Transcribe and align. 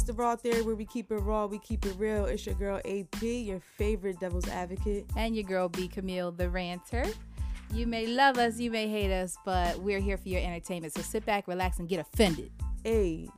It's 0.00 0.06
the 0.06 0.14
Raw 0.14 0.34
Theory 0.34 0.62
where 0.62 0.74
we 0.74 0.86
keep 0.86 1.12
it 1.12 1.16
raw, 1.16 1.44
we 1.44 1.58
keep 1.58 1.84
it 1.84 1.94
real. 1.98 2.24
It's 2.24 2.46
your 2.46 2.54
girl 2.54 2.80
AP, 2.86 3.20
your 3.20 3.60
favorite 3.60 4.18
devil's 4.18 4.48
advocate. 4.48 5.04
And 5.14 5.36
your 5.36 5.44
girl 5.44 5.68
B 5.68 5.88
Camille, 5.88 6.32
the 6.32 6.48
ranter. 6.48 7.04
You 7.74 7.86
may 7.86 8.06
love 8.06 8.38
us, 8.38 8.58
you 8.58 8.70
may 8.70 8.88
hate 8.88 9.12
us, 9.12 9.36
but 9.44 9.78
we're 9.80 10.00
here 10.00 10.16
for 10.16 10.30
your 10.30 10.40
entertainment. 10.40 10.94
So 10.94 11.02
sit 11.02 11.26
back, 11.26 11.46
relax, 11.46 11.80
and 11.80 11.86
get 11.86 12.00
offended. 12.00 12.50
Hey. 12.82 13.28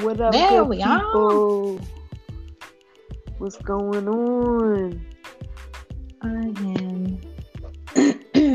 What 0.00 0.22
up, 0.22 0.32
There 0.32 0.62
good 0.62 0.68
we 0.70 0.80
are. 0.82 1.00
people? 1.00 1.80
What's 3.36 3.58
going 3.58 4.08
on? 4.08 5.11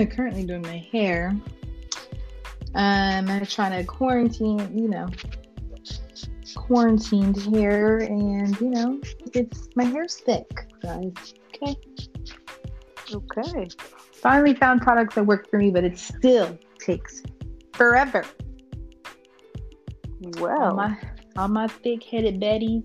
Currently 0.06 0.46
doing 0.46 0.62
my 0.62 0.86
hair. 0.92 1.36
Um, 2.76 3.30
I'm 3.30 3.46
trying 3.46 3.72
to 3.72 3.84
quarantine, 3.86 4.78
you 4.78 4.88
know, 4.88 5.08
quarantined 6.56 7.42
hair, 7.56 7.98
and 8.00 8.60
you 8.60 8.70
know, 8.70 9.00
it's 9.34 9.70
my 9.76 9.86
hair's 9.86 10.16
thick, 10.16 10.68
guys. 10.82 11.12
Okay. 11.56 11.76
Okay. 13.14 13.68
Finally 14.14 14.54
found 14.56 14.82
products 14.82 15.16
that 15.16 15.24
work 15.24 15.50
for 15.50 15.58
me, 15.58 15.72
but 15.72 15.84
it 15.84 15.98
still 15.98 16.58
takes 16.80 17.24
forever. 17.74 18.26
All 20.24 20.32
Well, 20.40 20.76
my, 20.76 20.98
all 21.38 21.48
my 21.48 21.68
thick-headed 21.68 22.40
Betty 22.40 22.84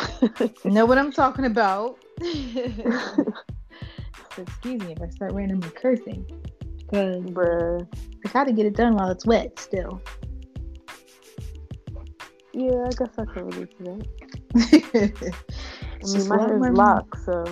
know 0.64 0.86
what 0.86 0.98
I'm 0.98 1.12
talking 1.12 1.44
about. 1.44 1.98
Excuse 4.38 4.80
me 4.82 4.92
if 4.92 5.02
I 5.02 5.08
start 5.08 5.32
randomly 5.32 5.70
cursing, 5.70 6.24
because 6.78 7.22
bruh. 7.26 7.86
I 8.24 8.28
gotta 8.30 8.52
get 8.52 8.66
it 8.66 8.76
done 8.76 8.94
while 8.94 9.10
it's 9.10 9.26
wet 9.26 9.58
still. 9.58 10.00
Yeah, 12.52 12.84
I 12.86 12.90
guess 12.90 13.10
I 13.18 13.24
can 13.24 13.46
relate 13.46 13.76
to 13.78 13.84
that. 13.84 14.06
I 16.04 16.18
mean, 16.18 16.28
my 16.28 16.36
lot 16.36 16.48
hair's 16.48 16.76
locked, 16.76 17.24
so 17.24 17.44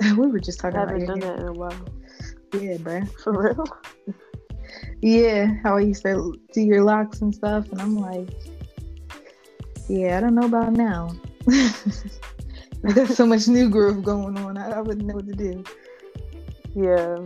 we 0.18 0.26
were 0.28 0.40
just 0.40 0.60
talking 0.60 0.76
about 0.76 0.90
haven't 0.90 1.06
your 1.06 1.16
done 1.16 1.22
hair. 1.22 1.36
that 1.36 1.42
in 1.42 1.48
a 1.48 1.52
while. 1.52 1.88
Yeah, 2.52 2.76
bruh. 2.76 3.10
For 3.20 3.32
real? 3.42 3.64
Yeah, 5.00 5.48
how 5.62 5.76
I 5.76 5.80
used 5.80 6.02
to 6.04 6.34
do 6.52 6.60
your 6.60 6.82
locks 6.82 7.20
and 7.20 7.34
stuff, 7.34 7.70
and 7.70 7.80
I'm 7.80 7.96
like, 7.96 8.30
yeah, 9.88 10.16
I 10.16 10.20
don't 10.20 10.34
know 10.34 10.46
about 10.46 10.72
now. 10.72 11.14
I 12.86 12.92
got 12.94 13.08
so 13.08 13.26
much 13.26 13.48
new 13.48 13.70
growth 13.70 14.02
going 14.02 14.36
on. 14.38 14.58
I, 14.58 14.72
I 14.72 14.80
wouldn't 14.80 15.06
know 15.06 15.14
what 15.14 15.26
to 15.26 15.34
do. 15.34 15.64
Yeah. 16.74 17.16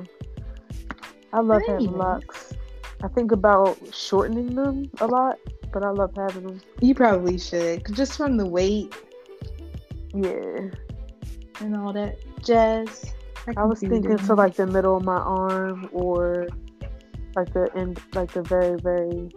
I 1.33 1.41
love 1.41 1.63
But 1.67 1.73
having 1.73 1.93
locks. 1.97 2.55
I 3.03 3.09
think 3.09 3.33
about 3.33 3.79
shortening 3.93 4.55
them 4.55 4.91
a 5.01 5.07
lot, 5.07 5.39
but 5.73 5.85
I 5.85 5.91
love 5.91 6.13
having 6.17 6.47
them. 6.47 6.61
You 6.81 6.95
probably 6.95 7.39
should, 7.39 7.83
just 7.95 8.17
from 8.17 8.37
the 8.37 8.47
weight 8.47 8.95
Yeah. 10.15 10.71
and 11.61 11.77
all 11.77 11.93
that 11.93 12.19
jazz. 12.43 13.13
I 13.47 13.55
can 13.55 13.69
was 13.69 13.81
thinking 13.81 14.17
to 14.17 14.35
like 14.35 14.55
the 14.57 14.67
middle 14.67 14.97
of 14.97 15.05
my 15.05 15.19
arm 15.19 15.89
or 15.93 16.49
like 17.37 17.53
the 17.53 17.71
end, 17.77 18.01
like 18.15 18.33
the 18.33 18.43
very, 18.43 18.79
very 18.81 19.31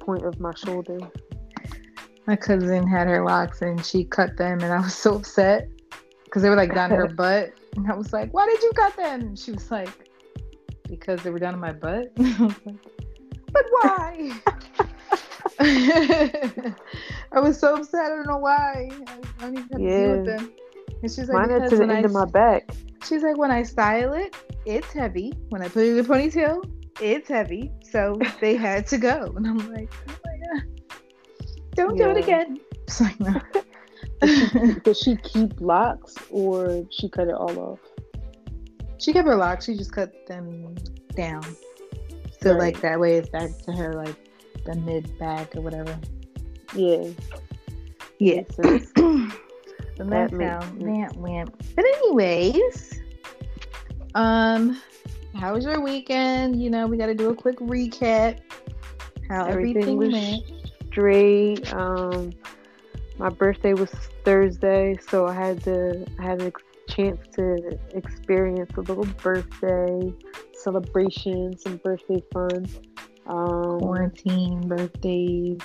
point 0.00 0.24
of 0.24 0.40
my 0.40 0.54
shoulder. 0.54 0.98
My 2.28 2.36
cousin 2.36 2.86
had 2.86 3.08
her 3.08 3.24
locks 3.24 3.62
and 3.62 3.82
she 3.82 4.04
cut 4.04 4.36
them, 4.36 4.60
and 4.60 4.70
I 4.70 4.80
was 4.80 4.94
so 5.04 5.14
upset 5.14 5.66
because 6.24 6.42
they 6.42 6.50
were 6.50 6.56
like 6.56 6.74
down 6.74 6.90
her 6.90 7.08
butt. 7.16 7.54
And 7.74 7.90
I 7.90 7.94
was 7.96 8.12
like, 8.12 8.34
"Why 8.34 8.44
did 8.44 8.62
you 8.62 8.70
cut 8.76 8.94
them?" 8.96 9.20
And 9.22 9.38
she 9.38 9.50
was 9.50 9.70
like, 9.70 10.10
"Because 10.90 11.22
they 11.22 11.30
were 11.30 11.38
down 11.38 11.54
in 11.54 11.60
my 11.60 11.72
butt." 11.72 12.12
I 12.18 12.36
was 12.38 12.54
like, 12.66 12.76
"But 13.50 13.64
why?" 13.70 14.32
I 15.58 17.40
was 17.40 17.58
so 17.58 17.76
upset. 17.76 18.04
I 18.04 18.08
don't 18.10 18.26
know 18.26 18.36
why. 18.36 18.90
I, 19.06 19.20
don't 19.40 19.58
even 19.58 19.62
have 19.62 19.70
to 19.70 19.78
deal 19.78 20.16
with 20.18 20.26
them. 20.26 20.52
And 21.02 21.10
she's 21.10 21.28
like, 21.30 21.48
Mine 21.48 21.50
are 21.50 21.60
"Because 21.60 21.70
to 21.70 21.76
the 21.78 21.82
end 21.84 21.92
I 21.92 22.00
of 22.00 22.12
my 22.12 22.26
back. 22.26 22.70
She's 23.04 23.22
like, 23.22 23.38
when 23.38 23.50
I 23.50 23.62
style 23.62 24.12
it, 24.12 24.36
it's 24.66 24.92
heavy. 24.92 25.32
When 25.48 25.62
I 25.62 25.68
put 25.68 25.84
it 25.84 25.96
in 25.96 26.04
a 26.04 26.04
ponytail, 26.04 26.70
it's 27.00 27.28
heavy. 27.28 27.72
So 27.90 28.18
they 28.40 28.54
had 28.54 28.86
to 28.88 28.98
go. 28.98 29.32
And 29.36 29.46
I'm 29.46 29.72
like, 29.72 29.92
oh 30.08 30.27
don't 31.82 31.96
do 31.96 32.10
it 32.10 32.16
again. 32.16 32.60
It's 32.88 33.00
like, 33.02 33.20
no. 33.20 33.38
Does 34.82 34.98
she 34.98 35.16
keep 35.16 35.60
locks 35.60 36.14
or 36.30 36.86
she 36.90 37.08
cut 37.10 37.28
it 37.28 37.34
all 37.34 37.58
off? 37.58 37.78
she 38.98 39.12
kept 39.12 39.28
her 39.28 39.36
locks. 39.36 39.66
She 39.66 39.76
just 39.76 39.92
cut 39.92 40.26
them 40.26 40.74
down. 41.14 41.42
So 42.40 42.52
Right. 42.52 42.58
like 42.58 42.80
that 42.80 42.98
way, 42.98 43.16
it's 43.16 43.28
back 43.28 43.50
to 43.66 43.72
her 43.72 43.92
like 43.92 44.16
the 44.64 44.74
mid 44.76 45.18
back 45.18 45.54
or 45.54 45.60
whatever. 45.60 45.98
Yeah. 46.74 47.10
Yeah. 48.18 48.42
That 49.98 50.30
how 50.30 50.60
that 50.60 51.16
went. 51.16 51.74
But 51.74 51.84
anyways, 51.84 53.00
um, 54.14 54.80
how 55.34 55.54
was 55.54 55.64
your 55.64 55.80
weekend? 55.80 56.62
You 56.62 56.70
know, 56.70 56.86
we 56.86 56.96
got 56.96 57.06
to 57.06 57.14
do 57.14 57.30
a 57.30 57.34
quick 57.34 57.58
recap. 57.58 58.38
How 59.28 59.44
Everything 59.46 59.82
everything, 59.82 59.96
was 59.98 60.12
went. 60.12 60.57
Straight. 61.02 61.72
Um, 61.72 62.32
my 63.18 63.28
birthday 63.28 63.72
was 63.74 63.90
Thursday, 64.24 64.96
so 65.08 65.26
I 65.26 65.34
had 65.34 65.62
to 65.64 66.04
I 66.18 66.22
had 66.22 66.42
a 66.42 66.52
chance 66.88 67.20
to 67.36 67.78
experience 67.94 68.70
a 68.76 68.80
little 68.80 69.06
birthday 69.22 70.12
celebration, 70.54 71.56
some 71.58 71.76
birthday 71.78 72.20
fun. 72.32 72.66
Um, 73.26 73.78
Quarantine 73.78 74.66
birthdays. 74.66 75.58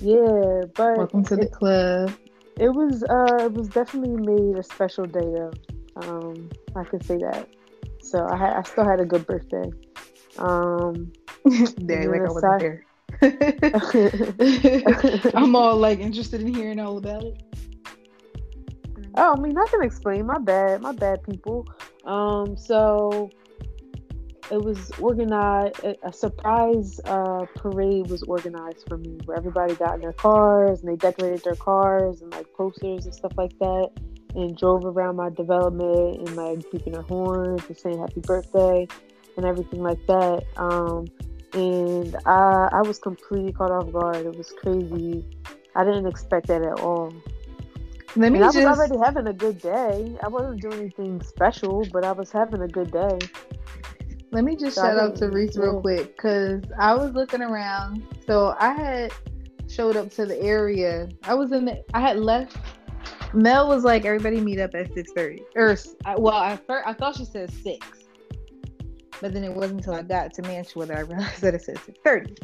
yeah, 0.00 0.62
but 0.74 0.96
Welcome 0.98 1.24
to 1.26 1.36
the 1.36 1.46
club. 1.46 2.12
it 2.58 2.70
was 2.70 3.04
uh 3.04 3.44
it 3.44 3.52
was 3.52 3.68
definitely 3.68 4.16
made 4.26 4.58
a 4.58 4.62
special 4.64 5.04
day 5.06 5.20
though. 5.20 5.52
Um, 5.96 6.50
I 6.74 6.82
can 6.84 7.00
say 7.02 7.18
that. 7.18 7.48
So 8.00 8.26
I 8.28 8.36
had 8.36 8.52
I 8.54 8.62
still 8.62 8.84
had 8.88 8.98
a 8.98 9.04
good 9.04 9.26
birthday. 9.26 9.70
Um, 10.38 11.12
like 11.44 11.98
I 12.00 12.08
wasn't 12.18 12.40
side- 12.40 12.60
there. 12.60 12.86
I'm 15.34 15.54
all 15.54 15.76
like 15.76 16.00
interested 16.00 16.40
in 16.40 16.52
hearing 16.52 16.80
all 16.80 16.98
about 16.98 17.22
it. 17.22 17.40
Oh, 19.16 19.34
I 19.36 19.40
mean, 19.40 19.56
I 19.56 19.66
can 19.70 19.82
explain. 19.82 20.26
My 20.26 20.38
bad. 20.38 20.80
My 20.80 20.92
bad, 20.92 21.22
people. 21.22 21.68
Um, 22.04 22.56
so 22.56 23.30
it 24.50 24.60
was 24.60 24.90
organized. 24.98 25.80
A, 26.02 26.12
surprise 26.12 27.00
uh, 27.04 27.46
parade 27.54 28.08
was 28.08 28.24
organized 28.24 28.88
for 28.88 28.96
me, 28.96 29.18
where 29.24 29.36
everybody 29.36 29.76
got 29.76 29.94
in 29.94 30.00
their 30.00 30.12
cars 30.12 30.80
and 30.80 30.88
they 30.88 30.96
decorated 30.96 31.44
their 31.44 31.54
cars 31.54 32.22
and 32.22 32.32
like 32.32 32.52
posters 32.54 33.04
and 33.04 33.14
stuff 33.14 33.32
like 33.36 33.56
that, 33.60 33.90
and 34.34 34.56
drove 34.56 34.84
around 34.84 35.16
my 35.16 35.30
development 35.30 36.26
and 36.26 36.36
like 36.36 36.58
beeping 36.70 36.92
their 36.92 37.02
horns 37.02 37.62
and 37.68 37.76
saying 37.76 37.98
happy 37.98 38.20
birthday 38.20 38.86
and 39.36 39.46
everything 39.46 39.82
like 39.82 40.04
that. 40.06 40.44
Um, 40.56 41.06
and 41.54 42.16
I 42.26 42.68
I 42.72 42.82
was 42.82 42.98
completely 42.98 43.52
caught 43.52 43.70
off 43.70 43.92
guard. 43.92 44.16
It 44.16 44.36
was 44.36 44.52
crazy. 44.52 45.24
I 45.74 45.84
didn't 45.84 46.06
expect 46.06 46.48
that 46.48 46.62
at 46.62 46.80
all. 46.80 47.12
Let 48.14 48.30
me 48.32 48.38
And 48.38 48.44
I 48.44 48.48
was 48.48 48.56
just 48.56 48.66
already 48.66 48.98
having 49.02 49.26
a 49.26 49.32
good 49.32 49.58
day. 49.60 50.16
I 50.22 50.28
wasn't 50.28 50.60
doing 50.60 50.80
anything 50.80 51.22
special, 51.22 51.86
but 51.92 52.04
I 52.04 52.12
was 52.12 52.30
having 52.30 52.60
a 52.60 52.68
good 52.68 52.90
day. 52.90 53.18
let 54.32 54.44
me 54.44 54.54
just 54.54 54.74
So 54.76 54.82
shout 54.82 54.98
out 54.98 55.16
to 55.16 55.30
Reese 55.30 55.56
real 55.56 55.80
quick 55.80 56.16
because 56.16 56.62
I 56.78 56.94
was 56.94 57.12
looking 57.14 57.40
around. 57.42 58.02
So 58.26 58.54
I 58.58 58.72
had 58.74 59.12
showed 59.68 59.96
up 59.96 60.10
to 60.12 60.26
the 60.26 60.38
area. 60.42 61.08
I 61.24 61.34
was 61.34 61.52
in 61.52 61.64
the. 61.64 61.82
I 61.94 62.00
had 62.00 62.18
left. 62.18 62.56
Mel 63.34 63.66
was 63.66 63.82
like, 63.82 64.04
"Everybody 64.04 64.40
meet 64.40 64.58
up 64.60 64.74
at 64.74 64.92
6.30. 64.94 65.40
Or 65.56 65.74
I- 66.04 66.16
well, 66.16 66.34
at 66.34 66.66
first 66.66 66.86
I 66.86 66.92
thought 66.92 67.16
she 67.16 67.24
said 67.24 67.50
six, 67.50 68.01
but 69.22 69.32
then 69.32 69.44
it 69.44 69.54
wasn't 69.54 69.78
until 69.78 69.94
I 69.94 70.02
got 70.02 70.34
to 70.34 70.42
Mantua 70.42 70.84
that 70.86 70.98
I 70.98 71.00
realized 71.02 71.40
that 71.40 71.54
it 71.54 71.62
says 71.62 71.78
thirty. 72.04 72.34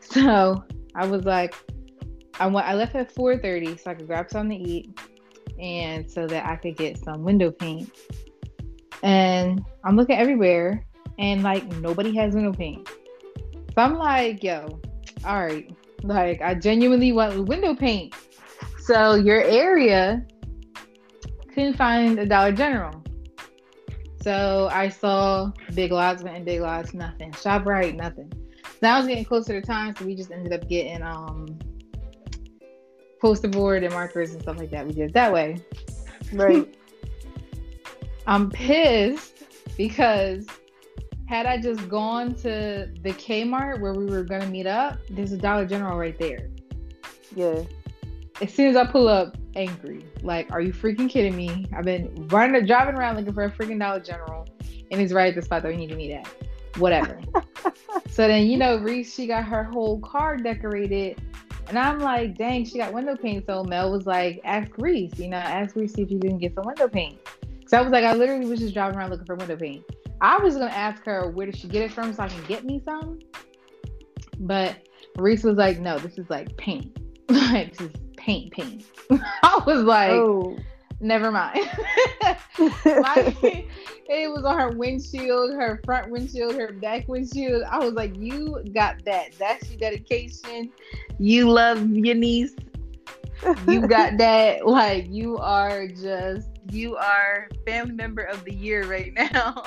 So 0.00 0.64
I 0.94 1.06
was 1.06 1.24
like, 1.24 1.54
I 2.40 2.46
went. 2.48 2.66
I 2.66 2.74
left 2.74 2.94
at 2.96 3.12
four 3.12 3.38
thirty 3.38 3.76
so 3.76 3.92
I 3.92 3.94
could 3.94 4.08
grab 4.08 4.28
something 4.28 4.62
to 4.62 4.70
eat, 4.70 5.00
and 5.60 6.10
so 6.10 6.26
that 6.26 6.44
I 6.44 6.56
could 6.56 6.76
get 6.76 6.98
some 6.98 7.22
window 7.22 7.52
paint. 7.52 7.96
And 9.02 9.64
I'm 9.84 9.96
looking 9.96 10.18
everywhere, 10.18 10.84
and 11.18 11.42
like 11.42 11.64
nobody 11.76 12.14
has 12.16 12.34
window 12.34 12.52
paint. 12.52 12.88
So 13.48 13.82
I'm 13.82 13.94
like, 13.94 14.42
yo, 14.42 14.80
all 15.24 15.44
right, 15.44 15.70
like 16.02 16.42
I 16.42 16.54
genuinely 16.54 17.12
want 17.12 17.46
window 17.46 17.74
paint. 17.76 18.12
So 18.80 19.14
your 19.14 19.40
area 19.40 20.26
couldn't 21.54 21.74
find 21.74 22.18
a 22.18 22.26
Dollar 22.26 22.52
General. 22.52 23.02
So 24.26 24.68
I 24.72 24.88
saw 24.88 25.52
Big 25.74 25.92
Lots, 25.92 26.24
went 26.24 26.36
in 26.36 26.42
Big 26.42 26.60
Lots, 26.60 26.92
nothing. 26.92 27.30
ShopRite, 27.30 27.94
nothing. 27.94 28.32
Now 28.82 28.96
I 28.96 28.98
was 28.98 29.06
getting 29.06 29.24
closer 29.24 29.60
to 29.60 29.64
time, 29.64 29.94
so 29.94 30.04
we 30.04 30.16
just 30.16 30.32
ended 30.32 30.52
up 30.52 30.68
getting 30.68 31.00
um 31.00 31.56
poster 33.20 33.46
board 33.46 33.84
and 33.84 33.92
markers 33.92 34.32
and 34.32 34.42
stuff 34.42 34.58
like 34.58 34.70
that. 34.72 34.84
We 34.84 34.94
did 34.94 35.10
it 35.10 35.12
that 35.12 35.32
way. 35.32 35.64
Right. 36.32 36.76
I'm 38.26 38.50
pissed 38.50 39.44
because 39.76 40.44
had 41.28 41.46
I 41.46 41.56
just 41.58 41.88
gone 41.88 42.34
to 42.34 42.90
the 43.02 43.10
Kmart 43.10 43.80
where 43.80 43.94
we 43.94 44.06
were 44.06 44.24
gonna 44.24 44.48
meet 44.48 44.66
up, 44.66 44.98
there's 45.08 45.30
a 45.30 45.38
Dollar 45.38 45.66
General 45.66 45.96
right 45.96 46.18
there. 46.18 46.50
Yeah. 47.36 47.62
As 48.40 48.52
soon 48.52 48.70
as 48.70 48.74
I 48.74 48.86
pull 48.86 49.06
up, 49.06 49.36
angry. 49.56 50.04
Like, 50.22 50.50
are 50.52 50.60
you 50.60 50.72
freaking 50.72 51.08
kidding 51.10 51.34
me? 51.34 51.66
I've 51.74 51.84
been 51.84 52.28
running, 52.28 52.64
driving 52.66 52.94
around 52.94 53.16
looking 53.16 53.32
for 53.32 53.44
a 53.44 53.50
freaking 53.50 53.78
Dollar 53.78 54.00
General, 54.00 54.46
and 54.90 55.00
it's 55.00 55.12
right 55.12 55.28
at 55.28 55.34
the 55.34 55.42
spot 55.42 55.62
that 55.62 55.68
we 55.72 55.76
need 55.76 55.88
to 55.88 55.96
meet 55.96 56.12
at. 56.12 56.28
Whatever. 56.78 57.18
so 58.10 58.28
then, 58.28 58.46
you 58.46 58.58
know, 58.58 58.76
Reese, 58.76 59.14
she 59.14 59.26
got 59.26 59.44
her 59.44 59.64
whole 59.64 59.98
car 60.00 60.36
decorated. 60.36 61.20
And 61.68 61.78
I'm 61.78 61.98
like, 61.98 62.36
dang, 62.36 62.64
she 62.64 62.78
got 62.78 62.92
window 62.92 63.16
paint. 63.16 63.46
So 63.46 63.64
Mel 63.64 63.90
was 63.90 64.06
like, 64.06 64.40
ask 64.44 64.70
Reese, 64.78 65.18
you 65.18 65.28
know, 65.28 65.38
ask 65.38 65.74
Reese 65.74 65.94
if 65.94 66.10
you 66.10 66.20
can 66.20 66.38
get 66.38 66.54
some 66.54 66.64
window 66.64 66.86
paint. 66.86 67.18
So 67.66 67.78
I 67.78 67.80
was 67.80 67.90
like, 67.90 68.04
I 68.04 68.14
literally 68.14 68.46
was 68.46 68.60
just 68.60 68.74
driving 68.74 68.96
around 68.96 69.10
looking 69.10 69.26
for 69.26 69.34
window 69.34 69.56
paint. 69.56 69.84
I 70.20 70.38
was 70.38 70.54
gonna 70.54 70.66
ask 70.66 71.04
her 71.04 71.28
where 71.30 71.46
did 71.46 71.56
she 71.56 71.66
get 71.66 71.82
it 71.82 71.92
from 71.92 72.12
so 72.12 72.22
I 72.22 72.28
can 72.28 72.44
get 72.44 72.64
me 72.64 72.80
some. 72.84 73.18
But 74.38 74.76
Reese 75.16 75.42
was 75.42 75.56
like, 75.56 75.80
no, 75.80 75.98
this 75.98 76.18
is 76.18 76.30
like 76.30 76.56
paint. 76.56 76.96
like 77.28 77.80
is 77.80 77.90
paint 78.26 78.50
paint. 78.50 78.84
I 79.42 79.62
was 79.64 79.84
like, 79.84 80.10
oh. 80.10 80.58
never 81.00 81.30
mind. 81.30 81.60
My, 82.58 83.36
it 84.08 84.30
was 84.30 84.44
on 84.44 84.58
her 84.58 84.70
windshield, 84.70 85.52
her 85.52 85.80
front 85.84 86.10
windshield, 86.10 86.56
her 86.56 86.72
back 86.72 87.06
windshield. 87.06 87.62
I 87.70 87.78
was 87.78 87.92
like, 87.92 88.16
you 88.16 88.64
got 88.74 89.04
that. 89.04 89.32
That's 89.38 89.70
your 89.70 89.78
dedication. 89.78 90.72
You 91.20 91.50
love 91.50 91.88
your 91.88 92.16
niece. 92.16 92.56
You 93.68 93.86
got 93.86 94.18
that. 94.18 94.66
Like 94.66 95.06
you 95.08 95.38
are 95.38 95.86
just 95.86 96.48
you 96.72 96.96
are 96.96 97.48
family 97.64 97.92
member 97.92 98.22
of 98.22 98.42
the 98.44 98.52
year 98.52 98.86
right 98.86 99.12
now. 99.14 99.62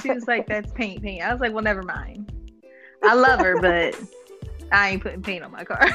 she 0.00 0.10
was 0.10 0.26
like, 0.26 0.46
that's 0.46 0.72
paint, 0.72 1.02
paint. 1.02 1.22
I 1.22 1.30
was 1.30 1.42
like, 1.42 1.52
well, 1.52 1.64
never 1.64 1.82
mind. 1.82 2.32
I 3.02 3.14
love 3.14 3.40
her, 3.40 3.60
but 3.60 3.94
I 4.72 4.90
ain't 4.90 5.02
putting 5.02 5.22
paint 5.22 5.44
on 5.44 5.52
my 5.52 5.64
car. 5.64 5.90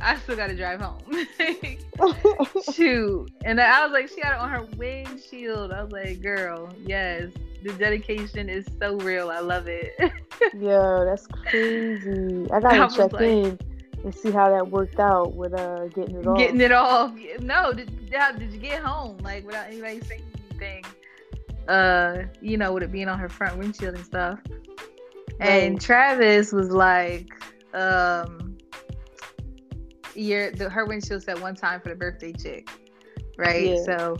I 0.00 0.16
still 0.22 0.36
got 0.36 0.48
to 0.48 0.56
drive 0.56 0.80
home. 0.80 1.02
Shoot. 2.74 3.30
And 3.44 3.60
I 3.60 3.84
was 3.84 3.92
like, 3.92 4.08
she 4.08 4.20
had 4.20 4.34
it 4.34 4.38
on 4.38 4.50
her 4.50 4.66
windshield. 4.76 5.72
I 5.72 5.82
was 5.82 5.92
like, 5.92 6.20
girl, 6.20 6.72
yes, 6.84 7.30
the 7.62 7.72
dedication 7.74 8.48
is 8.48 8.66
so 8.80 8.96
real. 8.96 9.30
I 9.30 9.40
love 9.40 9.68
it. 9.68 9.94
Yo, 10.58 11.04
that's 11.04 11.26
crazy. 11.26 12.46
I 12.50 12.60
gotta 12.60 12.82
I 12.82 12.88
check 12.88 13.12
like, 13.12 13.22
in 13.22 13.58
and 14.04 14.14
see 14.14 14.30
how 14.30 14.50
that 14.50 14.68
worked 14.68 14.98
out 14.98 15.34
with 15.34 15.54
uh 15.54 15.86
getting 15.88 16.16
it 16.16 16.26
off. 16.26 16.38
Getting 16.38 16.60
it 16.60 16.72
off. 16.72 17.14
No, 17.40 17.72
did, 17.72 18.10
did 18.10 18.52
you 18.52 18.58
get 18.58 18.82
home 18.82 19.18
like 19.18 19.46
without 19.46 19.68
anybody 19.68 20.00
saying 20.02 20.22
anything? 20.50 20.84
Uh, 21.68 22.24
you 22.40 22.56
know, 22.56 22.72
with 22.72 22.82
it 22.82 22.90
being 22.90 23.08
on 23.08 23.18
her 23.18 23.28
front 23.28 23.56
windshield 23.56 23.94
and 23.94 24.04
stuff. 24.04 24.40
And 25.38 25.80
Travis 25.80 26.52
was 26.52 26.70
like, 26.70 27.28
um, 27.74 28.51
your 30.14 30.50
the, 30.52 30.68
her 30.68 30.86
windshield 30.86 31.22
said 31.22 31.40
one 31.40 31.54
time 31.54 31.80
for 31.80 31.88
the 31.88 31.94
birthday 31.94 32.32
chick, 32.32 32.68
right? 33.36 33.70
Yeah. 33.70 33.84
So, 33.84 34.16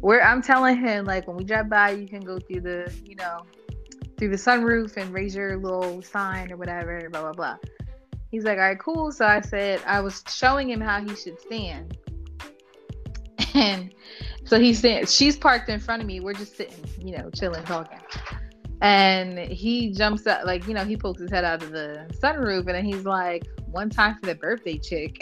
where 0.00 0.22
I'm 0.24 0.42
telling 0.42 0.76
him 0.76 1.04
like 1.04 1.26
when 1.26 1.36
we 1.36 1.44
drive 1.44 1.68
by, 1.68 1.90
you 1.90 2.08
can 2.08 2.20
go 2.20 2.38
through 2.38 2.60
the 2.62 2.92
you 3.04 3.16
know 3.16 3.42
through 4.16 4.30
the 4.30 4.36
sunroof 4.36 4.96
and 4.96 5.12
raise 5.12 5.34
your 5.34 5.56
little 5.56 6.02
sign 6.02 6.52
or 6.52 6.56
whatever, 6.56 7.08
blah 7.10 7.22
blah 7.22 7.32
blah. 7.32 7.56
He's 8.30 8.44
like, 8.44 8.58
all 8.58 8.64
right, 8.64 8.78
cool. 8.78 9.10
So 9.10 9.24
I 9.24 9.40
said, 9.40 9.80
I 9.86 10.00
was 10.00 10.22
showing 10.28 10.68
him 10.68 10.80
how 10.80 11.00
he 11.00 11.14
should 11.14 11.40
stand. 11.40 11.96
And 13.54 13.94
so 14.44 14.60
he's 14.60 14.78
saying, 14.78 15.06
she's 15.06 15.36
parked 15.36 15.70
in 15.70 15.80
front 15.80 16.02
of 16.02 16.06
me. 16.06 16.20
We're 16.20 16.34
just 16.34 16.56
sitting, 16.56 16.84
you 17.00 17.16
know, 17.16 17.30
chilling, 17.30 17.64
talking. 17.64 17.98
And 18.80 19.38
he 19.38 19.90
jumps 19.90 20.26
up, 20.26 20.44
like, 20.44 20.66
you 20.68 20.74
know, 20.74 20.84
he 20.84 20.96
pokes 20.96 21.20
his 21.20 21.30
head 21.30 21.44
out 21.44 21.62
of 21.62 21.72
the 21.72 22.06
sunroof 22.22 22.60
and 22.60 22.68
then 22.68 22.84
he's 22.84 23.04
like, 23.04 23.44
one 23.70 23.90
time 23.90 24.16
for 24.20 24.26
the 24.26 24.34
birthday 24.34 24.78
chick. 24.78 25.20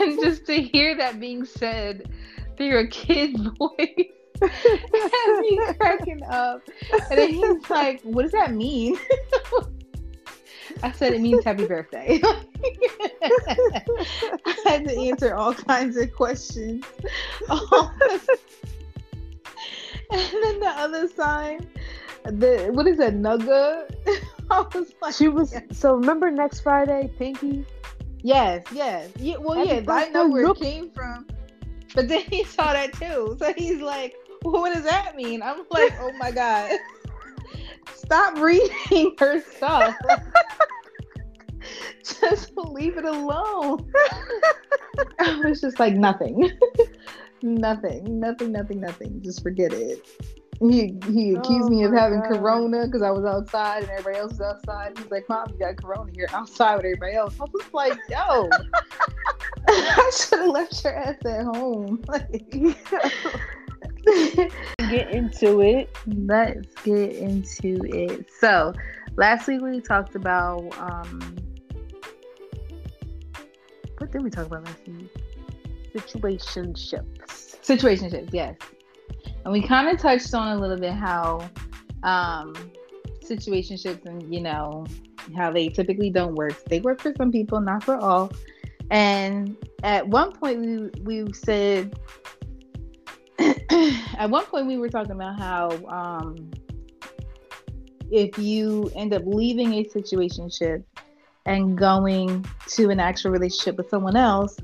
and 0.00 0.20
just 0.22 0.46
to 0.46 0.60
hear 0.60 0.96
that 0.96 1.18
being 1.18 1.44
said 1.44 2.10
through 2.56 2.78
a 2.78 2.86
kid's 2.86 3.40
voice 3.58 4.12
has 4.42 5.40
me 5.40 5.60
cracking 5.78 6.22
up. 6.24 6.62
And 7.10 7.18
then 7.18 7.30
he's 7.30 7.70
like, 7.70 8.00
what 8.02 8.22
does 8.22 8.32
that 8.32 8.52
mean? 8.52 8.96
I 10.82 10.92
said 10.92 11.14
it 11.14 11.20
means 11.20 11.44
happy 11.44 11.66
birthday. 11.66 12.20
I 12.22 13.82
had 14.66 14.84
to 14.84 14.98
answer 14.98 15.34
all 15.34 15.54
kinds 15.54 15.96
of 15.96 16.12
questions. 16.12 16.84
and 20.10 20.44
then 20.44 20.60
the 20.60 20.72
other 20.76 21.08
sign, 21.08 21.66
the 22.24 22.70
what 22.72 22.86
is 22.86 22.98
that, 22.98 23.14
Nugga? 23.14 23.90
I 24.50 24.60
was 24.74 24.92
like, 25.02 25.14
she 25.14 25.28
was 25.28 25.54
so 25.72 25.94
remember 25.94 26.30
next 26.30 26.60
Friday, 26.60 27.10
Pinky? 27.18 27.64
Yes, 28.22 28.64
yes. 28.72 29.10
Yeah, 29.18 29.36
well, 29.36 29.64
yeah, 29.64 29.82
I 29.88 30.08
know 30.08 30.28
where 30.28 30.44
it 30.44 30.56
came 30.56 30.90
from. 30.90 31.26
But 31.94 32.08
then 32.08 32.22
he 32.22 32.44
saw 32.44 32.72
that 32.72 32.92
too. 32.92 33.36
So 33.38 33.52
he's 33.54 33.80
like, 33.80 34.14
well, 34.42 34.60
what 34.60 34.74
does 34.74 34.84
that 34.84 35.16
mean? 35.16 35.42
I'm 35.42 35.64
like, 35.70 35.92
oh 36.00 36.12
my 36.18 36.30
God. 36.30 36.72
Stop 37.94 38.38
reading 38.38 39.14
her 39.18 39.40
stuff. 39.40 39.96
just 42.02 42.56
leave 42.56 42.98
it 42.98 43.04
alone. 43.04 43.92
I 45.18 45.40
was 45.44 45.60
just 45.60 45.78
like 45.78 45.94
nothing. 45.94 46.50
Nothing. 47.42 48.20
Nothing, 48.20 48.52
nothing, 48.52 48.80
nothing. 48.80 49.20
Just 49.22 49.42
forget 49.42 49.72
it. 49.72 50.06
He 50.60 50.98
he 51.10 51.34
accused 51.34 51.66
oh 51.66 51.68
me 51.68 51.84
of 51.84 51.92
having 51.92 52.20
God. 52.20 52.32
corona 52.32 52.86
because 52.86 53.02
I 53.02 53.10
was 53.10 53.26
outside 53.26 53.82
and 53.82 53.90
everybody 53.90 54.16
else 54.16 54.32
was 54.32 54.40
outside. 54.40 54.96
He's 54.96 55.10
like, 55.10 55.28
Mom, 55.28 55.50
you 55.50 55.58
got 55.58 55.76
corona. 55.76 56.10
You're 56.14 56.30
outside 56.32 56.76
with 56.76 56.86
everybody 56.86 57.14
else. 57.14 57.34
I 57.38 57.44
was 57.44 57.72
like, 57.74 57.98
yo. 58.08 58.48
I 59.68 60.10
should 60.16 60.38
have 60.40 60.48
left 60.48 60.84
your 60.84 60.94
ass 60.94 61.16
at 61.26 61.44
home. 61.44 62.02
get 64.88 65.10
into 65.10 65.60
it. 65.60 65.90
Let's 66.06 66.74
get 66.84 67.16
into 67.16 67.80
it. 67.84 68.26
So, 68.38 68.72
last 69.16 69.48
week 69.48 69.60
we 69.60 69.80
talked 69.80 70.14
about 70.14 70.72
um, 70.78 71.36
what 73.98 74.12
did 74.12 74.22
we 74.22 74.30
talk 74.30 74.46
about 74.46 74.64
last 74.64 74.86
week? 74.86 75.10
Situationships. 75.94 77.25
Situationships, 77.66 78.32
yes. 78.32 78.56
And 79.44 79.52
we 79.52 79.60
kind 79.60 79.88
of 79.88 79.98
touched 79.98 80.32
on 80.34 80.56
a 80.56 80.60
little 80.60 80.78
bit 80.78 80.92
how 80.92 81.48
um, 82.02 82.54
situationships 83.24 84.06
and 84.06 84.32
you 84.32 84.40
know 84.40 84.86
how 85.36 85.50
they 85.50 85.68
typically 85.68 86.10
don't 86.10 86.34
work. 86.34 86.64
They 86.66 86.80
work 86.80 87.00
for 87.00 87.12
some 87.16 87.32
people, 87.32 87.60
not 87.60 87.82
for 87.82 87.96
all. 87.96 88.30
And 88.90 89.56
at 89.82 90.06
one 90.06 90.32
point 90.32 90.60
we 90.60 91.02
we 91.02 91.32
said 91.32 91.98
at 93.38 94.30
one 94.30 94.44
point 94.46 94.66
we 94.66 94.78
were 94.78 94.88
talking 94.88 95.12
about 95.12 95.38
how 95.38 95.70
um, 95.86 96.50
if 98.10 98.38
you 98.38 98.90
end 98.94 99.12
up 99.12 99.22
leaving 99.26 99.74
a 99.74 99.84
situationship 99.84 100.84
and 101.46 101.76
going 101.76 102.44
to 102.68 102.90
an 102.90 103.00
actual 103.00 103.30
relationship 103.30 103.76
with 103.76 103.88
someone 103.88 104.16
else, 104.16 104.56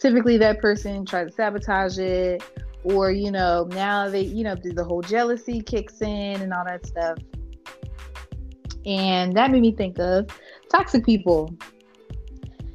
typically 0.00 0.38
that 0.38 0.60
person 0.60 1.04
tries 1.04 1.28
to 1.28 1.32
sabotage 1.32 1.98
it, 1.98 2.42
or 2.84 3.10
you 3.10 3.30
know, 3.30 3.68
now 3.70 4.08
they, 4.08 4.22
you 4.22 4.44
know, 4.44 4.54
the 4.54 4.84
whole 4.84 5.02
jealousy 5.02 5.60
kicks 5.62 6.00
in 6.00 6.40
and 6.40 6.52
all 6.52 6.64
that 6.64 6.86
stuff. 6.86 7.18
And 8.84 9.36
that 9.36 9.50
made 9.50 9.62
me 9.62 9.72
think 9.72 9.98
of 9.98 10.28
toxic 10.70 11.06
people. 11.06 11.54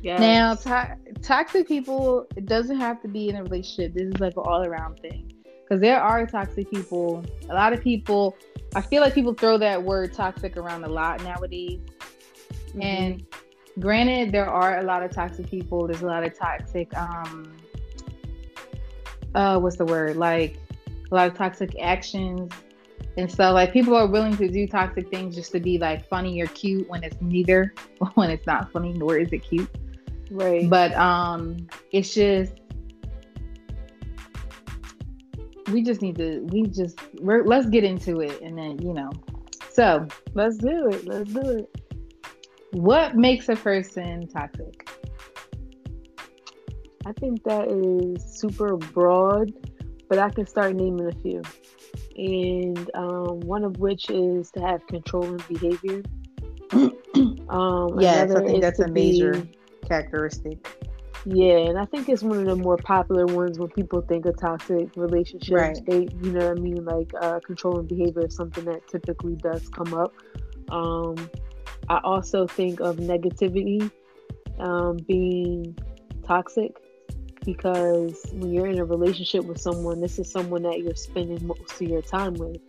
Yes. 0.02 0.20
Now, 0.20 0.56
to- 0.56 0.98
toxic 1.22 1.68
people, 1.68 2.28
it 2.36 2.46
doesn't 2.46 2.80
have 2.80 3.02
to 3.02 3.08
be 3.08 3.30
in 3.30 3.36
a 3.36 3.44
relationship. 3.44 3.94
This 3.94 4.14
is 4.14 4.20
like 4.20 4.38
an 4.38 4.44
all 4.46 4.64
around 4.64 5.00
thing. 5.00 5.34
Because 5.44 5.82
there 5.82 6.02
are 6.02 6.26
toxic 6.26 6.72
people. 6.72 7.26
A 7.50 7.54
lot 7.54 7.74
of 7.74 7.82
people, 7.82 8.38
I 8.74 8.80
feel 8.80 9.02
like 9.02 9.14
people 9.14 9.34
throw 9.34 9.58
that 9.58 9.84
word 9.84 10.14
toxic 10.14 10.56
around 10.56 10.86
a 10.86 10.88
lot 10.88 11.22
nowadays. 11.24 11.82
Mm-hmm. 12.70 12.82
And 12.82 13.26
granted, 13.80 14.32
there 14.32 14.50
are 14.50 14.80
a 14.80 14.84
lot 14.84 15.04
of 15.04 15.12
toxic 15.12 15.50
people. 15.50 15.88
There's 15.88 16.02
a 16.02 16.06
lot 16.06 16.24
of 16.24 16.38
toxic, 16.38 16.96
um, 16.98 17.56
uh, 19.36 19.60
what's 19.60 19.78
the 19.78 19.86
word? 19.86 20.18
Like 20.18 20.60
a 21.12 21.16
lot 21.16 21.28
of 21.28 21.36
toxic 21.36 21.76
actions 21.82 22.52
and 23.18 23.32
stuff. 23.32 23.54
Like 23.54 23.74
people 23.74 23.96
are 23.96 24.08
willing 24.08 24.36
to 24.38 24.48
do 24.48 24.68
toxic 24.68 25.10
things 25.10 25.36
just 25.36 25.52
to 25.54 25.60
be 25.60 25.78
like 25.78 26.08
funny 26.08 26.42
or 26.42 26.48
cute 26.48 26.88
when 26.90 27.04
it's 27.04 27.18
neither, 27.22 27.74
when 28.16 28.30
it's 28.30 28.46
not 28.46 28.72
funny 28.72 28.94
nor 28.94 29.18
is 29.18 29.32
it 29.32 29.40
cute. 29.40 29.70
Right. 30.30 30.70
But 30.70 30.94
um, 30.96 31.68
it's 31.92 32.14
just 32.14 32.54
we 35.72 35.84
just 35.84 36.02
need 36.02 36.16
to 36.16 36.40
we 36.52 36.64
just 36.64 37.00
we're 37.20 37.44
let's 37.44 37.68
get 37.68 37.84
into 37.84 38.22
it 38.22 38.42
and 38.42 38.58
then 38.58 38.80
you 38.82 38.94
know 38.94 39.12
so 39.70 40.08
let's 40.34 40.58
do 40.58 40.88
it 40.88 41.06
let's 41.06 41.34
do 41.34 41.42
it 41.42 41.77
what 42.72 43.16
makes 43.16 43.50
a 43.50 43.56
person 43.56 44.28
toxic? 44.28 44.90
I 47.06 47.14
think 47.14 47.44
that 47.44 47.68
is 47.70 48.40
super 48.40 48.76
broad. 48.76 49.54
but 50.10 50.20
I 50.20 50.30
can 50.30 50.48
start 50.48 50.76
naming 50.76 51.08
a 51.08 51.12
few. 51.22 51.42
And 52.16 52.90
um, 52.94 53.42
one 53.42 53.64
of 53.64 53.78
which 53.78 54.10
is 54.10 54.52
to 54.52 54.62
have 54.62 54.86
controlling 54.88 55.42
behavior. 55.50 56.02
um, 57.50 58.00
yes, 58.00 58.32
I 58.32 58.44
think 58.44 58.62
that's 58.62 58.80
a 58.80 58.88
major 58.88 59.34
be, 59.34 59.58
characteristic. 59.86 60.66
Yeah, 61.26 61.58
and 61.58 61.78
I 61.78 61.86
think 61.86 62.08
it's 62.08 62.24
one 62.24 62.40
of 62.40 62.46
the 62.46 62.56
more 62.56 62.78
popular 62.78 63.26
ones 63.26 63.60
when 63.60 63.70
people 63.70 64.02
think 64.02 64.26
of 64.26 64.38
toxic 64.38 64.96
relationships. 64.96 65.52
Right. 65.52 65.86
They, 65.86 66.08
you 66.24 66.32
know 66.32 66.48
what 66.48 66.58
I 66.58 66.62
mean? 66.62 66.86
Like 66.86 67.12
uh, 67.20 67.40
controlling 67.46 67.88
behavior 67.88 68.26
is 68.26 68.36
something 68.36 68.64
that 68.66 68.88
typically 68.88 69.36
does 69.36 69.68
come 69.70 69.94
up. 69.94 70.14
Um, 70.70 71.30
I 71.90 72.00
also 72.04 72.48
think 72.48 72.80
of 72.80 72.98
negativity 72.98 73.92
um, 74.60 74.98
being 75.08 75.78
toxic 76.26 76.76
because 77.46 78.26
when 78.34 78.52
you're 78.52 78.68
in 78.68 78.80
a 78.80 78.86
relationship 78.86 79.46
with 79.46 79.60
someone, 79.60 80.02
this 80.02 80.20
is 80.20 80.30
someone 80.30 80.64
that 80.64 80.80
you're 80.80 80.96
spending 80.96 81.48
most 81.48 81.82
of 81.82 81.88
your 81.88 82.02
time 82.02 82.34
with. 82.34 82.60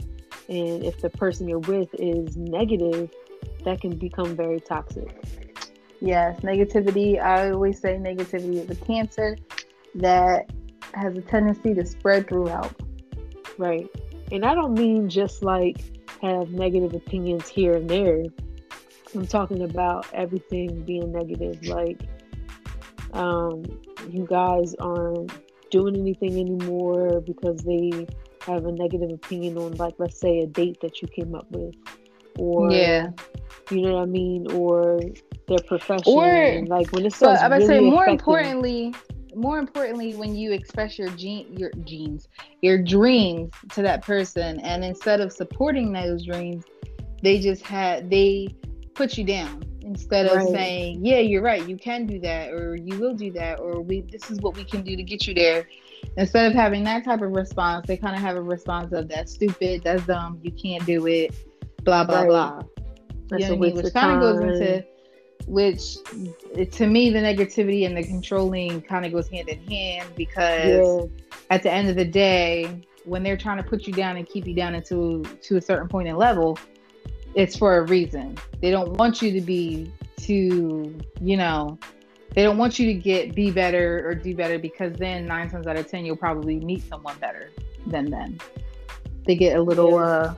And 0.49 0.85
if 0.85 1.01
the 1.01 1.11
person 1.11 1.49
you're 1.49 1.59
with 1.59 1.89
is 1.95 2.37
negative, 2.37 3.11
that 3.65 3.81
can 3.81 3.97
become 3.97 4.37
very 4.37 4.61
toxic. 4.61 5.13
Yes, 6.01 6.41
negativity. 6.41 7.21
I 7.21 7.51
always 7.51 7.81
say 7.81 7.97
negativity 7.97 8.63
is 8.63 8.71
a 8.71 8.85
cancer 8.85 9.37
that 9.97 10.51
has 10.95 11.17
a 11.17 11.23
tendency 11.23 11.75
to 11.75 11.85
spread 11.85 12.29
throughout. 12.29 12.73
Right. 13.59 13.89
And 14.31 14.45
I 14.45 14.55
don't 14.55 14.75
mean 14.75 15.09
just 15.09 15.43
like 15.43 15.79
have 16.23 16.51
negative 16.51 16.95
opinions 16.95 17.49
here 17.49 17.75
and 17.75 17.91
there. 17.91 18.25
I'm 19.15 19.27
talking 19.27 19.63
about 19.63 20.07
everything 20.13 20.83
being 20.85 21.13
negative. 21.13 21.65
Like, 21.67 22.01
um, 23.13 23.65
you 24.11 24.27
guys 24.29 24.75
aren't 24.77 25.33
doing 25.71 25.97
anything 25.97 26.39
anymore 26.39 27.21
because 27.21 27.61
they 27.63 28.07
have 28.47 28.67
a 28.67 28.73
negative 28.73 29.11
opinion 29.11 29.57
on, 29.59 29.75
like, 29.77 29.95
let's 29.99 30.19
say 30.19 30.41
a 30.41 30.47
date 30.47 30.81
that 30.83 31.03
you 31.03 31.09
came 31.09 31.35
up 31.35 31.51
with, 31.51 31.75
or 32.39 32.71
yeah, 32.71 33.09
you 33.71 33.83
know 33.83 33.95
what 33.95 34.03
I 34.03 34.07
mean, 34.07 34.51
or 34.53 35.01
their 35.47 35.59
profession. 35.67 36.05
Or 36.07 36.65
like 36.67 36.93
when 36.93 37.07
it 37.07 37.13
starts. 37.13 37.43
But 37.43 37.53
I 37.53 37.59
would 37.59 37.69
really 37.69 37.85
say 37.87 37.91
more 37.91 38.05
affecting... 38.05 38.15
importantly, 38.15 38.95
more 39.35 39.59
importantly, 39.59 40.15
when 40.15 40.35
you 40.35 40.53
express 40.53 40.99
your 40.99 41.11
gene, 41.11 41.57
your 41.57 41.71
genes, 41.85 42.29
your 42.63 42.83
dreams 42.83 43.53
to 43.71 43.83
that 43.83 44.03
person, 44.03 44.61
and 44.61 44.85
instead 44.85 45.21
of 45.21 45.33
supporting 45.33 45.93
those 45.93 46.25
dreams, 46.25 46.65
they 47.23 47.41
just 47.41 47.63
had 47.63 48.11
they 48.11 48.49
put 48.99 49.17
you 49.17 49.25
down 49.25 49.63
instead 49.81 50.27
of 50.27 50.37
right. 50.37 50.49
saying, 50.49 51.05
"Yeah, 51.05 51.21
you're 51.21 51.41
right. 51.41 51.67
You 51.67 51.79
can 51.79 52.05
do 52.05 52.19
that, 52.21 52.51
or 52.51 52.77
you 52.77 52.99
will 52.99 53.15
do 53.15 53.31
that, 53.33 53.61
or 53.61 53.81
we 53.81 54.03
this 54.03 54.31
is 54.31 54.41
what 54.41 54.57
we 54.57 54.65
can 54.65 54.83
do 54.83 54.97
to 54.97 55.03
get 55.03 55.27
you 55.27 55.35
there." 55.35 55.67
Instead 56.17 56.51
of 56.51 56.53
having 56.53 56.85
that 56.85 57.05
type 57.05 57.23
of 57.23 57.31
response, 57.31 57.87
they 57.87 57.97
kind 57.97 58.15
of 58.15 58.21
have 58.21 58.37
a 58.37 58.43
response 58.43 58.93
of 58.93 59.09
"That's 59.09 59.33
stupid. 59.33 59.83
That's 59.85 60.05
dumb. 60.05 60.41
You 60.43 60.53
can't 60.53 60.85
do 60.85 61.07
it." 61.07 61.35
Blah 61.85 62.05
blah 62.05 62.23
right. 62.23 62.29
blah. 62.29 62.63
That's 63.29 63.45
you 63.45 63.49
know 63.49 63.55
what 63.55 63.69
I 63.69 63.73
mean? 63.73 63.77
Which 63.77 63.95
kind 63.95 64.13
of 64.13 64.21
goes 64.21 64.41
into 64.41 64.85
which 65.47 65.97
to 66.73 66.87
me 66.87 67.09
the 67.09 67.19
negativity 67.19 67.87
and 67.87 67.97
the 67.97 68.03
controlling 68.03 68.83
kind 68.83 69.07
of 69.07 69.13
goes 69.13 69.29
hand 69.29 69.49
in 69.49 69.59
hand 69.67 70.11
because 70.15 71.09
yeah. 71.09 71.37
at 71.49 71.63
the 71.63 71.73
end 71.73 71.89
of 71.89 71.97
the 71.97 72.05
day 72.05 72.83
when 73.05 73.23
they're 73.23 73.37
trying 73.37 73.57
to 73.57 73.63
put 73.63 73.87
you 73.87 73.93
down 73.93 74.19
and 74.19 74.29
keep 74.29 74.47
you 74.47 74.55
down 74.55 74.75
into 74.75 75.25
to 75.41 75.57
a 75.57 75.61
certain 75.61 75.89
point 75.89 76.07
in 76.07 76.17
level 76.17 76.59
it's 77.39 77.57
for 77.57 77.79
a 77.79 77.83
reason 77.87 78.37
they 78.61 78.71
don't 78.71 78.93
want 78.95 79.23
you 79.23 79.33
to 79.33 79.41
be 79.41 79.91
too 80.17 80.95
you 81.21 81.37
know 81.37 81.79
they 82.35 82.43
don't 82.43 82.59
want 82.59 82.79
you 82.79 82.87
to 82.87 82.95
get 82.95 83.35
be 83.35 83.51
better 83.51 84.07
or 84.07 84.15
do 84.15 84.35
better 84.35 84.59
because 84.59 84.93
then 84.99 85.27
nine 85.27 85.49
times 85.49 85.67
out 85.67 85.77
of 85.77 85.89
ten 85.91 86.05
you'll 86.05 86.17
probably 86.17 86.61
meet 86.61 86.87
someone 86.89 87.17
better 87.19 87.51
than 87.87 88.11
them 88.11 88.37
they 89.25 89.35
get 89.35 89.57
a 89.57 89.63
little 89.63 89.97
uh 89.97 90.35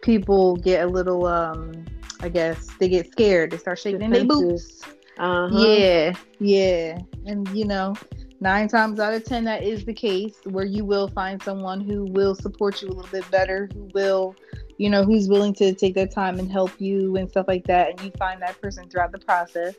people 0.00 0.56
get 0.56 0.84
a 0.84 0.86
little 0.86 1.26
um 1.26 1.84
I 2.22 2.28
guess 2.28 2.68
they 2.78 2.88
get 2.88 3.10
scared. 3.10 3.50
They 3.50 3.58
start 3.58 3.80
shaking 3.80 4.10
their 4.10 4.24
boots. 4.24 4.82
Uh-huh. 5.18 5.56
Yeah, 5.58 6.14
yeah, 6.38 6.98
and 7.26 7.48
you 7.48 7.64
know, 7.64 7.96
nine 8.42 8.68
times 8.68 8.98
out 8.98 9.14
of 9.14 9.24
ten, 9.24 9.44
that 9.44 9.62
is 9.62 9.84
the 9.84 9.94
case 9.94 10.34
where 10.44 10.64
you 10.64 10.84
will 10.84 11.08
find 11.08 11.42
someone 11.42 11.80
who 11.80 12.04
will 12.06 12.34
support 12.34 12.82
you 12.82 12.88
a 12.88 12.92
little 12.92 13.10
bit 13.10 13.28
better, 13.30 13.68
who 13.72 13.88
will, 13.94 14.34
you 14.76 14.90
know, 14.90 15.04
who's 15.04 15.28
willing 15.28 15.54
to 15.54 15.72
take 15.72 15.94
their 15.94 16.08
time 16.08 16.38
and 16.38 16.50
help 16.50 16.72
you 16.78 17.16
and 17.16 17.30
stuff 17.30 17.46
like 17.46 17.64
that. 17.66 17.90
And 17.90 18.00
you 18.00 18.10
find 18.18 18.42
that 18.42 18.60
person 18.60 18.88
throughout 18.90 19.12
the 19.12 19.20
process, 19.20 19.74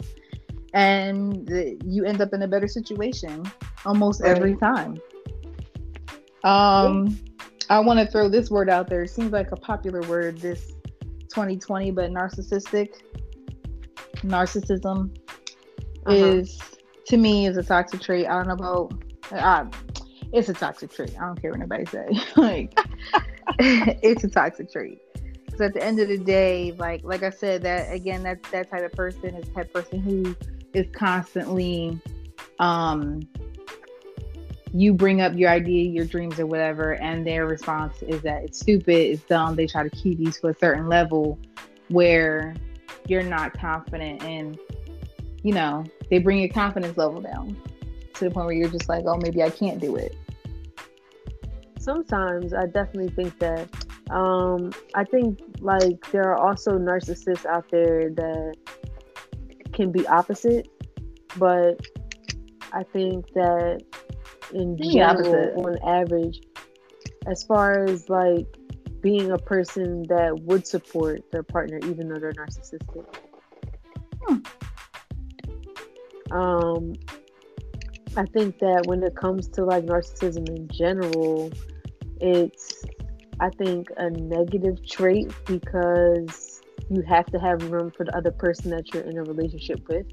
and 0.74 1.48
you 1.86 2.06
end 2.06 2.22
up 2.22 2.34
in 2.34 2.42
a 2.42 2.48
better 2.48 2.68
situation 2.68 3.44
almost 3.86 4.22
right. 4.22 4.36
every 4.36 4.56
time. 4.56 4.98
Um, 6.44 7.20
I 7.70 7.80
want 7.80 8.00
to 8.00 8.08
throw 8.08 8.30
this 8.30 8.50
word 8.50 8.70
out 8.70 8.90
there. 8.90 9.04
It 9.04 9.10
seems 9.10 9.32
like 9.32 9.52
a 9.52 9.58
popular 9.58 10.02
word 10.02 10.40
this 10.40 10.74
2020, 11.30 11.92
but 11.92 12.12
narcissistic 12.12 13.02
narcissism 14.24 15.16
uh-huh. 16.06 16.16
is 16.16 16.60
to 17.08 17.18
me 17.18 17.48
is 17.48 17.58
a 17.58 17.64
toxic 17.64 18.02
trait. 18.02 18.28
I 18.28 18.44
don't 18.44 18.48
know 18.48 18.90
about 19.32 19.76
it's 20.32 20.50
a 20.50 20.54
toxic 20.54 20.92
trait. 20.92 21.16
I 21.20 21.26
don't 21.26 21.40
care 21.40 21.52
what 21.52 21.60
anybody 21.60 21.86
say. 21.86 22.08
like 22.36 22.78
it's 23.60 24.24
a 24.24 24.30
toxic 24.30 24.72
trait. 24.72 25.00
Because 25.46 25.62
at 25.62 25.74
the 25.74 25.84
end 25.84 26.00
of 26.00 26.08
the 26.08 26.18
day, 26.18 26.74
like 26.78 27.02
like 27.04 27.24
I 27.24 27.30
said, 27.30 27.62
that 27.64 27.94
again, 27.94 28.24
that 28.24 28.42
that 28.52 28.70
type 28.70 28.84
of 28.84 28.92
person 28.94 29.36
is 29.36 29.48
that 29.56 29.72
person 29.72 30.00
who 30.00 30.36
is 30.74 30.88
constantly 30.94 32.00
um 32.60 33.22
you 34.76 34.92
bring 34.92 35.22
up 35.22 35.34
your 35.36 35.52
idea, 35.52 35.88
your 35.88 36.06
dreams, 36.06 36.40
or 36.40 36.48
whatever, 36.48 36.96
and 36.96 37.28
their 37.28 37.46
response 37.46 38.02
is 38.02 38.24
that 38.24 38.44
it's 38.44 38.60
stupid, 38.60 39.12
it's 39.12 39.22
dumb. 39.24 39.56
They 39.56 39.68
try 39.68 39.84
to 39.84 39.90
keep 39.92 40.20
you 40.20 40.32
to 40.32 40.48
a 40.48 40.56
certain 40.56 40.88
level 40.88 41.38
where 41.90 42.56
you're 43.08 43.22
not 43.22 43.54
confident, 43.54 44.24
and 44.24 44.58
you 45.44 45.54
know 45.54 45.84
they 46.10 46.20
bring 46.20 46.40
your 46.40 46.50
confidence 46.50 46.98
level 46.98 47.22
down 47.22 47.56
to 48.16 48.26
the 48.26 48.32
point 48.32 48.46
where 48.46 48.56
you're 48.56 48.70
just 48.70 48.90
like, 48.90 49.04
oh, 49.08 49.18
maybe 49.18 49.42
I 49.42 49.50
can't 49.50 49.80
do 49.80 49.96
it. 49.96 50.16
Sometimes 51.80 52.54
I 52.54 52.66
definitely 52.66 53.10
think 53.10 53.38
that. 53.40 53.68
Um, 54.10 54.74
I 54.96 55.06
think 55.06 55.40
like 55.60 56.12
there 56.12 56.30
are 56.32 56.38
also 56.38 56.78
narcissists 56.78 57.46
out 57.46 57.70
there 57.72 58.10
that 58.10 58.56
can 59.72 59.92
be 59.92 60.06
opposite, 60.08 60.68
but 61.38 61.80
I 62.74 62.84
think 62.84 63.32
that 63.34 63.82
in 64.54 64.78
general 64.78 65.66
on 65.66 65.78
average 65.88 66.42
as 67.26 67.44
far 67.44 67.86
as 67.86 68.10
like 68.10 68.46
being 69.02 69.32
a 69.32 69.38
person 69.38 70.04
that 70.04 70.38
would 70.44 70.68
support 70.68 71.24
their 71.32 71.44
partner 71.44 71.80
even 71.86 72.08
though 72.08 72.20
they're 72.20 72.34
narcissistic 72.34 73.06
hmm. 74.26 74.38
Um 76.34 76.94
i 78.18 78.26
think 78.26 78.60
that 78.60 78.84
when 78.88 79.02
it 79.04 79.16
comes 79.16 79.48
to 79.48 79.64
like 79.64 79.86
narcissism 79.86 80.48
in 80.50 80.68
general 80.68 81.52
it's 82.20 82.84
i 83.40 83.50
think 83.52 83.88
a 83.98 84.10
negative 84.10 84.86
trait 84.86 85.32
because 85.46 86.54
you 86.90 87.02
have 87.04 87.26
to 87.28 87.40
have 87.40 87.72
room 87.72 87.92
for 87.92 88.06
the 88.06 88.16
other 88.16 88.32
person 88.32 88.72
that 88.72 88.94
you're 88.94 89.04
in 89.04 89.18
a 89.18 89.24
relationship 89.24 89.88
with 89.88 90.06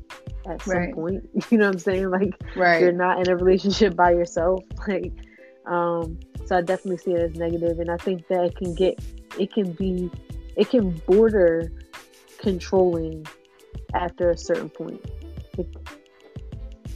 at 0.48 0.62
some 0.62 0.76
right. 0.76 0.94
point. 0.94 1.28
You 1.50 1.58
know 1.58 1.66
what 1.66 1.74
I'm 1.74 1.78
saying? 1.80 2.10
Like 2.10 2.34
right. 2.56 2.80
you're 2.80 2.92
not 2.92 3.20
in 3.20 3.28
a 3.28 3.36
relationship 3.36 3.96
by 3.96 4.12
yourself. 4.12 4.64
Like 4.88 5.12
um 5.66 6.18
so 6.46 6.56
I 6.56 6.62
definitely 6.62 6.98
see 6.98 7.12
it 7.12 7.20
as 7.20 7.34
negative 7.36 7.78
and 7.78 7.90
I 7.90 7.96
think 7.98 8.26
that 8.28 8.44
it 8.44 8.56
can 8.56 8.74
get 8.74 8.98
it 9.38 9.52
can 9.52 9.72
be 9.72 10.10
it 10.56 10.70
can 10.70 10.90
border 11.06 11.70
controlling 12.38 13.26
after 13.94 14.30
a 14.30 14.36
certain 14.36 14.70
point. 14.70 15.04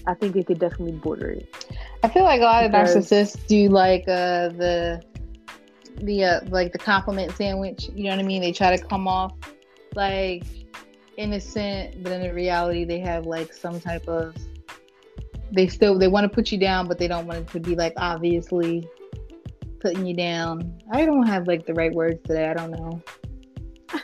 It, 0.06 0.10
I 0.10 0.14
think 0.14 0.36
it 0.36 0.46
could 0.46 0.58
definitely 0.58 0.92
border 0.92 1.30
it. 1.30 1.54
I 2.02 2.08
feel 2.08 2.24
like 2.24 2.40
a 2.40 2.44
lot 2.44 2.70
because, 2.70 2.96
of 2.96 3.02
narcissists 3.02 3.46
do 3.46 3.68
like 3.68 4.02
uh 4.02 4.48
the 4.48 5.02
the 5.98 6.24
uh, 6.24 6.40
like 6.48 6.72
the 6.72 6.78
compliment 6.78 7.32
sandwich. 7.32 7.88
You 7.94 8.04
know 8.04 8.10
what 8.10 8.18
I 8.18 8.22
mean? 8.22 8.42
They 8.42 8.52
try 8.52 8.76
to 8.76 8.82
come 8.82 9.06
off 9.08 9.32
like 9.94 10.44
innocent, 11.16 12.02
but 12.02 12.12
in 12.12 12.34
reality, 12.34 12.84
they 12.84 13.00
have 13.00 13.26
like 13.26 13.52
some 13.52 13.80
type 13.80 14.06
of. 14.08 14.36
They 15.52 15.68
still 15.68 15.98
they 15.98 16.08
want 16.08 16.24
to 16.24 16.28
put 16.28 16.50
you 16.50 16.58
down, 16.58 16.88
but 16.88 16.98
they 16.98 17.06
don't 17.06 17.26
want 17.26 17.40
it 17.40 17.48
to 17.48 17.60
be 17.60 17.76
like 17.76 17.94
obviously 17.96 18.88
putting 19.80 20.06
you 20.06 20.16
down. 20.16 20.80
I 20.90 21.04
don't 21.04 21.26
have 21.26 21.46
like 21.46 21.66
the 21.66 21.74
right 21.74 21.92
words 21.92 22.20
today. 22.24 22.48
I 22.48 22.54
don't 22.54 22.70
know. 22.70 23.02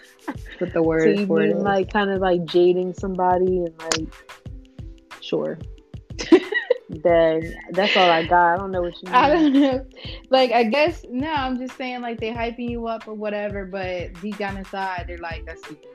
But 0.60 0.74
the 0.74 0.82
word 0.82 1.16
so 1.16 1.20
you 1.22 1.26
mean 1.26 1.58
like 1.60 1.90
kind 1.90 2.10
of 2.10 2.20
like 2.20 2.44
jading 2.44 2.92
somebody 2.92 3.64
and 3.64 3.74
like 3.78 4.14
sure. 5.20 5.58
then 6.88 7.54
that's 7.70 7.96
all 7.96 8.10
I 8.10 8.26
got. 8.26 8.54
I 8.54 8.56
don't 8.56 8.70
know 8.70 8.82
what 8.82 8.94
you 9.02 9.06
mean. 9.06 9.14
I 9.14 9.28
don't 9.28 9.52
know. 9.52 9.86
Like 10.30 10.52
I 10.52 10.64
guess 10.64 11.04
no, 11.08 11.32
I'm 11.32 11.58
just 11.58 11.76
saying 11.76 12.02
like 12.02 12.20
they 12.20 12.30
hyping 12.30 12.68
you 12.68 12.86
up 12.86 13.06
or 13.06 13.14
whatever, 13.14 13.64
but 13.64 14.20
deep 14.20 14.38
down 14.38 14.56
inside 14.56 15.04
they're 15.08 15.18
like 15.18 15.44
that's 15.46 15.62
stupid. 15.64 15.86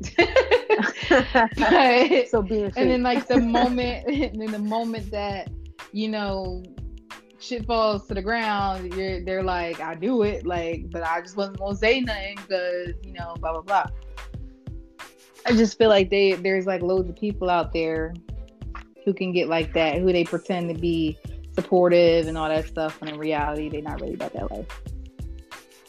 so 2.28 2.40
being 2.40 2.72
and 2.76 2.90
then 2.90 3.02
like 3.02 3.26
the 3.26 3.40
moment 3.40 4.06
and 4.06 4.40
then 4.40 4.52
the 4.52 4.58
moment 4.58 5.10
that 5.10 5.50
you 5.92 6.08
know 6.08 6.62
shit 7.40 7.66
falls 7.66 8.06
to 8.06 8.14
the 8.14 8.22
ground, 8.22 8.94
you're 8.94 9.24
they're 9.24 9.42
like, 9.42 9.80
I 9.80 9.94
do 9.94 10.22
it, 10.22 10.46
like, 10.46 10.90
but 10.90 11.02
I 11.02 11.20
just 11.20 11.36
wasn't 11.36 11.58
gonna 11.58 11.76
say 11.76 12.00
nothing 12.00 12.36
because 12.36 12.94
you 13.02 13.12
know, 13.12 13.34
blah 13.40 13.52
blah 13.52 13.62
blah. 13.62 13.86
I 15.46 15.52
just 15.52 15.78
feel 15.78 15.88
like 15.88 16.10
they 16.10 16.32
there's 16.32 16.66
like 16.66 16.82
loads 16.82 17.08
of 17.08 17.16
people 17.16 17.48
out 17.48 17.72
there 17.72 18.14
who 19.08 19.14
can 19.14 19.32
get 19.32 19.48
like 19.48 19.72
that, 19.72 19.96
who 19.96 20.12
they 20.12 20.22
pretend 20.22 20.68
to 20.68 20.78
be 20.78 21.16
supportive 21.54 22.26
and 22.26 22.36
all 22.36 22.46
that 22.46 22.66
stuff, 22.68 23.00
when 23.00 23.08
in 23.08 23.18
reality 23.18 23.70
they're 23.70 23.80
not 23.80 23.98
really 24.02 24.12
about 24.12 24.34
that 24.34 24.50
life. 24.50 24.82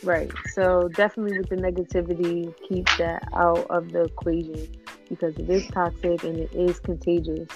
Right. 0.01 0.31
So 0.53 0.88
definitely 0.88 1.38
with 1.38 1.49
the 1.49 1.57
negativity, 1.57 2.55
keep 2.65 2.88
that 2.97 3.27
out 3.33 3.67
of 3.69 3.91
the 3.91 4.03
equation 4.03 4.69
because 5.09 5.35
it 5.38 5.49
is 5.49 5.67
toxic 5.67 6.23
and 6.23 6.38
it 6.38 6.53
is 6.53 6.79
contagious. 6.79 7.49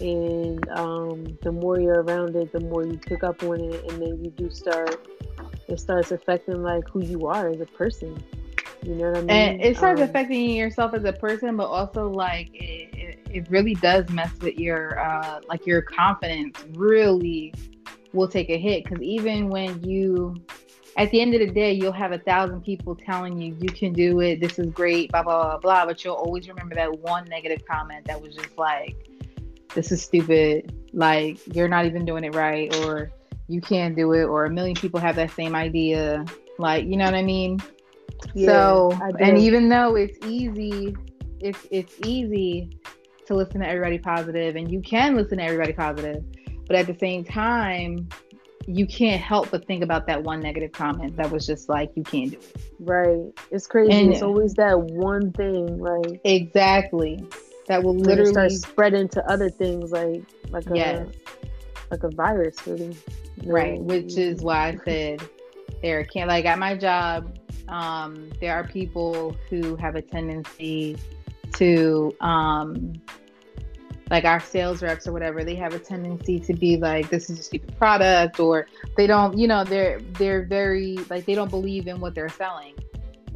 And 0.00 0.68
um, 0.70 1.38
the 1.42 1.52
more 1.52 1.78
you're 1.78 2.02
around 2.02 2.34
it, 2.34 2.50
the 2.50 2.58
more 2.58 2.84
you 2.84 2.98
pick 2.98 3.22
up 3.22 3.40
on 3.44 3.60
it, 3.60 3.92
and 3.92 4.02
then 4.02 4.24
you 4.24 4.30
do 4.30 4.50
start. 4.50 5.06
It 5.68 5.78
starts 5.78 6.10
affecting 6.10 6.64
like 6.64 6.88
who 6.88 7.04
you 7.04 7.28
are 7.28 7.50
as 7.50 7.60
a 7.60 7.66
person. 7.66 8.20
You 8.82 8.96
know 8.96 9.10
what 9.12 9.18
I 9.18 9.20
mean? 9.20 9.30
And 9.30 9.60
it 9.62 9.76
starts 9.76 10.00
Um, 10.00 10.08
affecting 10.08 10.50
yourself 10.50 10.92
as 10.92 11.04
a 11.04 11.12
person, 11.12 11.56
but 11.56 11.68
also 11.68 12.10
like 12.10 12.50
it, 12.52 12.94
it, 13.34 13.50
really 13.50 13.74
does 13.74 14.08
mess 14.10 14.30
with 14.40 14.56
your 14.58 14.98
uh 14.98 15.40
like 15.48 15.66
your 15.66 15.82
confidence. 15.82 16.58
Really, 16.72 17.52
will 18.14 18.28
take 18.28 18.48
a 18.48 18.58
hit 18.58 18.84
because 18.84 19.02
even 19.02 19.48
when 19.48 19.82
you 19.82 20.34
at 20.96 21.10
the 21.10 21.20
end 21.20 21.34
of 21.34 21.40
the 21.40 21.50
day, 21.50 21.72
you'll 21.72 21.92
have 21.92 22.12
a 22.12 22.18
thousand 22.18 22.62
people 22.62 22.94
telling 22.94 23.40
you 23.40 23.56
you 23.60 23.68
can 23.68 23.92
do 23.92 24.20
it, 24.20 24.40
this 24.40 24.58
is 24.58 24.66
great, 24.66 25.10
blah 25.10 25.22
blah 25.22 25.42
blah 25.42 25.58
blah. 25.58 25.86
But 25.86 26.04
you'll 26.04 26.14
always 26.14 26.48
remember 26.48 26.74
that 26.76 26.98
one 27.00 27.24
negative 27.24 27.66
comment 27.68 28.06
that 28.06 28.20
was 28.20 28.34
just 28.34 28.56
like, 28.56 28.96
"This 29.74 29.90
is 29.90 30.02
stupid," 30.02 30.72
like 30.92 31.38
you're 31.54 31.68
not 31.68 31.84
even 31.86 32.04
doing 32.04 32.24
it 32.24 32.34
right, 32.34 32.74
or 32.84 33.10
you 33.48 33.60
can't 33.60 33.96
do 33.96 34.12
it, 34.12 34.24
or 34.24 34.44
a 34.44 34.50
million 34.50 34.76
people 34.76 35.00
have 35.00 35.16
that 35.16 35.32
same 35.32 35.54
idea. 35.54 36.24
Like, 36.58 36.86
you 36.86 36.96
know 36.96 37.06
what 37.06 37.14
I 37.14 37.22
mean? 37.22 37.60
Yeah, 38.32 38.46
so, 38.46 38.92
I 39.02 39.10
and 39.18 39.36
even 39.36 39.68
though 39.68 39.96
it's 39.96 40.16
easy, 40.24 40.96
it's 41.40 41.66
it's 41.70 41.94
easy 42.04 42.78
to 43.26 43.34
listen 43.34 43.60
to 43.60 43.68
everybody 43.68 43.98
positive, 43.98 44.56
and 44.56 44.70
you 44.70 44.80
can 44.80 45.16
listen 45.16 45.38
to 45.38 45.44
everybody 45.44 45.72
positive, 45.72 46.24
but 46.66 46.76
at 46.76 46.86
the 46.86 46.96
same 46.98 47.24
time, 47.24 48.08
you 48.66 48.86
can't 48.86 49.20
help 49.20 49.50
but 49.50 49.66
think 49.66 49.82
about 49.82 50.06
that 50.06 50.22
one 50.22 50.40
negative 50.40 50.72
comment 50.72 51.16
that 51.16 51.30
was 51.30 51.46
just 51.46 51.68
like, 51.68 51.90
you 51.94 52.02
can't 52.02 52.30
do 52.30 52.38
it. 52.38 52.56
Right. 52.80 53.32
It's 53.50 53.66
crazy. 53.66 53.92
And- 53.92 54.12
it's 54.12 54.22
always 54.22 54.54
that 54.54 54.80
one 54.80 55.32
thing, 55.32 55.78
like 55.78 56.20
Exactly. 56.24 57.24
That 57.66 57.82
will 57.82 57.96
literally, 57.96 58.30
starts 58.30 58.60
spreading 58.60 59.08
to 59.08 59.30
other 59.30 59.48
things, 59.48 59.90
like 59.90 60.22
like 60.50 60.68
a 60.70 60.76
yes, 60.76 61.08
like 61.90 62.02
a 62.02 62.10
virus, 62.10 62.56
really. 62.66 62.94
You 63.40 63.48
know? 63.48 63.54
right. 63.54 63.80
Which 63.80 64.18
is 64.18 64.42
why 64.42 64.68
I 64.68 64.76
said 64.84 65.22
there 65.80 66.04
can't 66.04 66.28
like 66.28 66.44
at 66.44 66.58
my 66.58 66.76
job, 66.76 67.38
um, 67.68 68.30
there 68.38 68.54
are 68.54 68.64
people 68.64 69.34
who 69.48 69.76
have 69.76 69.94
a 69.96 70.02
tendency 70.02 70.98
to 71.54 72.14
um 72.20 72.92
like 74.10 74.24
our 74.24 74.40
sales 74.40 74.82
reps 74.82 75.06
or 75.08 75.12
whatever, 75.12 75.44
they 75.44 75.54
have 75.54 75.72
a 75.74 75.78
tendency 75.78 76.38
to 76.38 76.52
be 76.54 76.76
like, 76.76 77.08
this 77.08 77.30
is 77.30 77.38
a 77.40 77.42
stupid 77.42 77.76
product, 77.78 78.38
or 78.38 78.66
they 78.96 79.06
don't, 79.06 79.36
you 79.38 79.48
know, 79.48 79.64
they're 79.64 80.00
they're 80.18 80.44
very 80.44 80.98
like 81.08 81.24
they 81.24 81.34
don't 81.34 81.50
believe 81.50 81.86
in 81.86 82.00
what 82.00 82.14
they're 82.14 82.28
selling. 82.28 82.74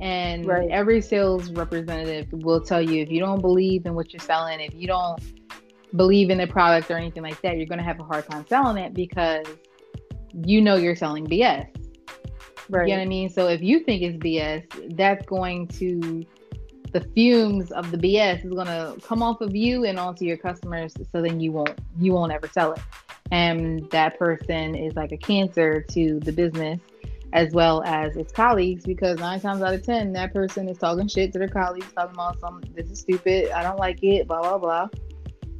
And 0.00 0.46
Right. 0.46 0.68
every 0.70 1.00
sales 1.00 1.50
representative 1.50 2.28
will 2.32 2.60
tell 2.60 2.80
you 2.82 3.02
if 3.02 3.10
you 3.10 3.18
don't 3.18 3.40
believe 3.40 3.86
in 3.86 3.94
what 3.94 4.12
you're 4.12 4.20
selling, 4.20 4.60
if 4.60 4.74
you 4.74 4.86
don't 4.86 5.20
believe 5.96 6.30
in 6.30 6.38
the 6.38 6.46
product 6.46 6.90
or 6.90 6.96
anything 6.96 7.22
like 7.22 7.40
that, 7.42 7.56
you're 7.56 7.66
gonna 7.66 7.82
have 7.82 7.98
a 7.98 8.04
hard 8.04 8.26
time 8.26 8.46
selling 8.46 8.76
it 8.76 8.94
because 8.94 9.46
you 10.44 10.60
know 10.60 10.76
you're 10.76 10.94
selling 10.94 11.26
BS. 11.26 11.66
right. 12.68 12.88
You 12.88 12.94
know 12.94 12.98
what 13.00 13.06
I 13.06 13.08
mean? 13.08 13.30
So 13.30 13.48
if 13.48 13.62
you 13.62 13.80
think 13.80 14.02
it's 14.02 14.18
BS, 14.18 14.96
that's 14.96 15.24
going 15.26 15.66
to 15.68 16.24
the 16.92 17.00
fumes 17.00 17.70
of 17.72 17.90
the 17.90 17.98
BS 17.98 18.44
is 18.44 18.52
gonna 18.52 18.94
come 19.02 19.22
off 19.22 19.40
of 19.40 19.54
you 19.54 19.84
and 19.84 19.98
onto 19.98 20.24
your 20.24 20.36
customers. 20.36 20.94
So 21.12 21.22
then 21.22 21.40
you 21.40 21.52
won't 21.52 21.78
you 21.98 22.12
won't 22.12 22.32
ever 22.32 22.48
sell 22.48 22.72
it. 22.72 22.80
And 23.30 23.88
that 23.90 24.18
person 24.18 24.74
is 24.74 24.94
like 24.94 25.12
a 25.12 25.16
cancer 25.16 25.82
to 25.90 26.20
the 26.20 26.32
business 26.32 26.80
as 27.34 27.52
well 27.52 27.82
as 27.84 28.16
its 28.16 28.32
colleagues 28.32 28.86
because 28.86 29.18
nine 29.18 29.38
times 29.38 29.60
out 29.60 29.74
of 29.74 29.84
ten 29.84 30.12
that 30.14 30.32
person 30.32 30.68
is 30.68 30.78
talking 30.78 31.06
shit 31.08 31.32
to 31.32 31.38
their 31.38 31.48
colleagues, 31.48 31.92
talking 31.94 32.14
about 32.14 32.40
some 32.40 32.62
this 32.74 32.90
is 32.90 33.00
stupid, 33.00 33.50
I 33.50 33.62
don't 33.62 33.78
like 33.78 34.02
it, 34.02 34.26
blah 34.26 34.40
blah 34.40 34.58
blah. 34.58 34.88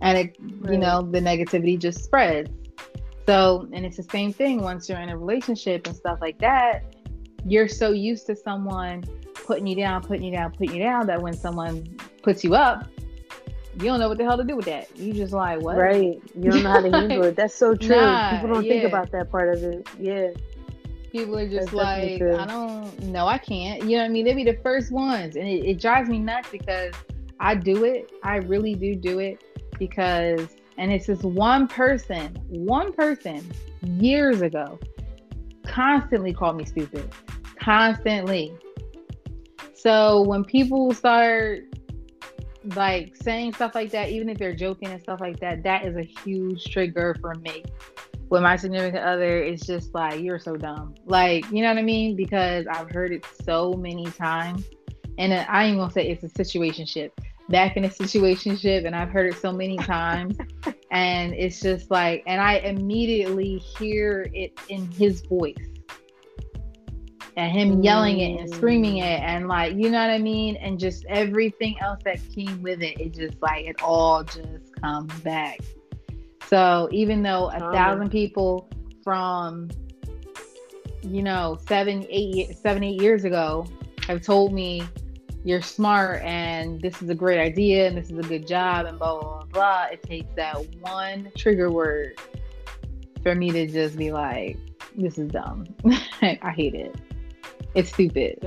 And 0.00 0.16
it 0.16 0.36
you 0.70 0.78
know, 0.78 1.02
the 1.02 1.20
negativity 1.20 1.78
just 1.78 2.04
spreads. 2.04 2.50
So 3.26 3.68
and 3.72 3.84
it's 3.84 3.98
the 3.98 4.02
same 4.04 4.32
thing 4.32 4.62
once 4.62 4.88
you're 4.88 5.00
in 5.00 5.10
a 5.10 5.18
relationship 5.18 5.86
and 5.86 5.94
stuff 5.94 6.18
like 6.20 6.38
that 6.38 6.84
you're 7.46 7.68
so 7.68 7.92
used 7.92 8.26
to 8.26 8.36
someone 8.36 9.04
putting 9.46 9.66
you 9.66 9.76
down, 9.76 10.02
putting 10.02 10.24
you 10.24 10.32
down, 10.32 10.52
putting 10.52 10.74
you 10.74 10.82
down 10.82 11.06
that 11.06 11.20
when 11.20 11.32
someone 11.32 11.86
puts 12.22 12.44
you 12.44 12.54
up, 12.54 12.88
you 13.74 13.84
don't 13.84 14.00
know 14.00 14.08
what 14.08 14.18
the 14.18 14.24
hell 14.24 14.36
to 14.36 14.44
do 14.44 14.56
with 14.56 14.66
that. 14.66 14.96
You 14.96 15.12
just 15.12 15.32
like 15.32 15.60
what? 15.60 15.76
Right. 15.76 16.20
You 16.34 16.50
don't 16.50 16.62
know 16.62 16.70
how 16.70 16.80
to 16.80 16.90
handle 16.90 17.24
it. 17.24 17.36
That's 17.36 17.54
so 17.54 17.74
true. 17.76 17.96
Nah, 17.96 18.32
People 18.32 18.54
don't 18.54 18.62
think 18.64 18.84
about 18.84 19.12
that 19.12 19.30
part 19.30 19.56
of 19.56 19.62
it. 19.62 19.88
Yeah. 19.98 20.30
People 21.12 21.38
are 21.38 21.48
just 21.48 21.70
That's 21.70 21.72
like. 21.72 22.22
I 22.22 22.46
don't 22.46 23.02
know, 23.04 23.26
I 23.26 23.38
can't. 23.38 23.84
You 23.84 23.96
know 23.96 24.02
what 24.02 24.06
I 24.06 24.08
mean? 24.08 24.24
They 24.24 24.34
be 24.34 24.44
the 24.44 24.58
first 24.62 24.90
ones, 24.90 25.36
and 25.36 25.46
it, 25.46 25.64
it 25.64 25.80
drives 25.80 26.08
me 26.08 26.18
nuts 26.18 26.48
because 26.50 26.92
I 27.40 27.54
do 27.54 27.84
it. 27.84 28.10
I 28.22 28.36
really 28.36 28.74
do 28.74 28.94
do 28.94 29.20
it 29.20 29.42
because, 29.78 30.48
and 30.76 30.92
it's 30.92 31.06
this 31.06 31.22
one 31.22 31.68
person, 31.68 32.34
one 32.48 32.92
person 32.92 33.48
years 33.82 34.42
ago, 34.42 34.78
constantly 35.66 36.32
called 36.34 36.56
me 36.56 36.64
stupid, 36.64 37.10
constantly. 37.60 38.52
So 39.78 40.22
when 40.22 40.44
people 40.44 40.92
start 40.92 41.60
like 42.74 43.14
saying 43.14 43.54
stuff 43.54 43.76
like 43.76 43.92
that, 43.92 44.08
even 44.08 44.28
if 44.28 44.36
they're 44.36 44.54
joking 44.54 44.88
and 44.88 45.00
stuff 45.00 45.20
like 45.20 45.38
that, 45.38 45.62
that 45.62 45.86
is 45.86 45.96
a 45.96 46.02
huge 46.02 46.64
trigger 46.64 47.16
for 47.20 47.36
me. 47.36 47.64
With 48.28 48.42
my 48.42 48.56
significant 48.56 49.04
other, 49.04 49.40
it's 49.40 49.64
just 49.64 49.94
like 49.94 50.20
you're 50.20 50.40
so 50.40 50.56
dumb. 50.56 50.96
Like, 51.06 51.48
you 51.52 51.62
know 51.62 51.68
what 51.68 51.78
I 51.78 51.82
mean? 51.82 52.16
Because 52.16 52.66
I've 52.66 52.90
heard 52.90 53.12
it 53.12 53.24
so 53.44 53.72
many 53.74 54.06
times. 54.06 54.64
And 55.16 55.32
I 55.32 55.64
ain't 55.66 55.78
gonna 55.78 55.92
say 55.92 56.08
it's 56.08 56.24
a 56.24 56.28
situation 56.28 56.84
ship. 56.84 57.18
Back 57.48 57.76
in 57.76 57.84
a 57.84 57.90
situation 57.90 58.56
ship, 58.56 58.84
and 58.84 58.96
I've 58.96 59.10
heard 59.10 59.32
it 59.32 59.38
so 59.38 59.52
many 59.52 59.76
times. 59.76 60.36
and 60.90 61.32
it's 61.34 61.60
just 61.60 61.88
like, 61.90 62.24
and 62.26 62.40
I 62.40 62.54
immediately 62.56 63.58
hear 63.58 64.28
it 64.34 64.58
in 64.68 64.90
his 64.90 65.20
voice 65.22 65.56
and 67.38 67.52
him 67.52 67.82
yelling 67.82 68.18
it 68.18 68.40
and 68.40 68.52
screaming 68.52 68.96
mm. 68.96 69.06
it 69.06 69.20
and 69.20 69.46
like 69.46 69.74
you 69.74 69.88
know 69.88 70.00
what 70.00 70.10
i 70.10 70.18
mean? 70.18 70.56
And 70.56 70.78
just 70.78 71.04
everything 71.06 71.76
else 71.80 72.00
that 72.04 72.18
came 72.34 72.60
with 72.62 72.82
it 72.82 73.00
it 73.00 73.14
just 73.14 73.40
like 73.40 73.64
it 73.64 73.80
all 73.80 74.24
just 74.24 74.74
comes 74.82 75.12
back. 75.20 75.60
So 76.48 76.88
even 76.90 77.22
though 77.22 77.50
a 77.50 77.60
thousand 77.72 78.10
people 78.10 78.68
from 79.04 79.68
you 81.02 81.22
know 81.22 81.58
seven 81.68 82.04
eight 82.10 82.58
seven 82.58 82.82
eight 82.82 83.00
years 83.00 83.24
ago 83.24 83.66
have 84.08 84.20
told 84.20 84.52
me 84.52 84.82
you're 85.44 85.62
smart 85.62 86.20
and 86.22 86.80
this 86.80 87.00
is 87.00 87.08
a 87.08 87.14
great 87.14 87.38
idea 87.38 87.86
and 87.86 87.96
this 87.96 88.10
is 88.10 88.18
a 88.18 88.28
good 88.28 88.48
job 88.48 88.86
and 88.86 88.98
blah 88.98 89.20
blah 89.20 89.44
blah, 89.44 89.44
blah. 89.52 89.84
it 89.92 90.02
takes 90.02 90.34
that 90.34 90.56
one 90.80 91.30
trigger 91.36 91.70
word 91.70 92.18
for 93.22 93.36
me 93.36 93.52
to 93.52 93.68
just 93.68 93.96
be 93.96 94.10
like 94.10 94.58
this 94.96 95.18
is 95.18 95.30
dumb. 95.30 95.64
I 96.22 96.52
hate 96.56 96.74
it 96.74 96.96
it's 97.78 97.90
stupid 97.92 98.38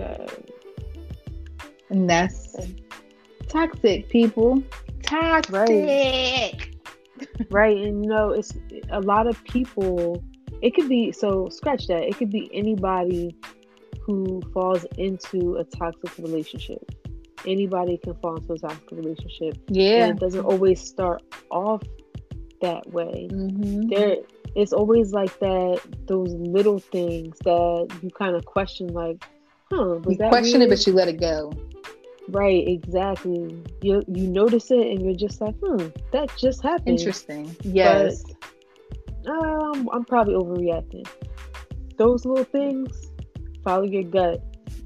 and 1.90 2.10
that's 2.10 2.56
toxic 3.48 4.10
people 4.10 4.62
toxic 5.04 6.72
Right. 7.50 7.78
And 7.78 8.04
you 8.04 8.10
know, 8.10 8.32
it's 8.32 8.54
a 8.92 9.00
lot 9.00 9.28
of 9.28 9.44
people 9.44 10.24
it 10.62 10.76
could 10.76 10.88
be 10.88 11.12
so 11.12 11.50
scratch 11.50 11.88
that. 11.88 12.04
It 12.04 12.18
could 12.18 12.30
be 12.30 12.50
anybody 12.54 13.36
who 14.06 14.42
falls 14.54 14.86
into 14.98 15.56
a 15.58 15.64
toxic 15.64 16.16
relationship. 16.20 16.92
Anybody 17.48 17.98
can 17.98 18.14
fall 18.16 18.36
into 18.38 18.54
a 18.54 18.60
toxic 18.60 18.92
relationship. 18.92 19.58
yeah 19.70 20.06
And 20.06 20.18
it 20.18 20.20
doesn't 20.20 20.46
always 20.46 20.80
start 20.80 21.24
off 21.50 21.82
that 22.62 22.88
way. 22.92 23.28
mm-hmm. 23.32 23.88
there 23.90 24.18
it's 24.56 24.74
always 24.74 25.12
like 25.14 25.38
that 25.40 25.82
those 26.08 26.34
little 26.34 26.80
things 26.80 27.38
that 27.44 27.88
you 28.04 28.10
kind 28.12 28.36
of 28.36 28.46
question 28.46 28.88
like 28.88 29.24
huh 29.72 29.96
was 30.04 30.18
you 30.18 30.24
question 30.30 30.62
it 30.62 30.70
but 30.70 30.86
you 30.86 30.94
let 30.94 31.08
it 31.08 31.20
go. 31.20 31.52
Right 32.28 32.66
exactly. 32.68 33.64
You 33.82 34.04
you 34.08 34.28
notice 34.28 34.72
it 34.72 34.88
and 34.88 35.02
you're 35.04 35.16
just 35.16 35.42
like 35.42 35.56
hmm 35.64 35.88
that 36.12 36.36
just 36.38 36.62
happened. 36.64 36.88
Interesting. 37.00 37.56
Yes. 37.64 38.24
um 39.28 39.90
i'm 39.94 40.06
probably 40.06 40.34
overreacting. 40.36 41.08
Those 41.98 42.26
little 42.26 42.44
things 42.46 43.12
follow 43.64 43.84
your 43.84 44.04
gut 44.04 44.42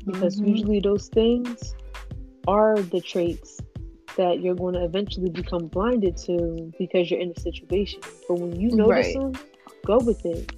because 0.05 0.39
Mhm. 0.39 0.47
usually 0.49 0.79
those 0.79 1.07
things 1.09 1.73
are 2.47 2.75
the 2.77 3.01
traits 3.01 3.59
that 4.17 4.39
you're 4.41 4.55
going 4.55 4.73
to 4.75 4.83
eventually 4.83 5.29
become 5.29 5.67
blinded 5.67 6.15
to 6.15 6.71
because 6.79 7.09
you're 7.11 7.19
in 7.19 7.31
a 7.35 7.39
situation. 7.39 7.99
But 8.27 8.35
when 8.39 8.59
you 8.59 8.69
notice 8.75 9.13
Right. 9.13 9.13
them 9.13 9.33
go 9.85 9.97
with 9.99 10.25
it 10.25 10.51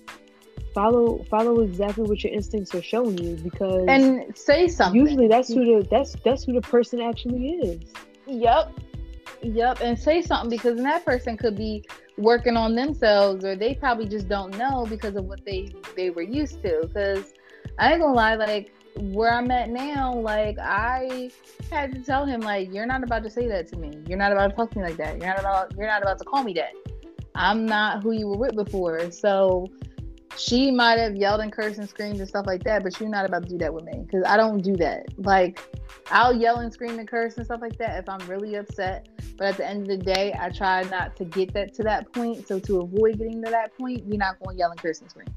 follow 0.74 1.24
follow 1.24 1.62
exactly 1.62 2.04
what 2.04 2.24
your 2.24 2.32
instincts 2.32 2.76
are 2.76 2.84
showing 2.84 3.18
you 3.18 3.36
because 3.38 3.86
and 3.88 4.38
say 4.38 4.68
something. 4.68 5.00
usually 5.00 5.28
that's 5.28 5.50
who 5.50 5.66
the 5.66 5.88
that's 5.90 6.16
that's 6.24 6.44
who 6.44 6.54
the 6.54 6.62
person 6.62 7.02
actually 7.02 7.54
is. 7.54 7.82
Yep. 8.28 8.80
Yep. 9.42 9.82
And 9.82 9.98
say 9.98 10.22
something 10.22 10.50
because 10.50 10.80
that 10.82 11.04
person 11.04 11.36
could 11.36 11.58
be 11.58 11.84
working 12.18 12.58
on 12.58 12.76
themselves 12.76 13.44
or 13.44 13.56
they 13.56 13.74
probably 13.74 14.08
just 14.08 14.28
don't 14.30 14.56
know 14.58 14.86
because 14.88 15.16
of 15.16 15.26
what 15.26 15.44
they 15.46 15.74
they 15.96 16.12
were 16.12 16.22
used 16.22 16.62
to. 16.62 16.82
Because 16.84 17.34
I 17.80 17.94
ain't 17.94 18.02
gonna 18.02 18.14
lie, 18.14 18.36
like 18.36 18.72
where 19.00 19.32
I'm 19.34 19.50
at 19.52 19.70
now, 19.70 20.14
like 20.14 20.58
I 20.60 21.32
had 21.72 21.94
to 21.94 22.02
tell 22.02 22.26
him, 22.26 22.42
like, 22.42 22.74
you're 22.74 22.86
not 22.86 23.04
about 23.04 23.24
to 23.24 23.30
say 23.30 23.48
that 23.48 23.68
to 23.70 23.78
me. 23.78 24.00
You're 24.08 24.18
not 24.18 24.32
about 24.32 24.50
to 24.52 24.56
talk 24.56 24.72
to 24.72 24.80
me 24.80 24.86
like 24.86 24.98
that. 24.98 25.18
You're 25.18 25.28
not 25.28 25.40
about 25.40 25.74
you're 25.78 25.88
not 25.88 26.02
about 26.02 26.20
to 26.20 26.26
call 26.26 26.44
me 26.44 26.54
that. 26.54 26.74
I'm 27.38 27.66
not 27.66 28.04
who 28.04 28.12
you 28.12 28.28
were 28.28 28.38
with 28.38 28.56
before. 28.56 29.12
So 29.12 29.68
she 30.38 30.72
might 30.72 31.00
have 31.00 31.16
yelled 31.16 31.42
and 31.42 31.52
cursed 31.52 31.80
and 31.80 31.88
screamed 31.88 32.20
and 32.20 32.28
stuff 32.28 32.46
like 32.46 32.64
that, 32.64 32.84
but 32.84 33.00
you're 33.00 33.10
not 33.10 33.26
about 33.26 33.44
to 33.44 33.50
do 33.50 33.58
that 33.60 33.74
with 33.74 33.86
me 33.86 34.04
because 34.06 34.24
I 34.26 34.38
don't 34.38 34.60
do 34.60 34.76
that. 34.78 35.06
Like, 35.18 35.60
I'll 36.12 36.36
yell 36.36 36.58
and 36.60 36.72
scream 36.72 37.00
and 37.00 37.08
curse 37.08 37.38
and 37.38 37.46
stuff 37.46 37.62
like 37.62 37.78
that 37.78 38.00
if 38.00 38.10
I'm 38.10 38.26
really 38.28 38.56
upset. 38.56 39.08
But 39.38 39.48
at 39.48 39.58
the 39.58 39.68
end 39.68 39.84
of 39.84 39.88
the 39.88 39.98
day, 39.98 40.36
I 40.40 40.50
try 40.50 40.84
not 40.84 41.16
to 41.18 41.26
get 41.26 41.54
that 41.54 41.74
to 41.76 41.84
that 41.84 42.12
point. 42.14 42.48
So 42.48 42.60
to 42.60 42.82
avoid 42.82 43.18
getting 43.18 43.44
to 43.44 43.52
that 43.52 43.78
point, 43.78 44.06
we're 44.06 44.18
not 44.18 44.40
going 44.40 44.56
to 44.56 44.60
yell 44.60 44.72
and 44.72 44.80
curse 44.80 45.02
and 45.02 45.10
scream. 45.10 45.28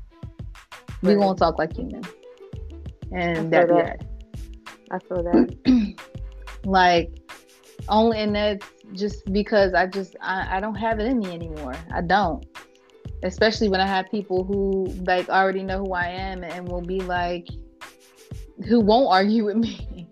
We 1.02 1.16
won't 1.16 1.38
talk 1.38 1.58
like 1.58 1.74
humans, 1.74 2.06
and 3.10 3.50
that's 3.50 3.70
that. 3.70 4.04
I 4.90 4.98
feel 4.98 5.22
that. 5.22 5.96
like 6.64 7.10
only, 7.88 8.18
and 8.18 8.34
that's 8.34 8.66
just 8.94 9.31
because 9.33 9.74
I 9.74 9.87
just 9.87 10.16
I, 10.20 10.57
I 10.57 10.61
don't 10.61 10.74
have 10.74 11.00
it 11.00 11.07
in 11.07 11.18
me 11.18 11.33
anymore. 11.33 11.74
I 11.92 12.00
don't 12.03 12.44
especially 13.22 13.68
when 13.68 13.81
I 13.81 13.87
have 13.87 14.11
people 14.11 14.44
who 14.44 14.87
like 15.05 15.29
already 15.29 15.62
know 15.62 15.79
who 15.79 15.92
I 15.92 16.07
am 16.07 16.42
and 16.44 16.68
will 16.68 16.81
be 16.81 17.00
like, 17.00 17.48
who 18.66 18.81
won't 18.81 19.11
argue 19.11 19.44
with 19.44 19.57
me. 19.57 20.09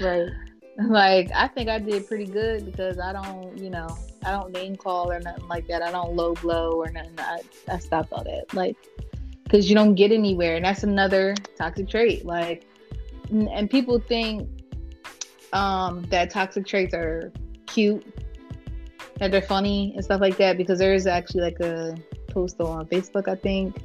Right. 0.00 0.28
Like 0.76 1.30
I 1.32 1.46
think 1.46 1.68
I 1.68 1.78
did 1.78 2.08
pretty 2.08 2.26
good 2.26 2.64
because 2.64 2.98
I 2.98 3.12
don't, 3.12 3.56
you 3.56 3.70
know, 3.70 3.96
I 4.24 4.32
don't 4.32 4.50
name 4.50 4.74
call 4.74 5.08
or 5.08 5.20
nothing 5.20 5.46
like 5.46 5.68
that. 5.68 5.82
I 5.82 5.92
don't 5.92 6.16
low 6.16 6.34
blow 6.34 6.72
or 6.72 6.90
nothing. 6.90 7.14
I, 7.16 7.42
I 7.68 7.78
stopped 7.78 8.12
all 8.12 8.24
that. 8.24 8.52
Like, 8.52 8.76
because 9.44 9.68
you 9.68 9.76
don't 9.76 9.94
get 9.94 10.10
anywhere, 10.10 10.56
and 10.56 10.64
that's 10.64 10.82
another 10.82 11.36
toxic 11.56 11.88
trait. 11.88 12.26
Like, 12.26 12.66
and 13.30 13.70
people 13.70 14.00
think 14.00 14.48
um, 15.52 16.02
that 16.10 16.30
toxic 16.30 16.66
traits 16.66 16.92
are 16.92 17.32
cute 17.66 18.04
that 19.18 19.30
they're 19.30 19.42
funny 19.42 19.92
and 19.94 20.04
stuff 20.04 20.20
like 20.20 20.36
that 20.38 20.56
because 20.56 20.78
there 20.78 20.94
is 20.94 21.06
actually 21.06 21.42
like 21.42 21.60
a 21.60 21.96
post 22.28 22.60
on 22.60 22.86
Facebook, 22.86 23.28
I 23.28 23.36
think, 23.36 23.76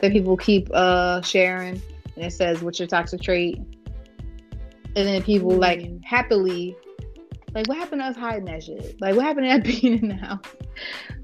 that 0.00 0.12
people 0.12 0.36
keep 0.36 0.68
uh 0.72 1.20
sharing 1.22 1.80
and 2.16 2.24
it 2.24 2.32
says 2.32 2.62
what's 2.62 2.78
your 2.78 2.88
toxic 2.88 3.20
trait? 3.20 3.58
And 4.96 5.06
then 5.06 5.22
people 5.22 5.52
mm. 5.52 5.60
like 5.60 6.04
happily 6.04 6.76
like 7.54 7.66
what 7.66 7.78
happened 7.78 8.00
to 8.00 8.06
us 8.06 8.16
hiding 8.16 8.44
that 8.46 8.62
shit? 8.62 9.00
Like 9.00 9.16
what 9.16 9.24
happened 9.24 9.46
to 9.46 9.58
that 9.58 9.64
being 9.80 9.98
in 9.98 10.08
the 10.08 10.14
house? 10.14 10.44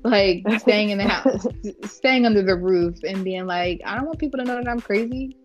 like 0.06 0.44
staying 0.58 0.90
in 0.90 0.98
the 0.98 1.08
house, 1.08 1.46
staying 1.84 2.26
under 2.26 2.42
the 2.42 2.56
roof 2.56 2.98
and 3.06 3.24
being 3.24 3.46
like, 3.46 3.80
I 3.84 3.96
don't 3.96 4.06
want 4.06 4.18
people 4.18 4.38
to 4.38 4.44
know 4.44 4.56
that 4.56 4.68
I'm 4.68 4.80
crazy. 4.80 5.36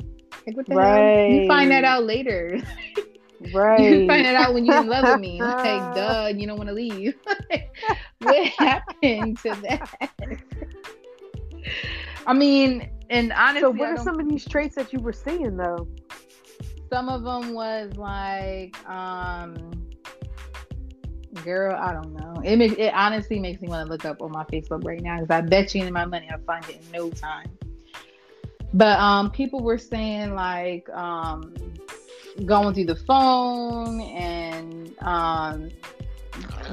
Like 0.47 0.57
what 0.57 0.65
the 0.65 0.75
right. 0.75 0.97
hell? 0.97 1.29
You 1.29 1.47
find 1.47 1.71
that 1.71 1.83
out 1.83 2.03
later. 2.03 2.59
Right. 3.49 3.81
You 3.81 4.07
find 4.07 4.25
it 4.25 4.35
out 4.35 4.53
when 4.53 4.65
you're 4.65 4.77
in 4.77 4.87
love 4.87 5.07
with 5.07 5.19
me. 5.19 5.39
Like, 5.61 5.95
duh, 5.95 6.31
you 6.35 6.47
don't 6.47 6.57
want 6.57 6.69
to 6.69 6.75
leave. 6.75 7.15
what 8.19 8.47
happened 8.47 9.37
to 9.39 9.55
that? 9.61 9.89
I 12.25 12.33
mean, 12.33 12.89
and 13.09 13.31
honestly, 13.33 13.61
so 13.61 13.69
what 13.71 13.89
are 13.89 13.97
some 13.97 14.19
of 14.19 14.29
these 14.29 14.45
traits 14.45 14.75
that 14.75 14.93
you 14.93 14.99
were 14.99 15.13
seeing 15.13 15.57
though? 15.57 15.87
Some 16.89 17.09
of 17.09 17.23
them 17.23 17.53
was 17.53 17.95
like, 17.95 18.77
um, 18.89 19.55
girl, 21.43 21.75
I 21.75 21.93
don't 21.93 22.13
know. 22.13 22.41
It 22.43 22.57
makes 22.57 22.75
it 22.77 22.93
honestly 22.93 23.39
makes 23.39 23.61
me 23.61 23.67
want 23.67 23.85
to 23.85 23.91
look 23.91 24.05
up 24.05 24.21
on 24.21 24.31
my 24.31 24.43
Facebook 24.45 24.83
right 24.83 25.01
now 25.01 25.19
because 25.19 25.31
I 25.31 25.41
bet 25.41 25.73
you 25.73 25.83
in 25.83 25.93
my 25.93 26.05
money 26.05 26.29
I'll 26.31 26.39
find 26.39 26.63
it 26.69 26.81
in 26.83 26.91
no 26.91 27.09
time. 27.09 27.47
But 28.73 28.99
um, 28.99 29.31
people 29.31 29.61
were 29.61 29.77
saying 29.77 30.35
like, 30.35 30.89
um, 30.89 31.53
going 32.45 32.73
through 32.73 32.85
the 32.85 32.95
phone 32.95 34.01
and 34.01 34.95
um, 35.01 35.69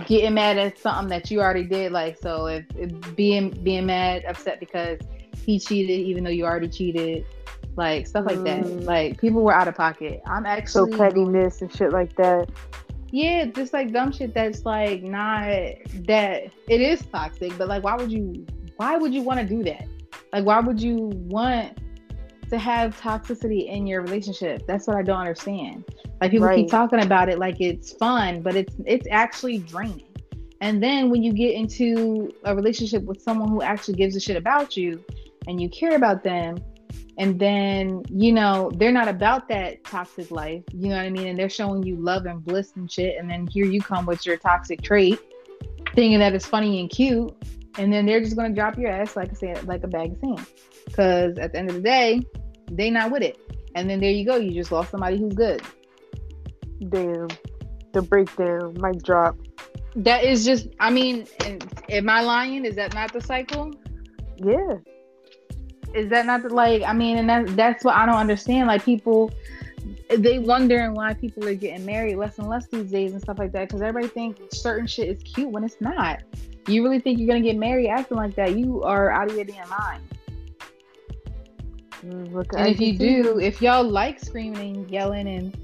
getting 0.06 0.34
mad 0.34 0.58
at 0.58 0.78
something 0.78 1.08
that 1.08 1.30
you 1.30 1.40
already 1.40 1.64
did. 1.64 1.92
Like, 1.92 2.18
so 2.18 2.46
if, 2.46 2.64
if, 2.76 3.16
being 3.16 3.50
being 3.62 3.86
mad, 3.86 4.24
upset 4.26 4.60
because 4.60 4.98
he 5.44 5.58
cheated, 5.58 6.00
even 6.00 6.24
though 6.24 6.30
you 6.30 6.44
already 6.44 6.68
cheated, 6.68 7.24
like 7.76 8.06
stuff 8.06 8.26
like 8.26 8.38
mm. 8.38 8.44
that. 8.44 8.84
Like 8.84 9.20
people 9.20 9.42
were 9.42 9.54
out 9.54 9.68
of 9.68 9.74
pocket. 9.74 10.20
I'm 10.26 10.44
actually 10.44 10.92
so 10.92 10.98
pettiness 10.98 11.62
and 11.62 11.74
shit 11.74 11.92
like 11.92 12.14
that. 12.16 12.50
Yeah, 13.10 13.46
just 13.46 13.72
like 13.72 13.92
dumb 13.92 14.12
shit 14.12 14.34
that's 14.34 14.66
like 14.66 15.02
not 15.02 15.46
that 15.46 16.50
it 16.68 16.80
is 16.80 17.00
toxic, 17.06 17.56
but 17.56 17.68
like 17.68 17.82
why 17.82 17.96
would 17.96 18.12
you 18.12 18.46
why 18.76 18.96
would 18.96 19.14
you 19.14 19.22
want 19.22 19.40
to 19.40 19.46
do 19.46 19.62
that? 19.64 19.86
Like 20.32 20.44
why 20.44 20.60
would 20.60 20.80
you 20.80 21.10
want 21.14 21.78
to 22.50 22.58
have 22.58 22.98
toxicity 23.00 23.68
in 23.68 23.86
your 23.86 24.02
relationship. 24.02 24.66
That's 24.66 24.86
what 24.86 24.96
I 24.96 25.02
don't 25.02 25.18
understand. 25.18 25.84
Like 26.20 26.30
people 26.30 26.46
right. 26.46 26.56
keep 26.56 26.70
talking 26.70 27.02
about 27.02 27.28
it 27.28 27.38
like 27.38 27.60
it's 27.60 27.92
fun, 27.92 28.42
but 28.42 28.56
it's 28.56 28.74
it's 28.86 29.06
actually 29.10 29.58
draining. 29.58 30.04
And 30.60 30.82
then 30.82 31.10
when 31.10 31.22
you 31.22 31.32
get 31.32 31.54
into 31.54 32.32
a 32.44 32.54
relationship 32.54 33.04
with 33.04 33.22
someone 33.22 33.48
who 33.48 33.62
actually 33.62 33.94
gives 33.94 34.16
a 34.16 34.20
shit 34.20 34.36
about 34.36 34.76
you 34.76 35.04
and 35.46 35.60
you 35.60 35.68
care 35.68 35.94
about 35.94 36.24
them, 36.24 36.58
and 37.16 37.38
then 37.38 38.02
you 38.08 38.32
know 38.32 38.70
they're 38.76 38.92
not 38.92 39.08
about 39.08 39.48
that 39.48 39.84
toxic 39.84 40.30
life, 40.30 40.62
you 40.72 40.88
know 40.88 40.96
what 40.96 41.04
I 41.04 41.10
mean? 41.10 41.28
And 41.28 41.38
they're 41.38 41.48
showing 41.48 41.82
you 41.82 41.96
love 41.96 42.26
and 42.26 42.44
bliss 42.44 42.72
and 42.76 42.90
shit, 42.90 43.16
and 43.18 43.30
then 43.30 43.46
here 43.46 43.66
you 43.66 43.80
come 43.80 44.06
with 44.06 44.26
your 44.26 44.36
toxic 44.36 44.82
trait, 44.82 45.20
thinking 45.94 46.18
that 46.18 46.34
it's 46.34 46.46
funny 46.46 46.80
and 46.80 46.90
cute, 46.90 47.34
and 47.76 47.92
then 47.92 48.06
they're 48.06 48.20
just 48.20 48.36
gonna 48.36 48.54
drop 48.54 48.78
your 48.78 48.90
ass 48.90 49.16
like 49.16 49.30
I 49.30 49.34
said, 49.34 49.66
like 49.66 49.84
a 49.84 49.88
bag 49.88 50.12
of 50.12 50.18
sand. 50.20 50.46
Because 50.86 51.38
at 51.38 51.52
the 51.52 51.58
end 51.58 51.68
of 51.68 51.76
the 51.76 51.82
day, 51.82 52.22
they 52.70 52.90
not 52.90 53.10
with 53.10 53.22
it. 53.22 53.38
And 53.74 53.88
then 53.88 54.00
there 54.00 54.10
you 54.10 54.24
go. 54.24 54.36
You 54.36 54.52
just 54.52 54.72
lost 54.72 54.90
somebody 54.90 55.18
who's 55.18 55.34
good. 55.34 55.62
Damn. 56.88 57.28
The 57.92 58.02
breakdown. 58.02 58.76
Mic 58.80 59.02
drop. 59.02 59.36
That 59.96 60.24
is 60.24 60.44
just, 60.44 60.68
I 60.80 60.90
mean, 60.90 61.26
am 61.88 62.08
I 62.08 62.20
lying? 62.20 62.64
Is 62.64 62.76
that 62.76 62.94
not 62.94 63.12
the 63.12 63.20
cycle? 63.20 63.72
Yeah. 64.36 64.76
Is 65.94 66.08
that 66.10 66.26
not 66.26 66.42
the, 66.42 66.50
like, 66.50 66.82
I 66.82 66.92
mean, 66.92 67.18
and 67.18 67.28
that, 67.28 67.56
that's 67.56 67.84
what 67.84 67.94
I 67.94 68.06
don't 68.06 68.16
understand. 68.16 68.68
Like, 68.68 68.84
people, 68.84 69.32
they 70.10 70.38
wondering 70.38 70.94
why 70.94 71.14
people 71.14 71.46
are 71.48 71.54
getting 71.54 71.84
married 71.86 72.16
less 72.16 72.38
and 72.38 72.48
less 72.48 72.66
these 72.68 72.90
days 72.90 73.12
and 73.12 73.20
stuff 73.20 73.38
like 73.38 73.52
that 73.52 73.68
because 73.68 73.82
everybody 73.82 74.08
thinks 74.08 74.58
certain 74.58 74.86
shit 74.86 75.08
is 75.08 75.22
cute 75.22 75.50
when 75.50 75.64
it's 75.64 75.80
not. 75.80 76.22
You 76.68 76.84
really 76.84 77.00
think 77.00 77.18
you're 77.18 77.28
gonna 77.28 77.40
get 77.40 77.56
married 77.56 77.88
acting 77.88 78.18
like 78.18 78.34
that? 78.34 78.56
You 78.56 78.82
are 78.82 79.10
out 79.10 79.30
of 79.30 79.36
your 79.36 79.44
damn 79.44 79.68
mind. 79.68 80.02
Mm, 82.04 82.32
look, 82.32 82.52
and 82.54 82.68
if 82.68 82.78
you 82.78 82.96
do, 82.96 83.40
if 83.40 83.62
y'all 83.62 83.82
like 83.82 84.20
screaming, 84.20 84.76
and 84.76 84.90
yelling, 84.90 85.28
and 85.28 85.56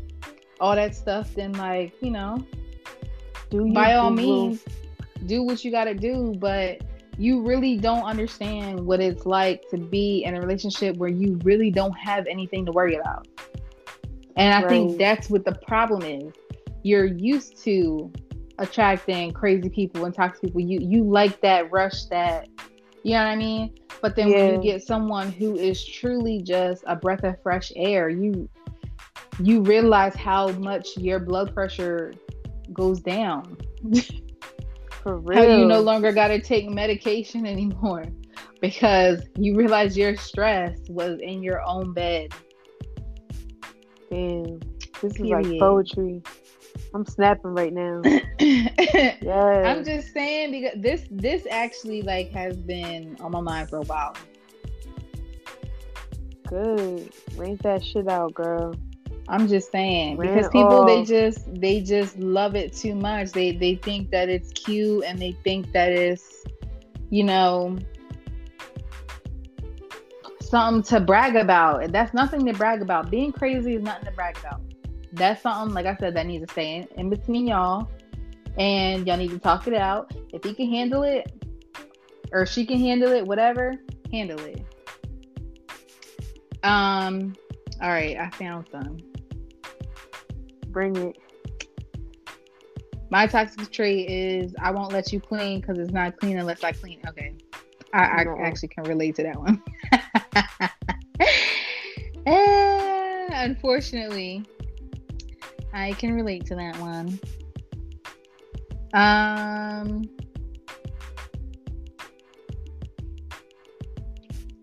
all 0.61 0.75
that 0.75 0.95
stuff, 0.95 1.35
then 1.35 1.53
like 1.53 1.93
you 2.01 2.11
know, 2.11 2.45
do 3.51 3.73
by 3.73 3.95
all 3.95 4.11
means, 4.11 4.65
do 5.27 5.43
what 5.43 5.65
you 5.65 5.71
got 5.71 5.85
to 5.85 5.95
do. 5.95 6.35
But 6.39 6.81
you 7.19 7.43
really 7.43 7.77
don't 7.77 8.05
understand 8.05 8.81
what 8.81 9.01
it's 9.01 9.27
like 9.27 9.69
to 9.71 9.79
be 9.79 10.25
in 10.25 10.35
a 10.35 10.41
relationship 10.41 10.97
where 10.97 11.11
you 11.11 11.39
really 11.45 11.71
don't 11.71 11.97
have 11.97 12.27
anything 12.27 12.65
to 12.67 12.73
worry 12.73 12.97
about. 12.97 13.29
And 14.37 14.53
I 14.53 14.63
right. 14.63 14.69
think 14.69 14.99
that's 14.99 15.31
what 15.31 15.45
the 15.45 15.55
problem 15.67 16.03
is. 16.03 16.33
You're 16.83 17.07
used 17.07 17.63
to 17.65 18.13
attracting 18.59 19.33
crazy 19.33 19.69
people 19.69 20.05
and 20.05 20.15
toxic 20.15 20.43
people. 20.43 20.61
You 20.61 20.81
you 20.81 21.05
like 21.05 21.41
that 21.41 21.71
rush 21.71 22.05
that 22.07 22.49
you 23.05 23.13
know 23.13 23.19
what 23.19 23.31
I 23.31 23.37
mean? 23.37 23.75
But 24.01 24.17
then 24.17 24.29
yeah. 24.29 24.37
when 24.37 24.55
you 24.55 24.73
get 24.73 24.83
someone 24.83 25.31
who 25.31 25.57
is 25.57 25.85
truly 25.85 26.43
just 26.43 26.83
a 26.87 26.97
breath 26.97 27.23
of 27.23 27.41
fresh 27.43 27.71
air, 27.77 28.09
you 28.09 28.49
you 29.41 29.61
realize 29.61 30.15
how 30.15 30.49
much 30.53 30.97
your 30.97 31.19
blood 31.19 31.55
pressure 31.55 32.15
goes 32.73 33.01
down. 33.01 33.59
For 35.03 35.19
real. 35.19 35.39
How 35.39 35.57
you 35.59 35.67
no 35.67 35.81
longer 35.83 36.13
got 36.13 36.29
to 36.29 36.41
take 36.41 36.69
medication 36.71 37.47
anymore 37.47 38.07
because 38.63 39.23
you 39.37 39.55
realize 39.55 39.99
your 39.99 40.17
stress 40.17 40.79
was 40.89 41.19
in 41.21 41.43
your 41.43 41.63
own 41.63 41.93
bed. 41.93 42.33
Damn, 44.11 44.61
this 45.03 45.13
Period. 45.13 45.45
is 45.45 45.53
like 45.53 45.61
poetry. 45.61 46.23
I'm 46.95 47.05
snapping 47.05 47.55
right 47.55 47.73
now. 47.73 48.03
yeah. 48.39 49.63
I'm 49.67 49.85
just 49.85 50.13
saying 50.13 50.53
because 50.53 50.81
this 50.81 51.05
this 51.11 51.45
actually 51.51 52.03
like 52.03 52.31
has 52.31 52.57
been 52.57 53.17
on 53.21 53.33
my 53.33 53.41
mind 53.41 53.69
for 53.69 53.79
a 53.79 53.83
while. 53.83 54.15
Good. 56.47 57.13
Rank 57.37 57.63
that 57.63 57.85
shit 57.85 58.09
out, 58.09 58.33
girl. 58.35 58.77
I'm 59.27 59.49
just 59.49 59.73
saying 59.73 60.19
Ran 60.19 60.35
because 60.35 60.49
people 60.51 60.83
off. 60.83 60.87
they 60.87 61.03
just 61.03 61.53
they 61.61 61.81
just 61.81 62.17
love 62.19 62.55
it 62.55 62.73
too 62.73 62.95
much. 62.95 63.33
They 63.33 63.51
they 63.51 63.75
think 63.75 64.11
that 64.13 64.29
it's 64.29 64.53
cute 64.53 65.03
and 65.05 65.19
they 65.19 65.33
think 65.43 65.73
that 65.73 65.91
it's 65.91 66.45
you 67.11 67.25
know 67.25 67.77
something 70.41 70.83
to 70.85 71.01
brag 71.01 71.35
about. 71.35 71.91
That's 71.91 72.15
nothing 72.15 72.47
to 72.47 72.53
brag 72.53 72.83
about. 72.83 73.11
Being 73.11 73.33
crazy 73.33 73.75
is 73.75 73.83
nothing 73.83 74.05
to 74.05 74.13
brag 74.13 74.39
about. 74.39 74.61
That's 75.15 75.43
something, 75.43 75.75
like 75.75 75.87
I 75.87 75.97
said, 75.97 76.15
that 76.17 76.27
needs 76.27 76.47
to 76.47 76.53
stay 76.53 76.77
in, 76.77 76.89
in 76.97 77.11
between 77.11 77.47
y'all. 77.47 77.89
And 78.59 79.07
y'all 79.07 79.17
need 79.17 79.31
to 79.31 79.39
talk 79.39 79.67
it 79.67 79.75
out. 79.75 80.13
If 80.33 80.45
he 80.45 80.55
can 80.55 80.69
handle 80.71 81.03
it, 81.03 81.33
or 82.33 82.47
she 82.47 82.67
can 82.67 82.79
handle 82.79 83.13
it, 83.13 83.25
whatever, 83.27 83.75
handle 84.13 84.41
it. 84.41 84.65
Um, 86.63 87.35
all 87.83 87.91
right, 87.91 88.17
I 88.17 88.31
found 88.31 88.69
some. 88.71 88.99
Bring 90.69 90.97
it. 90.97 91.19
My 93.11 93.27
toxic 93.27 93.71
trait 93.71 94.09
is 94.09 94.55
I 94.61 94.71
won't 94.73 94.93
let 94.93 95.13
you 95.13 95.21
clean 95.21 95.61
because 95.61 95.79
it's 95.79 95.93
not 95.93 96.19
clean 96.19 96.39
unless 96.39 96.65
I 96.65 96.73
clean. 96.73 97.01
Okay. 97.09 97.35
I, 97.93 98.25
I 98.25 98.43
actually 98.43 98.69
can 98.69 98.85
relate 98.85 99.15
to 99.17 99.23
that 99.23 99.39
one. 99.39 99.63
uh, 102.27 103.29
unfortunately, 103.33 104.45
I 105.75 105.93
can 105.93 106.15
relate 106.15 106.47
to 106.47 106.55
that 106.55 106.79
one. 106.79 107.19
Um, 108.95 110.09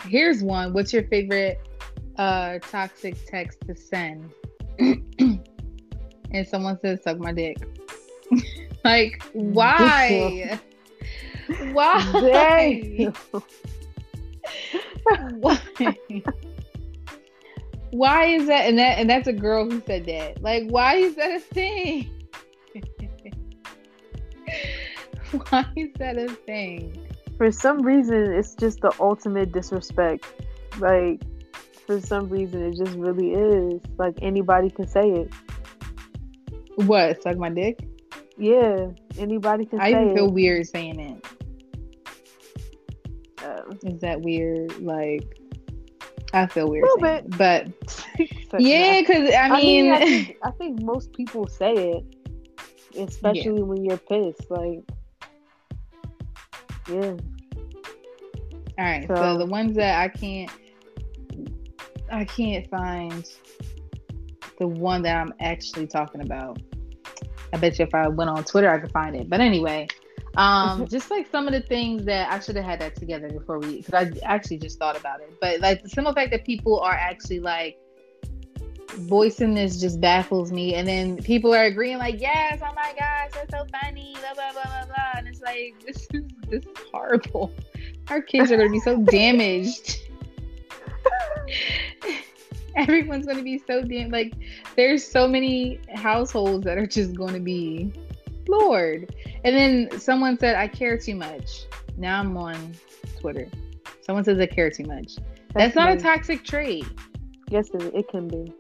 here's 0.06 0.42
one. 0.42 0.72
What's 0.72 0.94
your 0.94 1.04
favorite 1.04 1.60
uh 2.18 2.60
toxic 2.60 3.18
text 3.28 3.60
to 3.68 3.76
send? 3.76 4.32
and 4.80 6.48
someone 6.48 6.80
says, 6.80 7.04
"Suck 7.04 7.20
my 7.20 7.34
dick." 7.34 7.58
like, 8.86 9.22
why? 9.34 10.60
Why? 11.74 13.12
Why? 15.40 15.60
Why 17.92 18.26
is 18.26 18.48
that? 18.48 18.68
And 18.68 18.78
that 18.80 18.98
and 18.98 19.10
that's 19.10 19.28
a 19.28 19.34
girl 19.34 19.70
who 19.70 19.82
said 19.86 20.06
that. 20.06 20.42
Like, 20.42 20.70
why 20.70 20.96
is 20.96 21.16
that 21.16 21.32
a 21.32 21.40
thing? 21.40 22.10
why 25.50 25.66
is 25.76 25.90
that 26.00 26.18
a 26.18 26.28
thing? 26.30 27.08
For 27.38 27.52
some 27.52 27.82
reason, 27.82 28.34
it's 28.34 28.56
just 28.56 28.82
the 28.82 28.94
ultimate 29.00 29.52
disrespect. 29.52 30.26
Like, 30.80 31.22
for 31.86 32.00
some 32.00 32.30
reason, 32.30 32.64
it 32.64 32.78
just 32.78 32.98
really 32.98 33.34
is. 33.34 33.82
Like 33.98 34.16
anybody 34.22 34.70
can 34.70 34.88
say 34.88 35.10
it. 35.10 35.34
What? 36.76 37.22
Suck 37.22 37.38
my 37.38 37.50
dick? 37.50 37.80
Yeah, 38.38 38.88
anybody 39.18 39.66
can 39.66 39.80
say 39.80 39.92
it. 39.92 40.12
I 40.12 40.14
feel 40.14 40.28
it. 40.28 40.34
weird 40.34 40.68
saying 40.68 41.00
it. 41.00 41.26
Uh, 43.44 43.62
is 43.84 44.00
that 44.02 44.22
weird? 44.22 44.80
Like, 44.82 45.41
I 46.34 46.48
feel 46.48 46.70
weird, 46.70 46.86
bit. 47.00 47.38
but 47.38 47.68
yeah, 48.60 49.02
because 49.02 49.34
I 49.34 49.50
mean, 49.50 49.50
I, 49.50 49.60
mean 49.60 49.92
I, 49.92 50.00
think, 50.00 50.38
I, 50.44 50.52
think, 50.52 50.82
most 50.82 51.14
people 51.14 51.48
say 51.48 51.74
it, 51.74 52.04
especially 52.98 53.58
yeah. 53.58 53.64
when 53.64 53.84
you're 53.84 53.98
pissed. 53.98 54.50
Like, 54.50 54.84
yeah. 56.90 57.16
All 58.78 58.86
right, 58.86 59.08
so, 59.08 59.16
so 59.16 59.38
the 59.38 59.46
ones 59.46 59.76
that 59.76 60.00
I 60.00 60.08
can't, 60.08 60.50
I 62.12 62.24
can't 62.24 62.70
find 62.70 63.30
the 64.58 64.68
one 64.68 65.02
that 65.04 65.18
I'm 65.18 65.34
actually 65.40 65.88
talking 65.88 66.22
about. 66.22 66.62
I 67.54 67.58
bet 67.58 67.78
you 67.78 67.86
if 67.86 67.94
I 67.94 68.08
went 68.08 68.30
on 68.30 68.44
Twitter, 68.46 68.70
I 68.70 68.80
could 68.80 68.92
find 68.92 69.16
it. 69.16 69.30
But 69.30 69.42
anyway, 69.42 69.88
um, 70.38 70.88
just 70.88 71.12
like 71.12 71.30
some 71.30 71.48
of 71.48 71.54
the 71.54 71.62
things 71.62 72.06
that 72.06 72.32
I 72.32 72.40
should 72.40 72.56
have 72.56 72.66
had 72.66 72.80
that 72.80 72.96
together 72.96 73.30
before 73.30 73.60
we, 73.60 73.82
because 73.82 73.94
I 73.94 74.12
actually 74.24 74.58
just 74.58 74.80
thought 74.80 74.98
about 74.98 75.20
it. 75.22 75.34
But 75.42 75.60
like 75.60 75.84
the 75.84 75.90
simple 75.90 76.14
fact 76.14 76.32
that 76.32 76.46
people 76.46 76.80
are 76.80 76.94
actually 76.94 77.40
like 77.40 77.78
voicing 78.94 79.54
this 79.54 79.80
just 79.80 80.00
baffles 80.00 80.52
me. 80.52 80.76
And 80.76 80.88
then 80.88 81.18
people 81.18 81.54
are 81.54 81.64
agreeing, 81.64 81.98
like, 81.98 82.20
yes, 82.20 82.60
oh 82.62 82.74
my 82.76 82.94
gosh, 82.98 83.32
that's 83.34 83.52
so 83.52 83.66
funny, 83.82 84.16
blah, 84.20 84.34
blah, 84.34 84.54
blah, 84.54 84.64
blah, 84.64 84.86
blah. 84.86 85.12
And 85.18 85.28
it's 85.28 85.42
like, 85.42 85.76
this 85.86 86.08
is, 86.14 86.24
this 86.50 86.64
is 86.64 86.72
horrible. 86.92 87.52
Our 88.10 88.22
kids 88.22 88.52
are 88.52 88.58
going 88.58 88.70
to 88.70 88.74
be 88.74 88.80
so 88.80 88.98
damaged. 88.98 90.00
Everyone's 92.76 93.26
going 93.26 93.38
to 93.38 93.44
be 93.44 93.62
so 93.68 93.82
damn, 93.82 94.12
like, 94.12 94.34
there's 94.76 95.06
so 95.06 95.28
many 95.28 95.80
households 95.94 96.64
that 96.66 96.78
are 96.78 96.88
just 96.88 97.16
going 97.16 97.34
to 97.34 97.40
be 97.40 97.92
Lord. 98.52 99.16
And 99.44 99.56
then 99.56 100.00
someone 100.00 100.38
said, 100.38 100.56
I 100.56 100.68
care 100.68 100.98
too 100.98 101.16
much. 101.16 101.66
Now 101.98 102.20
I'm 102.20 102.36
on 102.38 102.74
Twitter. 103.20 103.48
Someone 104.02 104.24
says 104.24 104.40
I 104.40 104.46
care 104.46 104.70
too 104.70 104.84
much. 104.84 105.16
That's, 105.54 105.74
That's 105.74 105.76
not 105.76 105.92
a 105.92 105.98
toxic 105.98 106.44
trait. 106.44 106.86
Yes, 107.50 107.70
it, 107.74 107.94
it 107.94 108.08
can 108.10 108.28
be. 108.28 108.54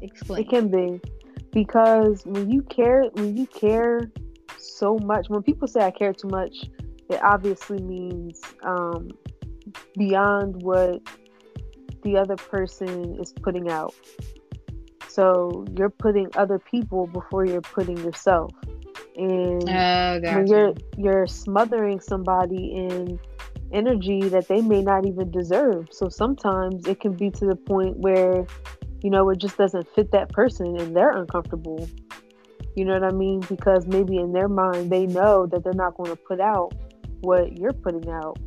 Explain. 0.00 0.42
It 0.42 0.48
can 0.48 0.68
be. 0.68 1.00
Because 1.52 2.24
when 2.24 2.50
you 2.50 2.62
care, 2.62 3.04
when 3.12 3.36
you 3.36 3.46
care 3.46 4.10
so 4.58 4.98
much, 4.98 5.28
when 5.28 5.42
people 5.42 5.68
say 5.68 5.80
I 5.80 5.90
care 5.90 6.12
too 6.12 6.28
much, 6.28 6.64
it 7.10 7.22
obviously 7.22 7.78
means 7.82 8.40
um, 8.62 9.10
beyond 9.96 10.62
what 10.62 11.00
the 12.02 12.16
other 12.16 12.36
person 12.36 13.18
is 13.20 13.32
putting 13.32 13.70
out. 13.70 13.94
So 15.12 15.66
you're 15.76 15.90
putting 15.90 16.28
other 16.36 16.58
people 16.58 17.06
before 17.06 17.44
you're 17.44 17.60
putting 17.60 17.98
yourself. 17.98 18.50
And 19.14 19.68
oh, 19.68 20.20
gotcha. 20.20 20.34
when 20.34 20.46
you're 20.46 20.72
you're 20.96 21.26
smothering 21.26 22.00
somebody 22.00 22.72
in 22.74 23.20
energy 23.72 24.28
that 24.30 24.48
they 24.48 24.62
may 24.62 24.80
not 24.80 25.06
even 25.06 25.30
deserve. 25.30 25.88
So 25.90 26.08
sometimes 26.08 26.86
it 26.86 27.00
can 27.00 27.12
be 27.12 27.30
to 27.30 27.46
the 27.46 27.56
point 27.56 27.98
where, 27.98 28.46
you 29.02 29.10
know, 29.10 29.28
it 29.28 29.36
just 29.36 29.58
doesn't 29.58 29.86
fit 29.94 30.12
that 30.12 30.30
person 30.30 30.78
and 30.78 30.96
they're 30.96 31.14
uncomfortable. 31.14 31.88
You 32.74 32.86
know 32.86 32.98
what 32.98 33.04
I 33.04 33.14
mean? 33.14 33.40
Because 33.40 33.86
maybe 33.86 34.16
in 34.16 34.32
their 34.32 34.48
mind 34.48 34.90
they 34.90 35.04
know 35.06 35.44
that 35.46 35.62
they're 35.62 35.74
not 35.74 35.94
going 35.94 36.10
to 36.10 36.16
put 36.16 36.40
out 36.40 36.72
what 37.20 37.58
you're 37.58 37.74
putting 37.74 38.08
out. 38.10 38.38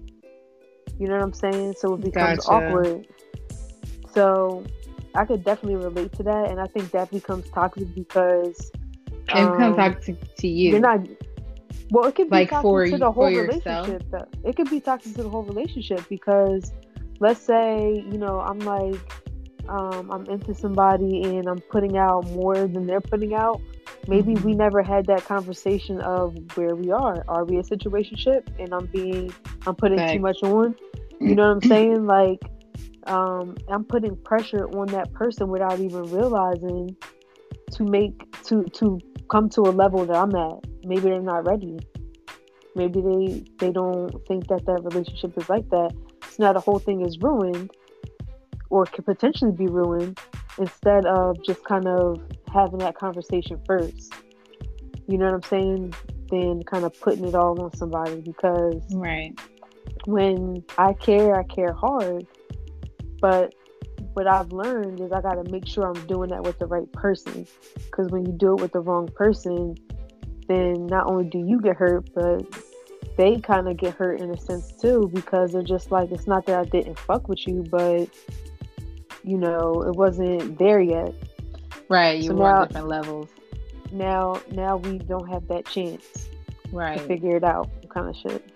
You 0.97 1.07
know 1.07 1.15
what 1.15 1.23
I'm 1.23 1.33
saying? 1.33 1.75
So 1.77 1.93
it 1.93 2.01
becomes 2.01 2.39
gotcha. 2.39 2.49
awkward. 2.49 3.07
So 4.13 4.65
I 5.15 5.25
could 5.25 5.43
definitely 5.43 5.83
relate 5.83 6.11
to 6.13 6.23
that, 6.23 6.49
and 6.49 6.59
I 6.59 6.65
think 6.65 6.91
that 6.91 7.11
becomes 7.11 7.49
toxic 7.49 7.93
because 7.95 8.71
um, 9.29 9.47
it 9.47 9.51
becomes 9.51 9.75
toxic 9.77 10.35
to 10.35 10.47
you. 10.47 10.71
You're 10.71 10.79
not. 10.79 11.07
Well, 11.91 12.05
it 12.05 12.15
could 12.15 12.29
be 12.29 12.37
like 12.37 12.49
toxic 12.49 12.63
for, 12.63 12.87
to 12.87 12.97
the 12.97 13.11
whole 13.11 13.25
relationship. 13.25 14.03
Though. 14.09 14.27
It 14.43 14.55
could 14.55 14.69
be 14.69 14.79
toxic 14.79 15.15
to 15.15 15.23
the 15.23 15.29
whole 15.29 15.43
relationship 15.43 16.03
because, 16.09 16.73
let's 17.19 17.41
say, 17.41 18.03
you 18.11 18.17
know, 18.17 18.39
I'm 18.39 18.59
like, 18.59 18.99
um, 19.69 20.11
I'm 20.11 20.25
into 20.25 20.53
somebody 20.53 21.23
and 21.23 21.47
I'm 21.47 21.59
putting 21.59 21.97
out 21.97 22.25
more 22.31 22.55
than 22.55 22.87
they're 22.87 23.01
putting 23.01 23.33
out. 23.33 23.61
Maybe 24.07 24.33
mm-hmm. 24.33 24.45
we 24.45 24.53
never 24.53 24.83
had 24.83 25.05
that 25.07 25.25
conversation 25.25 25.99
of 26.01 26.35
where 26.55 26.75
we 26.75 26.91
are. 26.91 27.23
Are 27.27 27.45
we 27.45 27.57
a 27.57 27.63
situationship? 27.63 28.47
And 28.59 28.73
I'm 28.73 28.85
being, 28.87 29.33
I'm 29.65 29.75
putting 29.75 29.97
too 29.97 30.19
much 30.19 30.41
on. 30.43 30.75
You 31.19 31.35
know 31.35 31.47
what 31.47 31.63
I'm 31.63 31.69
saying? 31.69 32.05
Like, 32.05 32.39
um, 33.05 33.55
I'm 33.69 33.83
putting 33.83 34.15
pressure 34.17 34.67
on 34.69 34.87
that 34.87 35.13
person 35.13 35.49
without 35.49 35.79
even 35.79 36.03
realizing 36.03 36.95
to 37.71 37.83
make 37.83 38.41
to 38.43 38.63
to 38.63 38.99
come 39.29 39.49
to 39.49 39.61
a 39.61 39.71
level 39.71 40.05
that 40.05 40.15
I'm 40.15 40.35
at. 40.35 40.63
Maybe 40.83 41.01
they're 41.01 41.21
not 41.21 41.47
ready. 41.47 41.79
Maybe 42.75 43.01
they 43.01 43.43
they 43.59 43.71
don't 43.71 44.11
think 44.27 44.47
that 44.47 44.65
that 44.65 44.83
relationship 44.83 45.37
is 45.37 45.49
like 45.49 45.69
that. 45.69 45.91
So 46.29 46.43
now 46.43 46.53
the 46.53 46.59
whole 46.59 46.79
thing 46.79 47.05
is 47.05 47.17
ruined, 47.19 47.71
or 48.69 48.85
could 48.85 49.05
potentially 49.05 49.51
be 49.51 49.67
ruined, 49.67 50.19
instead 50.57 51.05
of 51.05 51.37
just 51.43 51.63
kind 51.63 51.87
of 51.87 52.21
having 52.53 52.79
that 52.79 52.95
conversation 52.95 53.61
first. 53.65 54.13
You 55.07 55.17
know 55.17 55.25
what 55.25 55.35
I'm 55.35 55.43
saying? 55.43 55.93
Then 56.31 56.63
kind 56.63 56.85
of 56.85 56.99
putting 56.99 57.25
it 57.25 57.35
all 57.35 57.61
on 57.61 57.75
somebody 57.75 58.21
because 58.21 58.81
right 58.93 59.39
when 60.05 60.63
I 60.77 60.93
care, 60.93 61.35
I 61.35 61.43
care 61.43 61.73
hard 61.73 62.27
but 63.19 63.53
what 64.13 64.27
I've 64.27 64.51
learned 64.51 65.01
is 65.01 65.11
I 65.11 65.21
got 65.21 65.35
to 65.43 65.51
make 65.51 65.67
sure 65.67 65.87
I'm 65.87 66.07
doing 66.07 66.29
that 66.29 66.43
with 66.43 66.57
the 66.59 66.65
right 66.65 66.89
person. 66.93 67.45
Because 67.75 68.09
when 68.09 68.25
you 68.25 68.31
do 68.31 68.55
it 68.55 68.61
with 68.61 68.71
the 68.71 68.79
wrong 68.79 69.07
person, 69.07 69.75
then 70.47 70.87
not 70.87 71.07
only 71.07 71.25
do 71.25 71.39
you 71.39 71.59
get 71.61 71.75
hurt, 71.75 72.09
but 72.13 72.45
they 73.17 73.39
kind 73.39 73.67
of 73.67 73.77
get 73.77 73.93
hurt 73.93 74.21
in 74.21 74.31
a 74.31 74.37
sense 74.39 74.71
too. 74.73 75.09
Because 75.13 75.53
they're 75.53 75.63
just 75.63 75.91
like, 75.91 76.11
it's 76.11 76.27
not 76.27 76.45
that 76.45 76.59
I 76.59 76.63
didn't 76.63 76.97
fuck 76.97 77.27
with 77.27 77.45
you, 77.47 77.65
but 77.69 78.07
you 79.23 79.37
know, 79.37 79.81
it 79.81 79.95
wasn't 79.95 80.57
there 80.59 80.79
yet. 80.79 81.13
Right. 81.89 82.21
You 82.21 82.29
so 82.29 82.35
were 82.35 82.49
on 82.49 82.67
different 82.67 82.87
levels. 82.87 83.29
Now, 83.91 84.41
now 84.51 84.77
we 84.77 84.99
don't 84.99 85.27
have 85.29 85.47
that 85.47 85.65
chance. 85.65 86.29
Right. 86.71 86.97
To 86.97 87.05
figure 87.05 87.37
it 87.37 87.43
out, 87.43 87.69
kind 87.89 88.09
of 88.09 88.15
shit. 88.15 88.49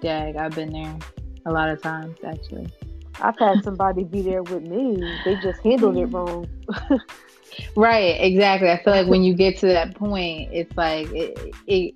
Dag, 0.00 0.36
I've 0.36 0.54
been 0.54 0.72
there 0.72 0.96
a 1.46 1.52
lot 1.52 1.68
of 1.68 1.80
times 1.80 2.16
actually. 2.24 2.68
I've 3.20 3.38
had 3.38 3.64
somebody 3.64 4.04
be 4.04 4.22
there 4.22 4.42
with 4.42 4.62
me. 4.62 5.18
They 5.24 5.36
just 5.36 5.60
handled 5.62 5.96
it 5.96 6.06
wrong. 6.06 6.48
right, 7.76 8.20
exactly. 8.20 8.70
I 8.70 8.82
feel 8.82 8.92
like 8.92 9.06
when 9.06 9.22
you 9.22 9.34
get 9.34 9.56
to 9.58 9.66
that 9.66 9.94
point, 9.94 10.50
it's 10.52 10.76
like 10.76 11.08
it, 11.12 11.54
it 11.66 11.94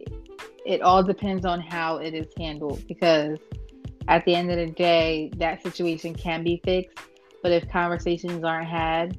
it 0.66 0.82
all 0.82 1.02
depends 1.02 1.44
on 1.44 1.60
how 1.60 1.96
it 1.96 2.14
is 2.14 2.26
handled 2.38 2.86
because 2.86 3.38
at 4.08 4.24
the 4.24 4.34
end 4.34 4.50
of 4.50 4.56
the 4.56 4.72
day, 4.72 5.30
that 5.36 5.62
situation 5.62 6.14
can 6.14 6.42
be 6.42 6.60
fixed. 6.64 6.98
But 7.42 7.52
if 7.52 7.68
conversations 7.70 8.44
aren't 8.44 8.68
had, 8.68 9.18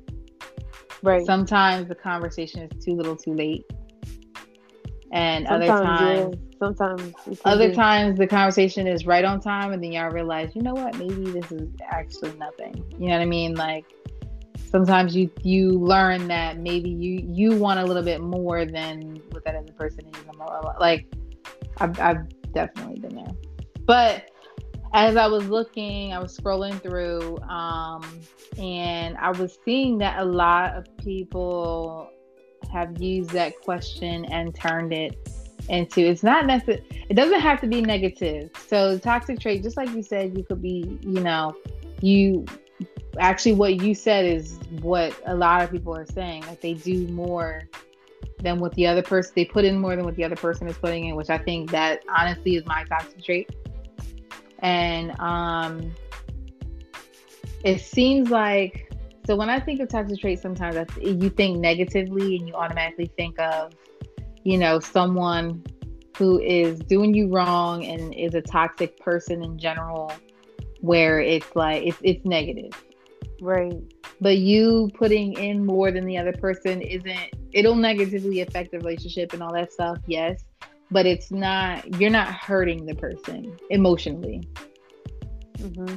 right. 1.02 1.26
sometimes 1.26 1.88
the 1.88 1.96
conversation 1.96 2.62
is 2.62 2.84
too 2.84 2.94
little, 2.94 3.16
too 3.16 3.34
late. 3.34 3.66
And 5.12 5.46
sometimes, 5.48 5.70
other 5.70 5.84
times, 5.84 6.36
yeah, 6.36 6.58
sometimes 6.60 7.14
other 7.44 7.70
be. 7.70 7.76
times 7.76 8.18
the 8.18 8.28
conversation 8.28 8.88
is 8.88 9.06
right 9.06 9.26
on 9.26 9.42
time, 9.42 9.74
and 9.74 9.84
then 9.84 9.92
y'all 9.92 10.10
realize, 10.10 10.56
you 10.56 10.62
know 10.62 10.74
what, 10.74 10.98
maybe 10.98 11.32
this 11.32 11.52
is 11.52 11.70
actually 11.84 12.34
nothing. 12.38 12.84
You 12.98 13.08
know 13.08 13.16
what 13.18 13.22
I 13.22 13.26
mean? 13.26 13.56
Like 13.56 13.86
sometimes 14.72 15.16
you 15.16 15.30
you 15.44 15.72
learn 15.72 16.28
that 16.30 16.58
maybe 16.58 16.90
you 16.90 17.22
you 17.28 17.58
want 17.58 17.80
a 17.80 17.84
little 17.86 18.04
bit 18.04 18.22
more 18.22 18.66
than 18.66 19.22
what 19.32 19.44
that 19.44 19.56
other 19.56 19.74
person 19.74 20.06
is. 20.08 20.16
Like 20.80 21.06
I've 21.78 22.00
I've 22.00 22.54
definitely 22.54 23.00
been 23.00 23.16
there, 23.16 23.36
but 23.86 24.30
as 24.94 25.16
I 25.16 25.28
was 25.28 25.48
looking, 25.48 26.14
I 26.14 26.20
was 26.20 26.38
scrolling 26.38 26.82
through, 26.82 27.38
um, 27.40 28.04
and 28.58 29.18
I 29.18 29.32
was 29.32 29.58
seeing 29.64 29.98
that 30.00 30.20
a 30.20 30.26
lot 30.26 30.76
of 30.76 30.86
people 30.98 32.10
have 32.72 33.02
used 33.02 33.32
that 33.32 33.60
question 33.62 34.26
and 34.26 34.54
turned 34.56 34.94
it 34.94 35.30
into 35.70 36.02
it's 36.02 36.24
not 36.24 36.46
necessary. 36.46 36.84
It 37.10 37.14
doesn't 37.14 37.40
have 37.40 37.62
to 37.62 37.68
be 37.68 37.82
negative. 37.82 38.50
So 38.68 38.98
toxic 38.98 39.40
trait, 39.40 39.64
just 39.64 39.78
like 39.78 39.90
you 39.92 40.04
said, 40.04 40.38
you 40.38 40.44
could 40.44 40.62
be, 40.62 41.00
you 41.02 41.20
know, 41.20 41.56
you 42.02 42.46
actually 43.20 43.54
what 43.54 43.82
you 43.82 43.94
said 43.94 44.26
is 44.26 44.58
what 44.82 45.14
a 45.26 45.36
lot 45.36 45.62
of 45.62 45.72
people 45.72 45.96
are 45.96 46.06
saying. 46.06 46.46
Like 46.48 46.62
they 46.62 46.74
do 46.74 47.08
more 47.08 47.64
than 48.40 48.60
what 48.60 48.74
the 48.74 48.88
other 48.88 49.04
person 49.04 49.34
they 49.36 49.46
put 49.46 49.66
in 49.66 49.78
more 49.78 49.96
than 49.96 50.04
what 50.04 50.16
the 50.16 50.24
other 50.24 50.36
person 50.36 50.68
is 50.68 50.78
putting 50.78 51.06
in, 51.06 51.16
which 51.16 51.30
I 51.30 51.38
think 51.38 51.70
that 51.72 52.04
honestly 52.10 52.56
is 52.56 52.66
my 52.66 52.84
toxic 52.86 53.24
trait 53.24 53.56
and 54.62 55.20
um, 55.20 55.94
it 57.64 57.82
seems 57.82 58.30
like 58.30 58.91
so 59.26 59.36
when 59.36 59.50
I 59.50 59.60
think 59.60 59.80
of 59.82 59.90
toxic 59.90 60.20
traits, 60.20 60.42
sometimes 60.42 60.78
I, 60.78 60.86
you 61.02 61.30
think 61.30 61.60
negatively 61.60 62.38
and 62.38 62.48
you 62.48 62.54
automatically 62.54 63.12
think 63.18 63.40
of 63.40 63.74
you 64.44 64.58
know 64.58 64.80
someone 64.80 65.64
who 66.18 66.40
is 66.40 66.80
doing 66.80 67.14
you 67.14 67.30
wrong 67.30 67.86
and 67.86 68.14
is 68.14 68.34
a 68.34 68.42
toxic 68.42 68.98
person 69.00 69.44
in 69.44 69.58
general, 69.58 70.12
where 70.82 71.20
it's 71.20 71.56
like 71.56 71.84
it's 71.86 71.98
it's 72.02 72.26
negative, 72.26 72.72
right? 73.42 73.74
But 74.20 74.38
you 74.38 74.92
putting 74.94 75.34
in 75.34 75.66
more 75.66 75.92
than 75.92 76.06
the 76.06 76.18
other 76.18 76.34
person 76.34 76.82
isn't. 76.82 77.30
It'll 77.54 77.76
negatively 77.76 78.42
affect 78.42 78.72
the 78.72 78.80
relationship 78.80 79.34
and 79.34 79.44
all 79.44 79.54
that 79.54 79.74
stuff. 79.74 79.98
Yes, 80.08 80.44
but 80.92 81.06
it's 81.06 81.32
not 81.32 82.00
you're 82.00 82.12
not 82.12 82.28
hurting 82.28 82.86
the 82.86 82.96
person 82.96 83.58
emotionally 83.70 84.48
hmm 85.58 85.96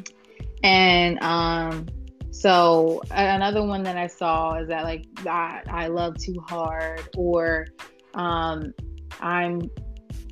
and 0.62 1.22
um 1.22 1.86
so 2.34 3.00
another 3.12 3.64
one 3.64 3.82
that 3.82 3.96
i 3.96 4.06
saw 4.06 4.54
is 4.54 4.68
that 4.68 4.82
like 4.82 5.06
i, 5.26 5.62
I 5.68 5.86
love 5.86 6.16
too 6.18 6.36
hard 6.48 7.08
or 7.16 7.66
um 8.14 8.74
i'm 9.20 9.70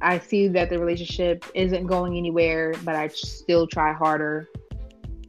i 0.01 0.19
see 0.19 0.49
that 0.49 0.69
the 0.69 0.79
relationship 0.79 1.45
isn't 1.55 1.87
going 1.87 2.17
anywhere 2.17 2.75
but 2.85 2.97
i 2.97 3.07
still 3.09 3.67
try 3.67 3.93
harder 3.93 4.49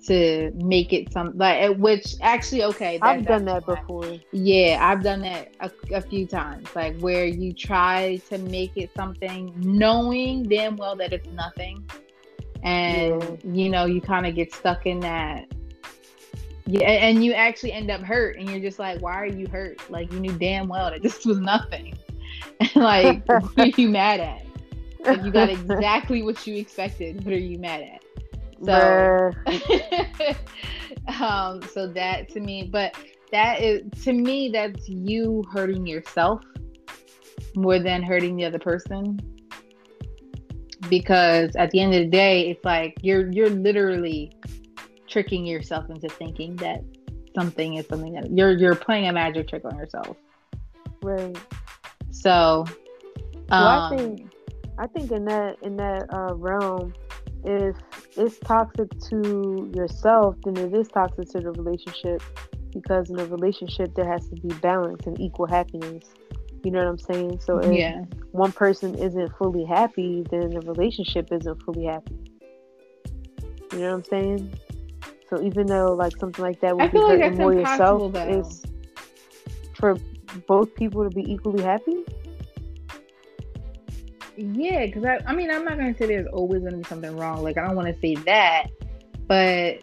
to 0.08 0.52
make 0.56 0.92
it 0.92 1.14
some 1.14 1.32
like 1.38 1.78
which 1.78 2.16
actually 2.22 2.64
okay 2.64 2.98
that, 2.98 3.06
I've 3.06 3.26
done 3.26 3.46
that 3.46 3.66
before. 3.66 4.18
Yeah, 4.32 4.80
I've 4.82 5.02
done 5.02 5.22
that 5.22 5.54
a, 5.62 5.72
a 5.94 6.02
few 6.02 6.28
times. 6.28 6.68
Like 6.76 7.00
where 7.00 7.26
you 7.26 7.54
try 7.54 8.22
to 8.30 8.38
make 8.38 8.76
it 8.76 8.92
something, 8.96 9.54
knowing 9.58 10.44
damn 10.44 10.76
well 10.76 10.96
that 10.98 11.14
it's 11.14 11.30
nothing, 11.30 11.90
and 12.64 13.22
Yeah. 13.22 13.36
you 13.46 13.70
know 13.70 13.86
you 13.86 14.02
kind 14.02 14.26
of 14.26 14.36
get 14.36 14.54
stuck 14.54 14.86
in 14.86 15.00
that. 15.02 15.46
Yeah, 16.66 16.90
and 16.90 17.24
you 17.24 17.34
actually 17.34 17.74
end 17.74 17.92
up 17.92 18.02
hurt, 18.02 18.38
and 18.38 18.50
you're 18.50 18.60
just 18.60 18.80
like, 18.80 19.02
why 19.02 19.16
are 19.16 19.26
you 19.26 19.48
hurt? 19.48 19.90
Like 19.90 20.12
you 20.14 20.20
knew 20.20 20.38
damn 20.38 20.68
well 20.68 20.92
that 20.92 21.02
this 21.02 21.26
was 21.26 21.40
nothing. 21.40 21.98
And 22.60 22.76
like, 22.76 23.24
what 23.28 23.58
are 23.58 23.66
you 23.66 23.90
mad 23.90 24.20
at? 24.20 24.46
Like 25.06 25.24
you 25.24 25.32
got 25.32 25.50
exactly 25.50 26.22
what 26.24 26.46
you 26.48 26.56
expected. 26.56 27.26
What 27.26 27.34
are 27.34 27.38
you 27.38 27.60
mad 27.60 27.82
at? 27.82 28.04
So 28.66 29.32
um 31.20 31.62
so 31.64 31.88
that 31.88 32.30
to 32.30 32.40
me 32.40 32.70
but 32.72 32.96
that 33.32 33.62
is 33.62 33.82
to 34.04 34.14
me 34.14 34.50
that's 34.50 34.88
you 34.88 35.44
hurting 35.52 35.86
yourself 35.86 36.44
more 37.56 37.80
than 37.80 38.02
hurting 38.02 38.36
the 38.36 38.46
other 38.46 38.60
person 38.60 39.20
because 40.90 41.56
at 41.56 41.72
the 41.72 41.80
end 41.80 41.94
of 41.94 42.02
the 42.02 42.10
day 42.10 42.50
it's 42.50 42.64
like 42.64 42.96
you're 43.02 43.30
you're 43.32 43.50
literally 43.50 44.32
tricking 45.14 45.46
yourself 45.46 45.90
into 45.90 46.10
thinking 46.10 46.56
that 46.58 46.84
something 47.36 47.76
is 47.76 47.88
something 47.88 48.14
that 48.14 48.30
you're 48.32 48.58
you're 48.58 48.76
playing 48.76 49.08
a 49.08 49.14
magic 49.14 49.48
trick 49.48 49.64
on 49.66 49.78
yourself 49.78 50.18
right. 51.04 51.38
so 52.12 52.66
Well, 53.58 53.68
I 53.68 53.78
um, 53.78 53.98
think 53.98 54.32
I 54.78 54.88
think 54.88 55.12
in 55.12 55.26
that 55.26 55.58
in 55.62 55.78
that 55.78 56.14
uh, 56.14 56.34
realm, 56.36 56.94
if 57.44 57.76
it's 58.18 58.40
toxic 58.40 58.90
to 59.10 59.72
yourself, 59.76 60.36
then 60.44 60.58
it 60.58 60.74
is 60.74 60.88
toxic 60.88 61.30
to 61.30 61.40
the 61.40 61.52
relationship 61.52 62.22
because 62.74 63.10
in 63.10 63.20
a 63.20 63.26
relationship 63.26 63.94
there 63.96 64.08
has 64.12 64.28
to 64.30 64.36
be 64.36 64.50
balance 64.56 65.06
and 65.06 65.20
equal 65.20 65.46
happiness. 65.46 66.06
You 66.64 66.72
know 66.72 66.80
what 66.80 66.88
I'm 66.88 67.00
saying? 67.00 67.42
So 67.42 67.60
if 67.60 67.72
yeah 67.72 68.04
one 68.32 68.52
person 68.52 68.96
isn't 68.96 69.38
fully 69.38 69.66
happy, 69.66 70.26
then 70.32 70.50
the 70.50 70.62
relationship 70.62 71.32
isn't 71.32 71.62
fully 71.64 71.86
happy. 71.86 72.18
You 73.74 73.80
know 73.80 73.90
what 73.90 73.94
I'm 73.96 74.04
saying? 74.06 74.54
So 75.30 75.42
even 75.42 75.68
though 75.68 75.94
like 75.94 76.18
something 76.18 76.44
like 76.44 76.60
that 76.62 76.72
I 76.72 76.74
would 76.74 76.92
be 76.92 76.98
feel 76.98 77.08
like 77.08 77.20
hurting 77.20 77.38
more 77.38 77.54
yourself, 77.54 78.14
though. 78.14 78.40
is 78.40 78.64
for 79.74 79.98
both 80.48 80.74
people 80.76 81.04
to 81.04 81.10
be 81.10 81.30
equally 81.32 81.64
happy. 81.64 82.04
Yeah, 84.36 84.86
because 84.86 85.06
I, 85.06 85.20
I 85.28 85.36
mean, 85.36 85.52
I'm 85.52 85.64
not 85.64 85.78
gonna 85.78 85.96
say 85.96 86.08
there's 86.08 86.28
always 86.28 86.64
gonna 86.64 86.78
be 86.78 86.84
something 86.84 87.16
wrong. 87.18 87.44
Like, 87.44 87.58
I 87.58 87.68
don't 87.68 87.76
want 87.76 87.94
to 87.94 88.00
say 88.00 88.16
that, 88.24 88.68
but 89.28 89.80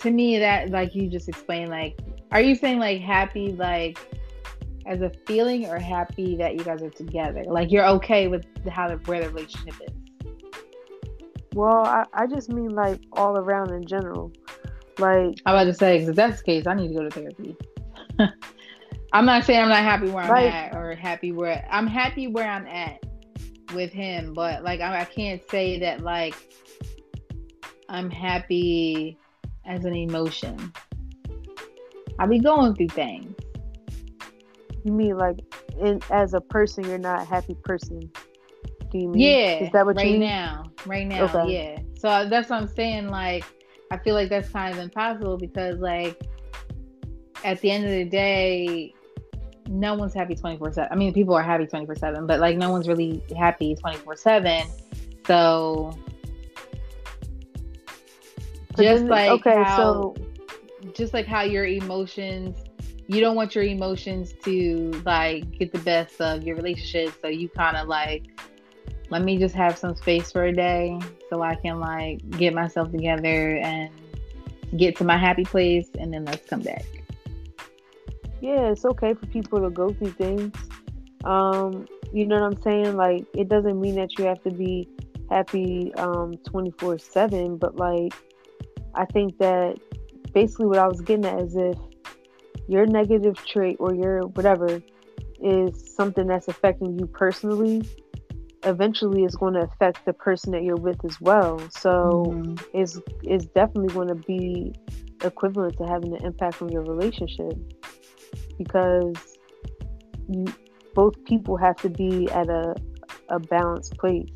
to 0.00 0.10
me, 0.10 0.38
that 0.38 0.70
like 0.70 0.94
you 0.94 1.08
just 1.08 1.28
explained, 1.28 1.70
like, 1.70 1.98
are 2.30 2.40
you 2.40 2.54
saying 2.54 2.78
like 2.78 3.00
happy, 3.00 3.52
like 3.52 3.98
as 4.86 5.02
a 5.02 5.10
feeling, 5.26 5.66
or 5.66 5.78
happy 5.78 6.36
that 6.36 6.54
you 6.54 6.64
guys 6.64 6.82
are 6.82 6.90
together? 6.90 7.44
Like, 7.46 7.70
you're 7.70 7.86
okay 7.86 8.28
with 8.28 8.46
how 8.68 8.88
the, 8.88 8.96
where 9.04 9.22
the 9.22 9.28
relationship 9.28 9.74
is? 9.86 10.03
Well, 11.54 11.84
I, 11.84 12.04
I 12.12 12.26
just 12.26 12.48
mean 12.50 12.70
like 12.70 13.00
all 13.12 13.36
around 13.36 13.72
in 13.72 13.86
general. 13.86 14.32
Like 14.98 15.36
I'm 15.46 15.54
about 15.54 15.64
to 15.64 15.74
say, 15.74 15.94
because 15.98 16.08
if 16.10 16.16
that's 16.16 16.38
the 16.38 16.44
case, 16.44 16.66
I 16.66 16.74
need 16.74 16.88
to 16.88 16.94
go 16.94 17.02
to 17.08 17.10
therapy. 17.10 17.56
I'm 19.12 19.24
not 19.26 19.44
saying 19.44 19.60
I'm 19.62 19.68
not 19.68 19.78
happy 19.84 20.08
where 20.08 20.24
I'm 20.24 20.30
Right. 20.30 20.46
at, 20.46 20.74
or 20.74 20.94
happy 20.94 21.32
where 21.32 21.64
I'm 21.70 21.86
happy 21.86 22.26
where 22.26 22.48
I'm 22.48 22.66
at 22.66 23.04
with 23.72 23.92
him, 23.92 24.34
but 24.34 24.64
like 24.64 24.80
I, 24.80 25.00
I 25.00 25.04
can't 25.04 25.40
say 25.50 25.78
that 25.80 26.00
like 26.02 26.34
I'm 27.88 28.10
happy 28.10 29.16
as 29.64 29.84
an 29.84 29.94
emotion. 29.94 30.72
I 32.18 32.26
be 32.26 32.38
going 32.40 32.74
through 32.74 32.88
things. 32.88 33.34
you 34.84 34.92
mean 34.92 35.16
like 35.16 35.38
in 35.80 36.00
as 36.10 36.34
a 36.34 36.40
person 36.40 36.84
you're 36.84 36.98
not 36.98 37.22
a 37.22 37.24
happy 37.24 37.54
person. 37.64 38.10
You 38.94 39.08
mean 39.08 39.20
Yeah, 39.20 39.64
is 39.64 39.72
that 39.72 39.84
what 39.86 39.96
right 39.96 40.06
you 40.06 40.12
mean? 40.12 40.20
now, 40.20 40.70
right 40.86 41.06
now, 41.06 41.24
Okay. 41.24 41.52
yeah. 41.52 41.78
So 41.98 42.28
that's 42.28 42.48
what 42.50 42.60
I'm 42.62 42.68
saying. 42.68 43.08
Like, 43.08 43.44
I 43.90 43.98
feel 43.98 44.14
like 44.14 44.28
that's 44.28 44.48
kind 44.48 44.72
of 44.72 44.78
impossible 44.78 45.36
because, 45.36 45.78
like, 45.80 46.20
at 47.42 47.60
the 47.60 47.70
end 47.70 47.84
of 47.84 47.90
the 47.90 48.04
day, 48.04 48.94
no 49.68 49.94
one's 49.94 50.14
happy 50.14 50.34
24 50.36 50.72
seven. 50.72 50.88
I 50.92 50.94
mean, 50.96 51.12
people 51.12 51.34
are 51.34 51.42
happy 51.42 51.66
24 51.66 51.96
seven, 51.96 52.26
but 52.26 52.38
like, 52.38 52.56
no 52.56 52.70
one's 52.70 52.86
really 52.86 53.22
happy 53.36 53.74
24 53.74 54.16
seven. 54.16 54.66
So, 55.26 55.96
But 58.76 58.82
just 58.82 59.04
like 59.06 59.30
okay, 59.30 59.54
how, 59.54 59.76
so 59.76 60.14
just 60.92 61.14
like 61.14 61.26
how 61.26 61.42
your 61.42 61.64
emotions 61.66 62.56
you 63.06 63.20
don't 63.20 63.36
want 63.36 63.54
your 63.54 63.64
emotions 63.64 64.32
to 64.44 64.90
like 65.04 65.50
get 65.58 65.72
the 65.72 65.78
best 65.78 66.20
of 66.20 66.42
your 66.42 66.56
relationship 66.56 67.14
so 67.20 67.28
you 67.28 67.48
kind 67.50 67.76
of 67.76 67.86
like 67.88 68.24
let 69.14 69.22
me 69.22 69.38
just 69.38 69.54
have 69.54 69.78
some 69.78 69.94
space 69.94 70.30
for 70.30 70.44
a 70.44 70.52
day 70.52 70.98
so 71.30 71.42
i 71.42 71.54
can 71.54 71.80
like 71.80 72.18
get 72.32 72.52
myself 72.52 72.90
together 72.90 73.56
and 73.58 73.90
get 74.76 74.96
to 74.96 75.04
my 75.04 75.16
happy 75.16 75.44
place 75.44 75.88
and 75.98 76.12
then 76.12 76.24
let's 76.24 76.44
come 76.48 76.60
back 76.60 76.84
yeah, 78.44 78.72
it's 78.72 78.84
okay 78.84 79.14
for 79.14 79.24
people 79.28 79.62
to 79.62 79.70
go 79.70 79.88
through 79.88 80.12
things. 80.12 80.54
Um, 81.24 81.88
you 82.12 82.26
know 82.26 82.38
what 82.38 82.52
I'm 82.52 82.62
saying? 82.62 82.94
Like 82.94 83.24
it 83.32 83.48
doesn't 83.48 83.80
mean 83.80 83.94
that 83.94 84.18
you 84.18 84.26
have 84.26 84.42
to 84.42 84.50
be 84.50 84.86
happy 85.30 85.94
um 85.94 86.34
24/7, 86.52 87.58
but 87.58 87.76
like 87.76 88.12
I 88.94 89.06
think 89.06 89.38
that 89.38 89.78
basically 90.34 90.66
what 90.66 90.78
I 90.78 90.86
was 90.86 91.00
getting 91.00 91.24
at 91.24 91.40
is 91.40 91.56
if 91.56 91.78
your 92.68 92.84
negative 92.84 93.42
trait 93.46 93.78
or 93.80 93.94
your 93.94 94.26
whatever 94.26 94.82
is 95.40 95.94
something 95.94 96.26
that's 96.26 96.48
affecting 96.48 96.98
you 96.98 97.06
personally, 97.06 97.80
eventually 98.64 99.24
it's 99.24 99.36
going 99.36 99.54
to 99.54 99.60
affect 99.60 100.04
the 100.04 100.12
person 100.12 100.52
that 100.52 100.62
you're 100.62 100.76
with 100.76 101.04
as 101.04 101.20
well. 101.20 101.58
So 101.70 102.24
mm-hmm. 102.28 102.54
it's 102.72 102.98
it's 103.22 103.46
definitely 103.46 103.94
going 103.94 104.08
to 104.08 104.14
be 104.14 104.74
equivalent 105.22 105.76
to 105.78 105.86
having 105.86 106.14
an 106.14 106.24
impact 106.24 106.60
on 106.62 106.68
your 106.70 106.82
relationship 106.82 107.54
because 108.58 109.14
you 110.28 110.46
both 110.94 111.22
people 111.24 111.56
have 111.56 111.76
to 111.76 111.88
be 111.88 112.30
at 112.30 112.48
a 112.48 112.74
a 113.28 113.38
balanced 113.38 113.96
place. 113.98 114.28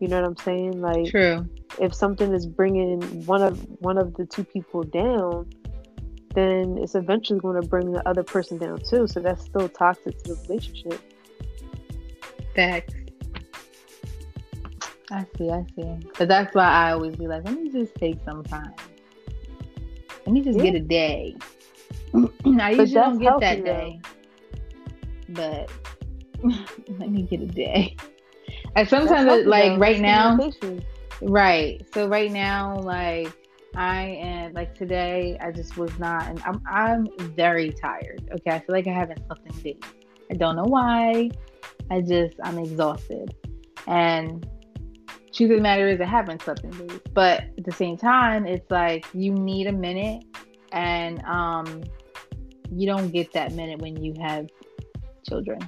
You 0.00 0.08
know 0.08 0.20
what 0.20 0.28
I'm 0.28 0.36
saying? 0.38 0.80
Like 0.80 1.06
True. 1.10 1.48
If 1.80 1.94
something 1.94 2.32
is 2.34 2.46
bringing 2.46 3.00
one 3.26 3.42
of 3.42 3.60
one 3.80 3.98
of 3.98 4.14
the 4.14 4.26
two 4.26 4.44
people 4.44 4.82
down, 4.82 5.50
then 6.34 6.78
it's 6.78 6.94
eventually 6.94 7.40
going 7.40 7.60
to 7.60 7.66
bring 7.66 7.92
the 7.92 8.06
other 8.08 8.22
person 8.22 8.58
down 8.58 8.78
too. 8.88 9.06
So 9.06 9.20
that's 9.20 9.44
still 9.44 9.68
toxic 9.68 10.22
to 10.22 10.34
the 10.34 10.40
relationship. 10.48 11.00
Facts. 12.54 12.99
I 15.10 15.26
see, 15.36 15.50
I 15.50 15.64
see. 15.74 16.08
But 16.18 16.28
that's 16.28 16.54
why 16.54 16.64
I 16.64 16.92
always 16.92 17.16
be 17.16 17.26
like, 17.26 17.44
let 17.44 17.60
me 17.60 17.70
just 17.70 17.94
take 17.96 18.18
some 18.24 18.44
time. 18.44 18.72
Let 20.26 20.32
me 20.32 20.42
just 20.42 20.58
yeah. 20.58 20.64
get 20.64 20.74
a 20.76 20.80
day. 20.80 21.36
I 22.14 22.70
usually 22.70 22.86
don't 22.92 23.18
get 23.18 23.40
that 23.40 23.64
day. 23.64 24.00
But 25.30 25.70
let 26.98 27.10
me 27.10 27.22
get 27.22 27.40
a 27.40 27.46
day. 27.46 27.96
And 28.76 28.88
sometimes, 28.88 29.30
it, 29.30 29.46
like 29.46 29.78
right 29.80 30.00
now, 30.00 30.38
right. 31.22 31.84
So 31.92 32.06
right 32.06 32.30
now, 32.30 32.78
like 32.78 33.32
I 33.74 34.02
am 34.02 34.52
like 34.52 34.74
today, 34.74 35.38
I 35.40 35.50
just 35.50 35.76
was 35.76 35.96
not, 35.98 36.26
and 36.26 36.40
I'm 36.44 36.62
I'm 36.68 37.08
very 37.34 37.72
tired. 37.72 38.28
Okay, 38.32 38.50
I 38.50 38.58
feel 38.60 38.74
like 38.74 38.86
I 38.86 38.92
haven't 38.92 39.24
slept 39.26 39.46
in 39.46 39.62
days. 39.62 39.82
I 40.30 40.34
don't 40.34 40.56
know 40.56 40.64
why. 40.64 41.30
I 41.90 42.00
just 42.00 42.36
I'm 42.44 42.58
exhausted, 42.58 43.34
and 43.86 44.46
truth 45.32 45.50
of 45.50 45.56
the 45.56 45.62
matter 45.62 45.88
is 45.88 46.00
I 46.00 46.04
haven't 46.04 46.42
slept 46.42 46.64
in 46.64 46.70
days. 46.70 47.00
But 47.12 47.44
at 47.58 47.64
the 47.64 47.72
same 47.72 47.96
time, 47.96 48.46
it's 48.46 48.70
like 48.70 49.06
you 49.12 49.32
need 49.32 49.66
a 49.66 49.72
minute, 49.72 50.24
and 50.72 51.22
um, 51.24 51.82
you 52.72 52.86
don't 52.86 53.10
get 53.10 53.32
that 53.32 53.52
minute 53.52 53.80
when 53.80 54.02
you 54.02 54.14
have 54.20 54.48
children. 55.28 55.58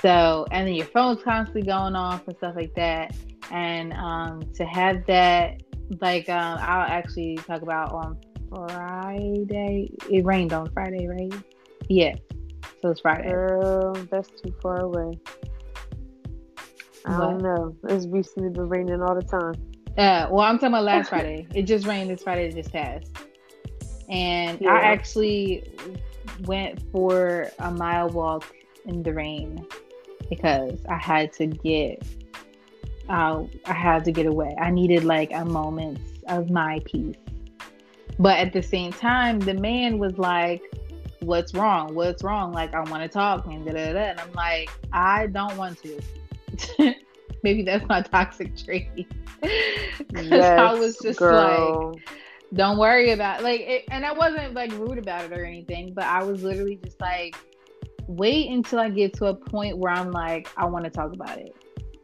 So, 0.00 0.46
and 0.50 0.66
then 0.66 0.74
your 0.74 0.86
phone's 0.86 1.22
constantly 1.22 1.62
going 1.62 1.96
off 1.96 2.28
and 2.28 2.36
stuff 2.36 2.54
like 2.54 2.74
that. 2.74 3.16
And 3.50 3.92
um, 3.94 4.42
to 4.54 4.64
have 4.64 5.06
that, 5.06 5.62
like, 6.00 6.28
um, 6.28 6.58
I'll 6.60 6.86
actually 6.86 7.36
talk 7.36 7.62
about 7.62 7.92
on 7.92 8.18
Friday. 8.50 9.90
It 10.10 10.24
rained 10.24 10.52
on 10.52 10.70
Friday, 10.72 11.08
right? 11.08 11.32
Yeah. 11.88 12.14
So 12.82 12.90
it's 12.90 13.00
Friday. 13.00 13.30
Girl, 13.30 13.94
that's 14.10 14.28
too 14.40 14.54
far 14.62 14.82
away. 14.82 15.18
I 17.06 17.18
don't 17.18 17.38
know. 17.38 17.76
It's 17.84 18.06
recently 18.06 18.50
been 18.50 18.68
raining 18.68 19.02
all 19.02 19.14
the 19.14 19.22
time. 19.22 19.54
Uh, 19.96 20.28
well, 20.30 20.40
I'm 20.40 20.56
talking 20.56 20.68
about 20.68 20.84
last 20.84 21.08
Friday. 21.08 21.46
It 21.54 21.62
just 21.62 21.86
rained 21.86 22.10
this 22.10 22.22
Friday 22.22 22.50
that 22.50 22.56
just 22.56 22.72
passed. 22.72 23.10
And 24.08 24.60
yeah. 24.60 24.72
I 24.72 24.80
actually 24.80 25.72
went 26.44 26.82
for 26.92 27.50
a 27.60 27.70
mile 27.70 28.10
walk 28.10 28.52
in 28.84 29.02
the 29.02 29.12
rain 29.12 29.66
because 30.28 30.78
I 30.88 30.96
had 30.96 31.32
to 31.34 31.46
get 31.46 32.04
uh, 33.08 33.44
I 33.64 33.72
had 33.72 34.04
to 34.04 34.12
get 34.12 34.26
away. 34.26 34.54
I 34.60 34.70
needed 34.70 35.04
like 35.04 35.32
a 35.32 35.44
moment 35.44 35.98
of 36.28 36.50
my 36.50 36.80
peace. 36.84 37.16
But 38.18 38.38
at 38.38 38.52
the 38.52 38.62
same 38.62 38.92
time, 38.92 39.38
the 39.38 39.54
man 39.54 39.98
was 39.98 40.18
like, 40.18 40.62
What's 41.20 41.54
wrong? 41.54 41.94
What's 41.94 42.22
wrong? 42.22 42.52
Like, 42.52 42.74
I 42.74 42.80
want 42.80 43.02
to 43.02 43.08
talk 43.08 43.46
and 43.46 43.64
da 43.64 43.72
da 43.72 43.92
da. 43.92 43.98
And 43.98 44.20
I'm 44.20 44.32
like, 44.32 44.70
I 44.92 45.26
don't 45.28 45.56
want 45.56 45.82
to. 45.82 46.00
Maybe 47.42 47.62
that's 47.62 47.86
my 47.88 48.02
toxic 48.02 48.56
trait. 48.56 49.06
yes, 49.42 50.58
I 50.58 50.74
was 50.74 50.98
just 50.98 51.18
girl. 51.18 51.92
like, 51.94 52.08
don't 52.54 52.78
worry 52.78 53.10
about 53.10 53.42
like 53.42 53.60
it, 53.60 53.84
and 53.90 54.04
I 54.04 54.12
wasn't 54.12 54.54
like 54.54 54.72
rude 54.72 54.98
about 54.98 55.24
it 55.24 55.32
or 55.32 55.44
anything, 55.44 55.92
but 55.94 56.04
I 56.04 56.22
was 56.22 56.42
literally 56.42 56.76
just 56.82 57.00
like, 57.00 57.36
wait 58.08 58.50
until 58.50 58.78
I 58.78 58.88
get 58.88 59.14
to 59.14 59.26
a 59.26 59.34
point 59.34 59.78
where 59.78 59.92
I'm 59.92 60.10
like, 60.10 60.48
I 60.56 60.66
want 60.66 60.84
to 60.84 60.90
talk 60.90 61.12
about 61.12 61.38
it. 61.38 61.54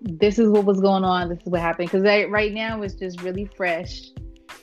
This 0.01 0.39
is 0.39 0.49
what 0.49 0.65
was 0.65 0.81
going 0.81 1.05
on. 1.05 1.29
This 1.29 1.39
is 1.39 1.47
what 1.47 1.61
happened. 1.61 1.91
Because 1.91 2.03
right 2.03 2.53
now 2.53 2.83
it's 2.83 2.95
just 2.95 3.23
really 3.23 3.49
fresh 3.57 4.11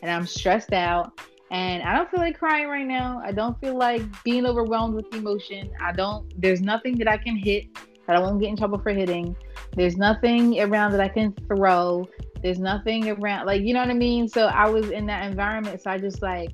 and 0.02 0.12
I'm 0.12 0.26
stressed 0.26 0.74
out. 0.74 1.20
And 1.52 1.82
I 1.82 1.96
don't 1.96 2.10
feel 2.12 2.20
like 2.20 2.38
crying 2.38 2.68
right 2.68 2.86
now. 2.86 3.22
I 3.24 3.32
don't 3.32 3.60
feel 3.60 3.76
like 3.76 4.02
being 4.24 4.46
overwhelmed 4.46 4.96
with 4.96 5.14
emotion. 5.16 5.72
I 5.82 5.92
don't, 5.94 6.32
there's 6.40 6.62
nothing 6.62 6.98
that 7.00 7.08
I 7.08 7.18
can 7.18 7.36
hit 7.36 7.66
that 8.10 8.16
I 8.16 8.20
won't 8.20 8.42
get 8.42 8.50
in 8.50 8.58
trouble 8.58 8.80
for 8.80 8.90
hitting. 8.90 9.36
There's 9.76 9.96
nothing 9.96 10.60
around 10.60 10.94
that 10.94 11.00
I 11.00 11.10
can 11.10 11.32
throw. 11.48 12.10
There's 12.42 12.58
nothing 12.58 13.08
around, 13.08 13.46
like, 13.46 13.62
you 13.62 13.72
know 13.72 13.82
what 13.82 13.90
I 13.92 13.94
mean? 13.94 14.28
So 14.28 14.48
I 14.48 14.68
was 14.68 14.90
in 14.90 15.06
that 15.06 15.30
environment. 15.30 15.80
So 15.80 15.92
I 15.92 16.00
just 16.00 16.24
like 16.24 16.50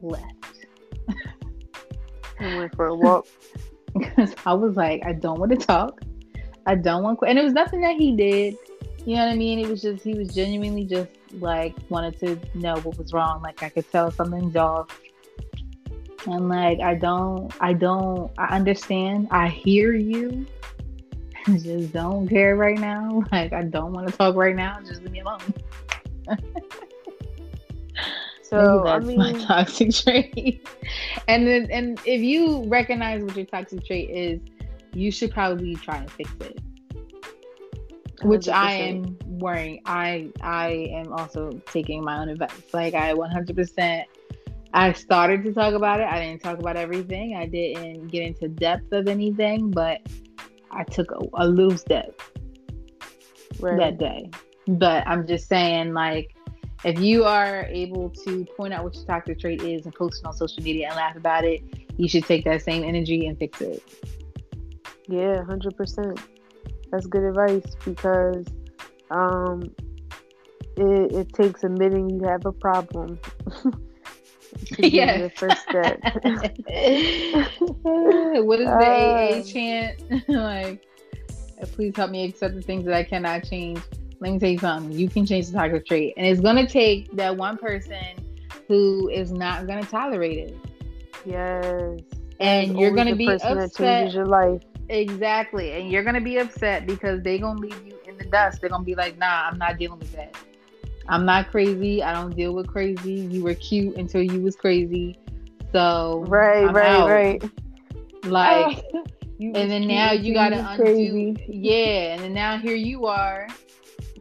left. 0.00 0.66
I 2.40 2.56
went 2.56 2.74
for 2.74 2.86
a 2.86 2.94
walk. 2.94 3.26
because 3.98 4.34
I 4.46 4.54
was 4.54 4.76
like, 4.76 5.04
I 5.04 5.12
don't 5.12 5.38
want 5.38 5.52
to 5.52 5.58
talk. 5.58 6.00
I 6.64 6.74
don't 6.74 7.02
want, 7.02 7.18
and 7.26 7.38
it 7.38 7.44
was 7.44 7.52
nothing 7.52 7.82
that 7.82 7.96
he 7.96 8.16
did. 8.16 8.56
You 9.04 9.16
know 9.16 9.26
what 9.26 9.32
I 9.32 9.36
mean? 9.36 9.58
It 9.58 9.68
was 9.68 9.82
just 9.82 10.02
he 10.02 10.14
was 10.14 10.34
genuinely 10.34 10.86
just 10.86 11.10
like 11.34 11.74
wanted 11.90 12.18
to 12.20 12.58
know 12.58 12.76
what 12.76 12.96
was 12.96 13.12
wrong. 13.12 13.42
Like 13.42 13.62
I 13.62 13.68
could 13.68 13.92
tell 13.92 14.10
something's 14.10 14.56
off. 14.56 14.98
And 16.26 16.48
like 16.48 16.80
I 16.80 16.94
don't, 16.94 17.52
I 17.60 17.72
don't, 17.72 18.30
I 18.38 18.56
understand. 18.56 19.28
I 19.30 19.48
hear 19.48 19.94
you. 19.94 20.46
I 21.46 21.58
just 21.58 21.92
don't 21.92 22.28
care 22.28 22.56
right 22.56 22.78
now. 22.78 23.22
Like 23.32 23.52
I 23.52 23.62
don't 23.62 23.92
want 23.92 24.08
to 24.08 24.16
talk 24.16 24.34
right 24.36 24.56
now. 24.56 24.78
Just 24.80 25.02
leave 25.02 25.12
me 25.12 25.20
alone. 25.20 25.54
So 28.54 28.86
I 28.86 29.00
mean, 29.00 29.18
my 29.18 29.32
toxic 29.32 29.90
trait. 29.92 30.68
and 31.26 31.46
then, 31.46 31.66
and 31.72 31.98
if 32.04 32.20
you 32.20 32.64
recognize 32.68 33.24
what 33.24 33.34
your 33.36 33.46
toxic 33.46 33.84
trait 33.84 34.10
is, 34.10 34.40
you 34.92 35.10
should 35.10 35.32
probably 35.32 35.74
try 35.74 35.96
and 35.96 36.10
fix 36.12 36.30
it. 36.40 36.60
Which 38.22 38.46
100%. 38.46 38.52
I 38.52 38.72
am 38.74 39.18
worrying. 39.26 39.80
I 39.86 40.30
I 40.40 40.88
am 40.92 41.12
also 41.12 41.60
taking 41.66 42.04
my 42.04 42.18
own 42.18 42.28
advice. 42.28 42.52
Like 42.72 42.94
I 42.94 43.12
100%. 43.12 44.04
I 44.74 44.92
started 44.92 45.44
to 45.44 45.52
talk 45.52 45.72
about 45.72 46.00
it. 46.00 46.08
I 46.10 46.18
didn't 46.18 46.42
talk 46.42 46.58
about 46.58 46.76
everything. 46.76 47.36
I 47.36 47.46
didn't 47.46 48.08
get 48.08 48.24
into 48.24 48.48
depth 48.48 48.92
of 48.92 49.06
anything, 49.06 49.70
but 49.70 50.00
I 50.72 50.82
took 50.82 51.12
a, 51.12 51.20
a 51.34 51.46
little 51.46 51.78
step 51.78 52.20
right. 53.60 53.78
that 53.78 53.98
day. 53.98 54.30
But 54.66 55.06
I'm 55.06 55.28
just 55.28 55.48
saying, 55.48 55.94
like, 55.94 56.34
if 56.84 56.98
you 56.98 57.24
are 57.24 57.66
able 57.66 58.10
to 58.24 58.44
point 58.56 58.74
out 58.74 58.82
what 58.82 58.96
your 58.96 59.04
toxic 59.04 59.38
trait 59.38 59.62
is 59.62 59.84
and 59.84 59.94
post 59.94 60.22
it 60.24 60.26
on 60.26 60.32
social 60.32 60.64
media 60.64 60.88
and 60.88 60.96
laugh 60.96 61.14
about 61.14 61.44
it, 61.44 61.62
you 61.96 62.08
should 62.08 62.24
take 62.24 62.44
that 62.44 62.60
same 62.60 62.82
energy 62.82 63.28
and 63.28 63.38
fix 63.38 63.60
it. 63.60 63.80
Yeah, 65.06 65.44
hundred 65.44 65.76
percent. 65.76 66.20
That's 66.90 67.06
good 67.06 67.22
advice 67.22 67.76
because 67.84 68.44
um, 69.12 69.62
it, 70.76 71.12
it 71.12 71.32
takes 71.32 71.62
admitting 71.62 72.10
you 72.10 72.26
have 72.26 72.44
a 72.44 72.52
problem. 72.52 73.20
yeah, 74.78 75.18
the 75.18 75.30
first 75.30 75.62
step. 75.62 76.00
what 78.44 78.60
is 78.60 78.66
the 78.66 78.86
uh, 78.86 79.38
AA 79.38 79.42
chant? 79.42 80.02
like, 80.68 80.86
please 81.72 81.96
help 81.96 82.10
me 82.10 82.24
accept 82.24 82.54
the 82.54 82.62
things 82.62 82.84
that 82.84 82.94
I 82.94 83.04
cannot 83.04 83.44
change 83.44 83.80
let 84.24 84.32
me 84.32 84.38
tell 84.38 84.48
you 84.48 84.58
something. 84.58 84.92
You 84.92 85.08
can 85.08 85.26
change 85.26 85.48
the 85.48 85.52
toxic 85.52 85.86
trait, 85.86 86.14
and 86.16 86.26
it's 86.26 86.40
gonna 86.40 86.66
take 86.66 87.10
that 87.12 87.36
one 87.36 87.58
person 87.58 88.16
who 88.68 89.08
is 89.10 89.32
not 89.32 89.66
gonna 89.66 89.84
tolerate 89.84 90.38
it. 90.38 90.56
Yes. 91.26 92.00
And 92.40 92.78
you're 92.78 92.94
gonna 92.94 93.16
be 93.16 93.30
upset. 93.30 93.54
That 93.54 93.74
changes 93.74 94.14
your 94.14 94.26
life. 94.26 94.62
Exactly, 94.88 95.72
and 95.72 95.90
you're 95.90 96.02
gonna 96.02 96.20
be 96.20 96.38
upset 96.38 96.86
because 96.86 97.22
they're 97.22 97.38
gonna 97.38 97.60
leave 97.60 97.86
you 97.86 97.98
in 98.06 98.16
the 98.16 98.24
dust. 98.24 98.60
They're 98.60 98.70
gonna 98.70 98.84
be 98.84 98.94
like, 98.94 99.18
"Nah, 99.18 99.48
I'm 99.50 99.58
not 99.58 99.78
dealing 99.78 99.98
with 99.98 100.12
that. 100.12 100.34
I'm 101.08 101.24
not 101.26 101.50
crazy. 101.50 102.02
I 102.02 102.12
don't 102.12 102.34
deal 102.34 102.54
with 102.54 102.66
crazy. 102.66 103.14
You 103.14 103.44
were 103.44 103.54
cute 103.54 103.96
until 103.96 104.22
you 104.22 104.40
was 104.40 104.56
crazy. 104.56 105.18
So 105.72 106.24
right, 106.28 106.64
I'm 106.64 106.74
right, 106.74 106.86
out. 106.86 107.08
right. 107.08 107.50
Like, 108.24 108.84
and 109.40 109.70
then 109.70 109.86
now 109.86 110.12
you 110.12 110.32
gotta 110.32 110.66
undo. 110.70 110.82
Crazy. 110.82 111.36
Yeah, 111.48 112.14
and 112.14 112.22
then 112.22 112.32
now 112.32 112.58
here 112.58 112.76
you 112.76 113.06
are 113.06 113.48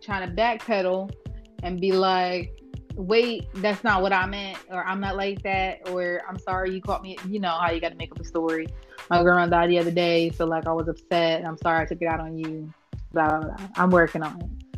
trying 0.01 0.27
to 0.27 0.35
backpedal 0.35 1.13
and 1.61 1.79
be 1.79 1.91
like, 1.93 2.59
wait, 2.95 3.47
that's 3.55 3.83
not 3.83 4.01
what 4.01 4.11
I 4.11 4.25
meant, 4.25 4.57
or 4.69 4.83
I'm 4.83 4.99
not 4.99 5.15
like 5.15 5.41
that, 5.43 5.87
or 5.89 6.21
I'm 6.27 6.37
sorry 6.37 6.73
you 6.73 6.81
caught 6.81 7.01
me. 7.01 7.17
You 7.27 7.39
know 7.39 7.51
how 7.51 7.71
you 7.71 7.79
got 7.79 7.89
to 7.89 7.97
make 7.97 8.11
up 8.11 8.19
a 8.19 8.25
story. 8.25 8.67
My 9.09 9.21
grandma 9.21 9.45
died 9.47 9.69
the 9.69 9.79
other 9.79 9.91
day, 9.91 10.31
so 10.31 10.45
like 10.45 10.67
I 10.67 10.73
was 10.73 10.87
upset, 10.87 11.39
and 11.39 11.47
I'm 11.47 11.57
sorry 11.57 11.81
I 11.81 11.85
took 11.85 12.01
it 12.01 12.07
out 12.07 12.19
on 12.19 12.37
you. 12.37 12.73
Blah 13.13 13.29
blah 13.29 13.39
blah. 13.39 13.67
I'm 13.75 13.89
working 13.89 14.23
on 14.23 14.41
it. 14.41 14.72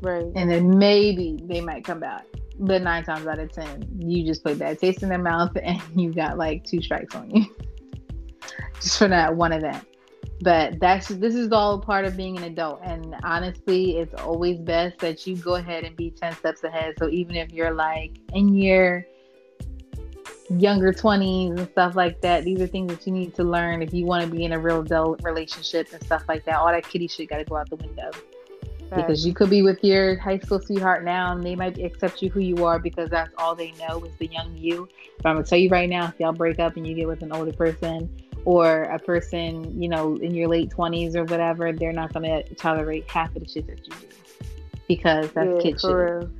Right. 0.00 0.26
And 0.34 0.50
then 0.50 0.78
maybe 0.78 1.38
they 1.44 1.60
might 1.60 1.84
come 1.84 2.00
back. 2.00 2.24
But 2.60 2.82
nine 2.82 3.04
times 3.04 3.26
out 3.26 3.38
of 3.38 3.52
ten, 3.52 3.88
you 3.98 4.24
just 4.24 4.42
put 4.42 4.58
that 4.58 4.80
taste 4.80 5.02
in 5.02 5.08
their 5.08 5.18
mouth 5.18 5.56
and 5.62 5.80
you 5.94 6.12
got 6.12 6.38
like 6.38 6.64
two 6.64 6.82
strikes 6.82 7.14
on 7.14 7.30
you. 7.30 7.46
just 8.80 8.98
for 8.98 9.08
that 9.08 9.34
one 9.34 9.52
event. 9.52 9.84
But 10.40 10.78
that's 10.78 11.08
this 11.08 11.34
is 11.34 11.50
all 11.50 11.80
part 11.80 12.04
of 12.04 12.16
being 12.16 12.36
an 12.36 12.44
adult. 12.44 12.80
And 12.84 13.16
honestly, 13.24 13.98
it's 13.98 14.14
always 14.14 14.58
best 14.58 14.98
that 14.98 15.26
you 15.26 15.36
go 15.36 15.56
ahead 15.56 15.84
and 15.84 15.96
be 15.96 16.10
10 16.10 16.34
steps 16.34 16.62
ahead. 16.62 16.94
So 16.98 17.08
even 17.08 17.34
if 17.34 17.52
you're 17.52 17.74
like 17.74 18.12
in 18.34 18.54
your 18.54 19.04
younger 20.48 20.92
20s 20.92 21.58
and 21.58 21.68
stuff 21.70 21.96
like 21.96 22.20
that, 22.20 22.44
these 22.44 22.60
are 22.60 22.68
things 22.68 22.92
that 22.92 23.06
you 23.06 23.12
need 23.12 23.34
to 23.34 23.42
learn 23.42 23.82
if 23.82 23.92
you 23.92 24.06
want 24.06 24.24
to 24.24 24.30
be 24.30 24.44
in 24.44 24.52
a 24.52 24.58
real 24.58 24.80
adult 24.80 25.22
relationship 25.24 25.88
and 25.92 26.02
stuff 26.04 26.24
like 26.28 26.44
that. 26.44 26.54
All 26.56 26.68
that 26.68 26.88
kitty 26.88 27.08
shit 27.08 27.28
got 27.28 27.38
to 27.38 27.44
go 27.44 27.56
out 27.56 27.68
the 27.68 27.76
window. 27.76 28.10
Right. 28.90 29.06
Because 29.06 29.26
you 29.26 29.34
could 29.34 29.50
be 29.50 29.62
with 29.62 29.82
your 29.84 30.16
high 30.18 30.38
school 30.38 30.60
sweetheart 30.60 31.04
now 31.04 31.32
and 31.32 31.42
they 31.42 31.54
might 31.54 31.78
accept 31.78 32.22
you 32.22 32.30
who 32.30 32.40
you 32.40 32.64
are 32.64 32.78
because 32.78 33.10
that's 33.10 33.32
all 33.36 33.54
they 33.54 33.72
know 33.72 34.02
is 34.04 34.14
the 34.16 34.26
young 34.26 34.56
you. 34.56 34.88
But 35.22 35.28
I'm 35.28 35.34
going 35.36 35.44
to 35.44 35.50
tell 35.50 35.58
you 35.58 35.68
right 35.68 35.88
now 35.88 36.06
if 36.06 36.14
y'all 36.18 36.32
break 36.32 36.58
up 36.58 36.76
and 36.76 36.86
you 36.86 36.94
get 36.94 37.06
with 37.06 37.22
an 37.22 37.32
older 37.32 37.52
person, 37.52 38.08
or 38.44 38.84
a 38.84 38.98
person, 38.98 39.78
you 39.80 39.88
know, 39.88 40.16
in 40.16 40.34
your 40.34 40.48
late 40.48 40.70
20s 40.70 41.14
or 41.14 41.24
whatever, 41.24 41.72
they're 41.72 41.92
not 41.92 42.12
going 42.14 42.24
to 42.24 42.54
tolerate 42.54 43.08
half 43.10 43.34
of 43.36 43.42
the 43.42 43.48
shit 43.48 43.66
that 43.66 43.86
you 43.86 43.92
do 43.92 44.06
because 44.86 45.30
that's 45.32 45.48
yeah, 45.56 45.60
kid 45.60 45.80
for 45.80 46.20
shit. 46.22 46.30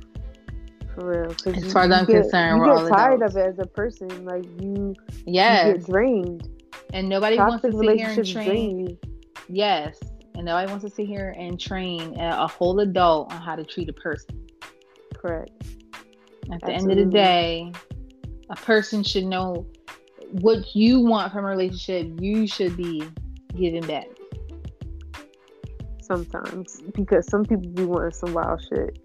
Real. 1.05 1.35
For 1.35 1.53
real. 1.53 1.65
As 1.65 1.71
far 1.71 1.83
as 1.83 1.91
I'm 1.91 2.05
get, 2.05 2.23
concerned, 2.23 2.57
you 2.57 2.61
we're 2.61 2.75
get 2.75 2.83
all 2.83 2.89
tired 2.89 3.21
adults. 3.21 3.35
of 3.35 3.41
it 3.41 3.47
as 3.47 3.59
a 3.59 3.65
person. 3.67 4.25
Like 4.25 4.43
you, 4.59 4.95
yes. 5.25 5.67
you 5.67 5.73
get 5.73 5.85
drained. 5.85 6.49
And 6.93 7.07
nobody 7.07 7.37
Toxic 7.37 7.73
wants 7.73 7.77
to 7.77 7.87
sit 7.87 7.99
here 7.99 8.09
and 8.09 8.27
train. 8.27 8.97
Yes. 9.47 9.99
And 10.39 10.45
nobody 10.45 10.71
wants 10.71 10.85
to 10.85 10.89
sit 10.89 11.05
here 11.05 11.35
and 11.37 11.59
train 11.59 12.17
a 12.17 12.47
whole 12.47 12.79
adult 12.79 13.33
on 13.33 13.41
how 13.41 13.57
to 13.57 13.65
treat 13.65 13.89
a 13.89 13.93
person. 13.93 14.47
Correct. 15.13 15.51
At 16.49 16.61
the 16.61 16.75
Absolutely. 16.75 16.79
end 16.79 16.91
of 16.91 16.97
the 16.97 17.11
day, 17.11 17.73
a 18.49 18.55
person 18.55 19.03
should 19.03 19.25
know 19.25 19.67
what 20.31 20.73
you 20.73 21.01
want 21.01 21.33
from 21.33 21.43
a 21.43 21.49
relationship, 21.49 22.21
you 22.21 22.47
should 22.47 22.77
be 22.77 23.03
giving 23.53 23.85
back. 23.85 24.07
Sometimes, 26.03 26.83
because 26.95 27.27
some 27.27 27.43
people 27.43 27.69
be 27.71 27.83
wanting 27.83 28.11
some 28.11 28.33
wild 28.33 28.65
shit. 28.69 28.97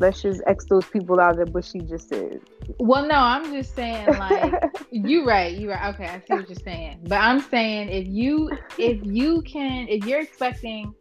Let's 0.00 0.22
just 0.22 0.42
X 0.46 0.64
those 0.64 0.86
people 0.86 1.20
out 1.20 1.38
of 1.38 1.52
what 1.54 1.64
she 1.64 1.80
just 1.80 2.08
said. 2.08 2.40
Well, 2.78 3.06
no, 3.06 3.16
I'm 3.16 3.52
just 3.52 3.74
saying, 3.74 4.06
like, 4.18 4.54
you 4.90 5.26
right, 5.26 5.54
you 5.54 5.70
right. 5.70 5.94
Okay, 5.94 6.06
I 6.06 6.22
see 6.26 6.34
what 6.34 6.48
you're 6.48 6.56
saying. 6.56 7.00
But 7.04 7.16
I'm 7.16 7.40
saying 7.40 7.90
if 7.90 8.08
you 8.08 8.50
if 8.78 8.98
you 9.04 9.42
can 9.42 9.86
if 9.88 10.06
you're 10.06 10.20
expecting 10.20 10.94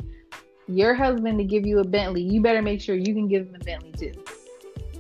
your 0.68 0.94
husband 0.94 1.40
to 1.40 1.44
give 1.46 1.66
you 1.66 1.80
a 1.80 1.84
Bentley, 1.84 2.22
you 2.22 2.42
better 2.42 2.62
make 2.62 2.82
sure 2.82 2.96
you 2.96 3.14
can 3.14 3.28
give 3.28 3.48
him 3.48 3.56
a 3.56 3.64
Bentley 3.64 3.92
too. 3.94 4.12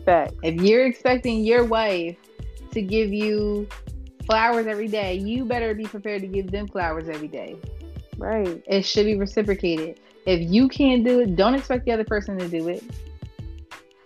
Fact. 0.06 0.34
If 0.43 0.62
you're 0.62 0.86
expecting 0.86 1.43
your 1.43 1.66
wife 1.66 2.18
to 2.72 2.82
give 2.82 3.12
you 3.12 3.68
flowers 4.26 4.66
every 4.66 4.88
day, 4.88 5.16
you 5.16 5.43
better 5.45 5.74
be 5.74 5.84
prepared 5.84 6.22
to 6.22 6.28
give 6.28 6.52
them 6.52 6.68
flowers 6.68 7.10
every 7.10 7.28
day. 7.28 7.58
Right. 8.18 8.62
It 8.68 8.84
should 8.84 9.06
be 9.06 9.16
reciprocated. 9.16 10.00
If 10.26 10.50
you 10.50 10.68
can't 10.68 11.04
do 11.04 11.22
it, 11.22 11.36
don't 11.36 11.56
expect 11.56 11.86
the 11.86 11.91
other 11.91 12.04
person 12.04 12.38
to 12.38 12.47
do 12.47 12.68
it. 12.68 12.84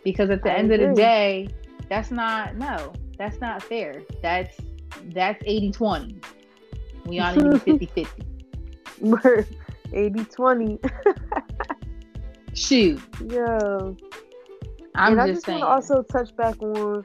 Because 0.04 0.30
at 0.30 0.44
the 0.44 0.52
I 0.52 0.56
end 0.56 0.72
agree. 0.72 0.86
of 0.86 0.96
the 0.96 1.02
day, 1.02 1.48
that's 1.90 2.12
not 2.12 2.56
no, 2.58 2.94
that's 3.18 3.40
not 3.40 3.64
fair. 3.64 4.02
That's 4.22 4.58
that's 5.14 5.42
80-20. 5.44 6.24
We 7.06 7.20
ought 7.20 7.34
to 7.36 7.60
be 7.60 7.88
50-50. 7.88 8.08
We're 9.02 9.46
80-20. 9.92 10.92
Shoot. 12.54 13.02
Yeah. 13.28 13.58
I'm 14.96 15.18
and 15.18 15.18
just 15.18 15.20
I 15.20 15.28
just 15.34 15.46
saying. 15.46 15.60
want 15.60 15.86
to 15.86 15.94
also 15.94 16.04
touch 16.04 16.36
back 16.36 16.62
on 16.62 17.04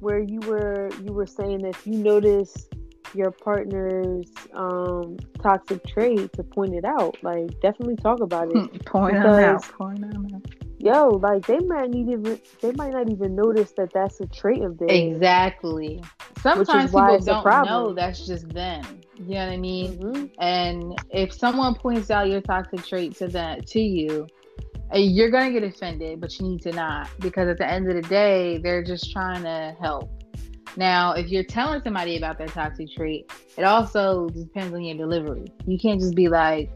where 0.00 0.20
you 0.20 0.40
were 0.40 0.90
you 1.02 1.12
were 1.12 1.26
saying 1.26 1.62
that 1.62 1.70
if 1.70 1.86
you 1.86 1.98
notice 1.98 2.68
your 3.14 3.30
partner's 3.30 4.26
um, 4.54 5.16
toxic 5.42 5.84
trait 5.86 6.32
to 6.34 6.42
point 6.42 6.74
it 6.74 6.84
out. 6.84 7.16
Like 7.22 7.60
definitely 7.60 7.96
talk 7.96 8.20
about 8.20 8.54
it. 8.54 8.84
point 8.86 9.14
them 9.14 9.26
out. 9.26 9.62
Point 9.62 10.00
them 10.00 10.28
out. 10.34 10.42
Yo, 10.80 11.08
like 11.08 11.44
they 11.46 11.58
might 11.58 11.90
need 11.90 12.08
even 12.08 12.40
they 12.60 12.70
might 12.72 12.92
not 12.92 13.10
even 13.10 13.34
notice 13.34 13.72
that 13.72 13.92
that's 13.92 14.20
a 14.20 14.26
trait 14.26 14.62
of 14.62 14.78
theirs. 14.78 14.92
Exactly. 14.92 16.02
Sometimes 16.40 16.92
people 16.92 17.18
don't 17.18 17.66
know 17.66 17.92
that's 17.92 18.26
just 18.26 18.48
them. 18.50 18.84
You 19.16 19.34
know 19.34 19.46
what 19.46 19.52
I 19.52 19.56
mean? 19.56 19.98
Mm-hmm. 19.98 20.24
And 20.38 20.98
if 21.10 21.32
someone 21.32 21.74
points 21.74 22.10
out 22.10 22.28
your 22.28 22.40
toxic 22.40 22.86
trait 22.86 23.16
to 23.16 23.26
that 23.28 23.66
to 23.68 23.80
you, 23.80 24.28
you're 24.92 25.30
gonna 25.30 25.50
get 25.50 25.64
offended, 25.64 26.20
but 26.20 26.38
you 26.38 26.46
need 26.46 26.62
to 26.62 26.72
not 26.72 27.08
because 27.18 27.48
at 27.48 27.58
the 27.58 27.68
end 27.68 27.88
of 27.88 28.00
the 28.00 28.08
day, 28.08 28.58
they're 28.58 28.84
just 28.84 29.10
trying 29.10 29.42
to 29.42 29.76
help. 29.80 30.10
Now, 30.76 31.14
if 31.14 31.28
you're 31.28 31.42
telling 31.42 31.82
somebody 31.82 32.16
about 32.16 32.38
their 32.38 32.46
toxic 32.46 32.88
trait, 32.94 33.32
it 33.56 33.64
also 33.64 34.28
depends 34.28 34.72
on 34.72 34.82
your 34.82 34.96
delivery. 34.96 35.46
You 35.66 35.76
can't 35.76 36.00
just 36.00 36.14
be 36.14 36.28
like, 36.28 36.70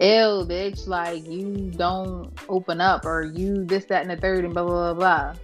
"Ew, 0.00 0.44
bitch!" 0.46 0.86
Like 0.86 1.26
you 1.26 1.70
don't 1.70 2.32
open 2.48 2.80
up, 2.80 3.04
or 3.04 3.24
you 3.24 3.64
this, 3.64 3.84
that, 3.86 4.02
and 4.02 4.10
the 4.10 4.16
third, 4.16 4.44
and 4.44 4.54
blah 4.54 4.64
blah 4.64 4.94
blah 4.94 5.34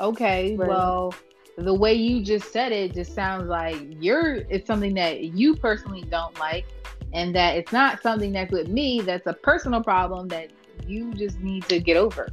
blah. 0.00 0.06
Okay, 0.06 0.56
right. 0.56 0.68
well, 0.68 1.14
the 1.56 1.74
way 1.74 1.94
you 1.94 2.22
just 2.22 2.52
said 2.52 2.72
it 2.72 2.94
just 2.94 3.14
sounds 3.14 3.48
like 3.48 3.76
you're 4.00 4.36
it's 4.50 4.66
something 4.66 4.94
that 4.94 5.24
you 5.24 5.56
personally 5.56 6.02
don't 6.02 6.38
like, 6.38 6.66
and 7.12 7.34
that 7.34 7.56
it's 7.56 7.72
not 7.72 8.02
something 8.02 8.32
that's 8.32 8.52
with 8.52 8.68
me. 8.68 9.00
That's 9.00 9.26
a 9.26 9.32
personal 9.32 9.82
problem 9.82 10.28
that 10.28 10.50
you 10.86 11.14
just 11.14 11.40
need 11.40 11.64
to 11.68 11.80
get 11.80 11.96
over. 11.96 12.28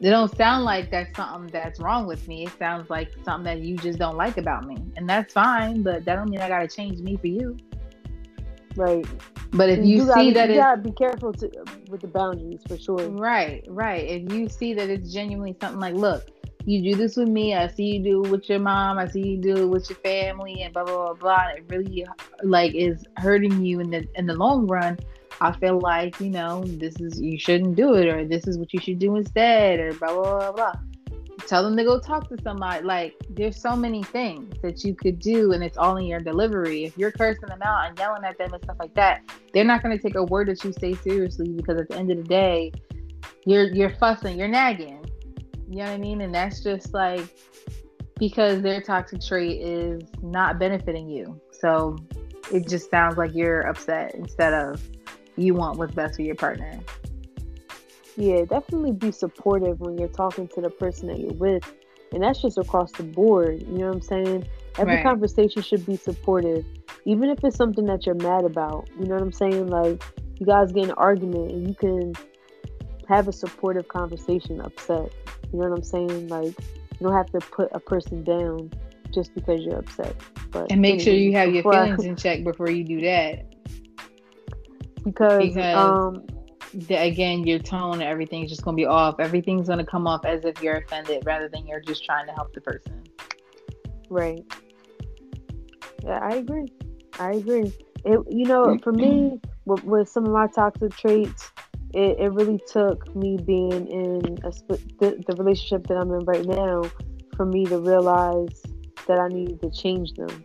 It 0.00 0.10
don't 0.10 0.34
sound 0.36 0.64
like 0.64 0.90
that's 0.90 1.16
something 1.16 1.50
that's 1.50 1.80
wrong 1.80 2.06
with 2.06 2.28
me. 2.28 2.44
It 2.44 2.52
sounds 2.58 2.90
like 2.90 3.10
something 3.24 3.44
that 3.44 3.64
you 3.64 3.76
just 3.76 3.98
don't 3.98 4.16
like 4.16 4.36
about 4.36 4.66
me. 4.66 4.76
And 4.96 5.08
that's 5.08 5.32
fine, 5.32 5.82
but 5.82 6.04
that 6.04 6.16
don't 6.16 6.28
mean 6.28 6.40
I 6.40 6.48
gotta 6.48 6.68
change 6.68 7.00
me 7.00 7.16
for 7.16 7.28
you. 7.28 7.56
Right. 8.76 9.06
But 9.52 9.70
if 9.70 9.78
you, 9.78 9.96
you 9.96 10.00
see 10.00 10.06
gotta, 10.06 10.32
that 10.32 10.48
you 10.50 10.56
gotta 10.56 10.80
be 10.80 10.92
careful 10.92 11.32
to, 11.34 11.50
with 11.88 12.00
the 12.00 12.08
boundaries 12.08 12.60
for 12.66 12.78
sure. 12.78 13.08
Right, 13.08 13.64
right. 13.68 14.04
If 14.04 14.32
you 14.32 14.48
see 14.48 14.74
that 14.74 14.90
it's 14.90 15.12
genuinely 15.12 15.56
something 15.60 15.80
like, 15.80 15.94
look, 15.94 16.26
you 16.64 16.82
do 16.82 16.96
this 16.96 17.16
with 17.16 17.28
me, 17.28 17.54
I 17.54 17.68
see 17.68 17.96
you 17.96 18.02
do 18.02 18.24
it 18.24 18.30
with 18.30 18.48
your 18.48 18.58
mom, 18.58 18.98
I 18.98 19.06
see 19.06 19.20
you 19.20 19.36
do 19.36 19.56
it 19.56 19.66
with 19.66 19.88
your 19.88 19.98
family, 19.98 20.62
and 20.62 20.74
blah 20.74 20.84
blah 20.84 20.96
blah 20.96 21.14
blah. 21.14 21.48
And 21.50 21.58
it 21.58 21.64
really 21.68 22.06
like 22.42 22.74
is 22.74 23.04
hurting 23.16 23.64
you 23.64 23.80
in 23.80 23.90
the 23.90 24.06
in 24.16 24.26
the 24.26 24.34
long 24.34 24.66
run 24.66 24.98
I 25.40 25.52
feel 25.52 25.80
like, 25.80 26.18
you 26.20 26.30
know, 26.30 26.64
this 26.64 26.98
is, 27.00 27.20
you 27.20 27.38
shouldn't 27.38 27.76
do 27.76 27.94
it, 27.94 28.06
or 28.06 28.24
this 28.24 28.46
is 28.46 28.58
what 28.58 28.72
you 28.72 28.80
should 28.80 28.98
do 28.98 29.16
instead, 29.16 29.80
or 29.80 29.92
blah, 29.94 30.14
blah, 30.14 30.22
blah, 30.22 30.52
blah. 30.52 30.72
Tell 31.46 31.62
them 31.62 31.76
to 31.76 31.84
go 31.84 32.00
talk 32.00 32.28
to 32.28 32.36
somebody. 32.42 32.84
Like, 32.84 33.14
there's 33.30 33.60
so 33.60 33.76
many 33.76 34.02
things 34.02 34.54
that 34.62 34.84
you 34.84 34.94
could 34.94 35.18
do, 35.18 35.52
and 35.52 35.62
it's 35.62 35.76
all 35.76 35.96
in 35.96 36.06
your 36.06 36.20
delivery. 36.20 36.84
If 36.84 36.96
you're 36.96 37.12
cursing 37.12 37.48
them 37.48 37.62
out 37.62 37.88
and 37.88 37.98
yelling 37.98 38.24
at 38.24 38.38
them 38.38 38.52
and 38.52 38.62
stuff 38.64 38.76
like 38.80 38.94
that, 38.94 39.22
they're 39.52 39.64
not 39.64 39.82
going 39.82 39.96
to 39.96 40.02
take 40.02 40.14
a 40.14 40.24
word 40.24 40.48
that 40.48 40.64
you 40.64 40.72
say 40.72 40.94
seriously 40.94 41.48
because 41.52 41.78
at 41.78 41.88
the 41.88 41.96
end 41.96 42.10
of 42.10 42.16
the 42.16 42.24
day, 42.24 42.72
you're 43.44 43.72
you're 43.72 43.94
fussing, 43.96 44.38
you're 44.38 44.48
nagging. 44.48 45.04
You 45.68 45.78
know 45.78 45.84
what 45.84 45.92
I 45.92 45.98
mean? 45.98 46.20
And 46.20 46.34
that's 46.34 46.62
just 46.62 46.94
like 46.94 47.28
because 48.18 48.62
their 48.62 48.80
toxic 48.80 49.20
trait 49.20 49.60
is 49.60 50.02
not 50.22 50.58
benefiting 50.58 51.08
you. 51.08 51.40
So 51.52 51.96
it 52.52 52.68
just 52.68 52.90
sounds 52.90 53.16
like 53.16 53.34
you're 53.34 53.60
upset 53.62 54.14
instead 54.14 54.54
of 54.54 54.82
you 55.36 55.54
want 55.54 55.78
what's 55.78 55.94
best 55.94 56.16
for 56.16 56.22
your 56.22 56.34
partner. 56.34 56.78
Yeah, 58.16 58.44
definitely 58.44 58.92
be 58.92 59.12
supportive 59.12 59.80
when 59.80 59.98
you're 59.98 60.08
talking 60.08 60.48
to 60.48 60.60
the 60.60 60.70
person 60.70 61.08
that 61.08 61.18
you're 61.18 61.34
with. 61.34 61.70
And 62.12 62.22
that's 62.22 62.40
just 62.40 62.56
across 62.56 62.92
the 62.92 63.02
board. 63.02 63.62
You 63.62 63.78
know 63.78 63.86
what 63.88 63.96
I'm 63.96 64.00
saying? 64.00 64.48
Every 64.78 64.96
right. 64.96 65.04
conversation 65.04 65.62
should 65.62 65.84
be 65.84 65.96
supportive, 65.96 66.64
even 67.04 67.28
if 67.28 67.42
it's 67.44 67.56
something 67.56 67.84
that 67.86 68.06
you're 68.06 68.14
mad 68.14 68.44
about. 68.44 68.88
You 68.98 69.06
know 69.06 69.14
what 69.14 69.22
I'm 69.22 69.32
saying? 69.32 69.66
Like, 69.66 70.02
you 70.38 70.46
guys 70.46 70.72
get 70.72 70.84
an 70.84 70.92
argument 70.92 71.50
and 71.50 71.68
you 71.68 71.74
can 71.74 72.14
have 73.08 73.28
a 73.28 73.32
supportive 73.32 73.88
conversation 73.88 74.60
upset. 74.60 75.12
You 75.52 75.58
know 75.58 75.68
what 75.68 75.78
I'm 75.78 75.84
saying? 75.84 76.28
Like, 76.28 76.54
you 76.98 77.06
don't 77.06 77.12
have 77.12 77.30
to 77.32 77.38
put 77.38 77.68
a 77.72 77.80
person 77.80 78.24
down 78.24 78.70
just 79.12 79.34
because 79.34 79.62
you're 79.62 79.78
upset. 79.78 80.14
But 80.50 80.70
and 80.70 80.80
make 80.80 81.00
sure 81.00 81.12
you 81.12 81.32
have 81.32 81.52
your 81.52 81.62
feelings 81.62 82.04
I, 82.04 82.08
in 82.08 82.16
check 82.16 82.44
before 82.44 82.70
you 82.70 82.84
do 82.84 83.00
that 83.02 83.46
because, 85.04 85.54
because 85.54 85.74
um, 85.74 86.26
the, 86.76 86.94
again, 86.94 87.46
your 87.46 87.58
tone 87.58 88.02
everything's 88.02 88.50
just 88.50 88.62
going 88.62 88.76
to 88.76 88.80
be 88.80 88.86
off. 88.86 89.18
Everything's 89.18 89.66
going 89.66 89.78
to 89.78 89.84
come 89.84 90.06
off 90.06 90.24
as 90.24 90.44
if 90.44 90.62
you're 90.62 90.76
offended 90.76 91.24
rather 91.24 91.48
than 91.48 91.66
you're 91.66 91.80
just 91.80 92.04
trying 92.04 92.26
to 92.26 92.32
help 92.32 92.52
the 92.52 92.60
person. 92.60 93.02
Right. 94.10 94.44
Yeah, 96.04 96.18
I 96.22 96.36
agree. 96.36 96.66
I 97.18 97.32
agree. 97.32 97.72
It, 98.04 98.20
you 98.28 98.46
know, 98.46 98.78
for 98.82 98.92
me, 98.92 99.40
with, 99.64 99.84
with 99.84 100.08
some 100.08 100.26
of 100.26 100.32
my 100.32 100.46
toxic 100.48 100.94
traits, 100.96 101.50
it, 101.94 102.18
it 102.20 102.32
really 102.32 102.60
took 102.70 103.14
me 103.16 103.38
being 103.38 103.88
in 103.88 104.38
a 104.44 104.50
the, 104.98 105.24
the 105.26 105.34
relationship 105.36 105.86
that 105.86 105.96
I'm 105.96 106.12
in 106.12 106.24
right 106.24 106.44
now 106.44 106.82
for 107.36 107.46
me 107.46 107.64
to 107.66 107.78
realize 107.78 108.62
that 109.06 109.18
I 109.18 109.28
needed 109.28 109.62
to 109.62 109.70
change 109.70 110.12
them. 110.14 110.44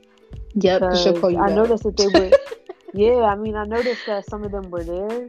Yep, 0.54 0.82
I 0.82 1.50
noticed 1.50 1.84
that 1.84 1.98
they 1.98 2.08
were 2.08 2.32
Yeah, 2.94 3.24
I 3.24 3.36
mean, 3.36 3.56
I 3.56 3.64
noticed 3.66 4.06
that 4.08 4.26
some 4.30 4.44
of 4.44 4.52
them 4.52 4.70
were 4.70 4.84
there, 4.84 5.28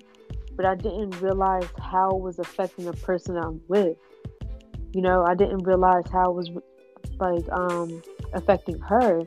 but 0.57 0.67
I 0.67 0.75
didn't 0.75 1.21
realize 1.21 1.69
how 1.81 2.11
it 2.11 2.21
was 2.23 2.39
affecting 2.39 2.85
the 2.85 2.93
person 2.93 3.37
I'm 3.37 3.61
with. 3.69 3.97
You 4.93 5.01
know, 5.03 5.25
I 5.25 5.35
didn't 5.35 5.65
realize 5.65 6.05
how 6.11 6.31
it 6.31 6.35
was 6.35 6.51
like 7.19 7.49
um 7.53 8.03
affecting 8.33 8.79
her. 8.81 9.23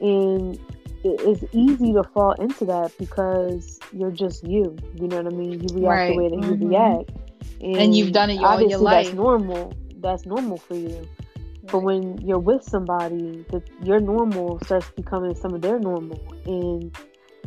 And 0.00 0.58
it's 1.04 1.44
easy 1.52 1.92
to 1.92 2.02
fall 2.02 2.32
into 2.32 2.64
that 2.66 2.92
because 2.98 3.78
you're 3.92 4.10
just 4.10 4.44
you. 4.44 4.76
You 4.94 5.08
know 5.08 5.22
what 5.22 5.32
I 5.32 5.36
mean? 5.36 5.52
You 5.60 5.68
react 5.74 5.82
Right. 5.84 6.06
the 6.08 6.14
way 6.14 6.28
that 6.28 6.36
Mhm. 6.36 6.60
you 6.60 6.68
react, 6.68 7.10
And 7.60 7.96
you've 7.96 8.12
done 8.12 8.30
it 8.30 8.42
all 8.42 8.60
your 8.60 8.78
life. 8.78 9.06
That's 9.06 9.14
normal. 9.16 9.72
That's 10.00 10.26
normal 10.26 10.58
for 10.58 10.74
you. 10.74 11.02
But 11.70 11.80
when 11.82 12.18
you're 12.18 12.38
with 12.38 12.62
somebody, 12.62 13.44
that 13.50 13.62
your 13.82 13.98
normal 14.00 14.60
starts 14.64 14.88
becoming 14.90 15.34
some 15.34 15.54
of 15.54 15.62
their 15.62 15.78
normal, 15.78 16.20
and 16.46 16.94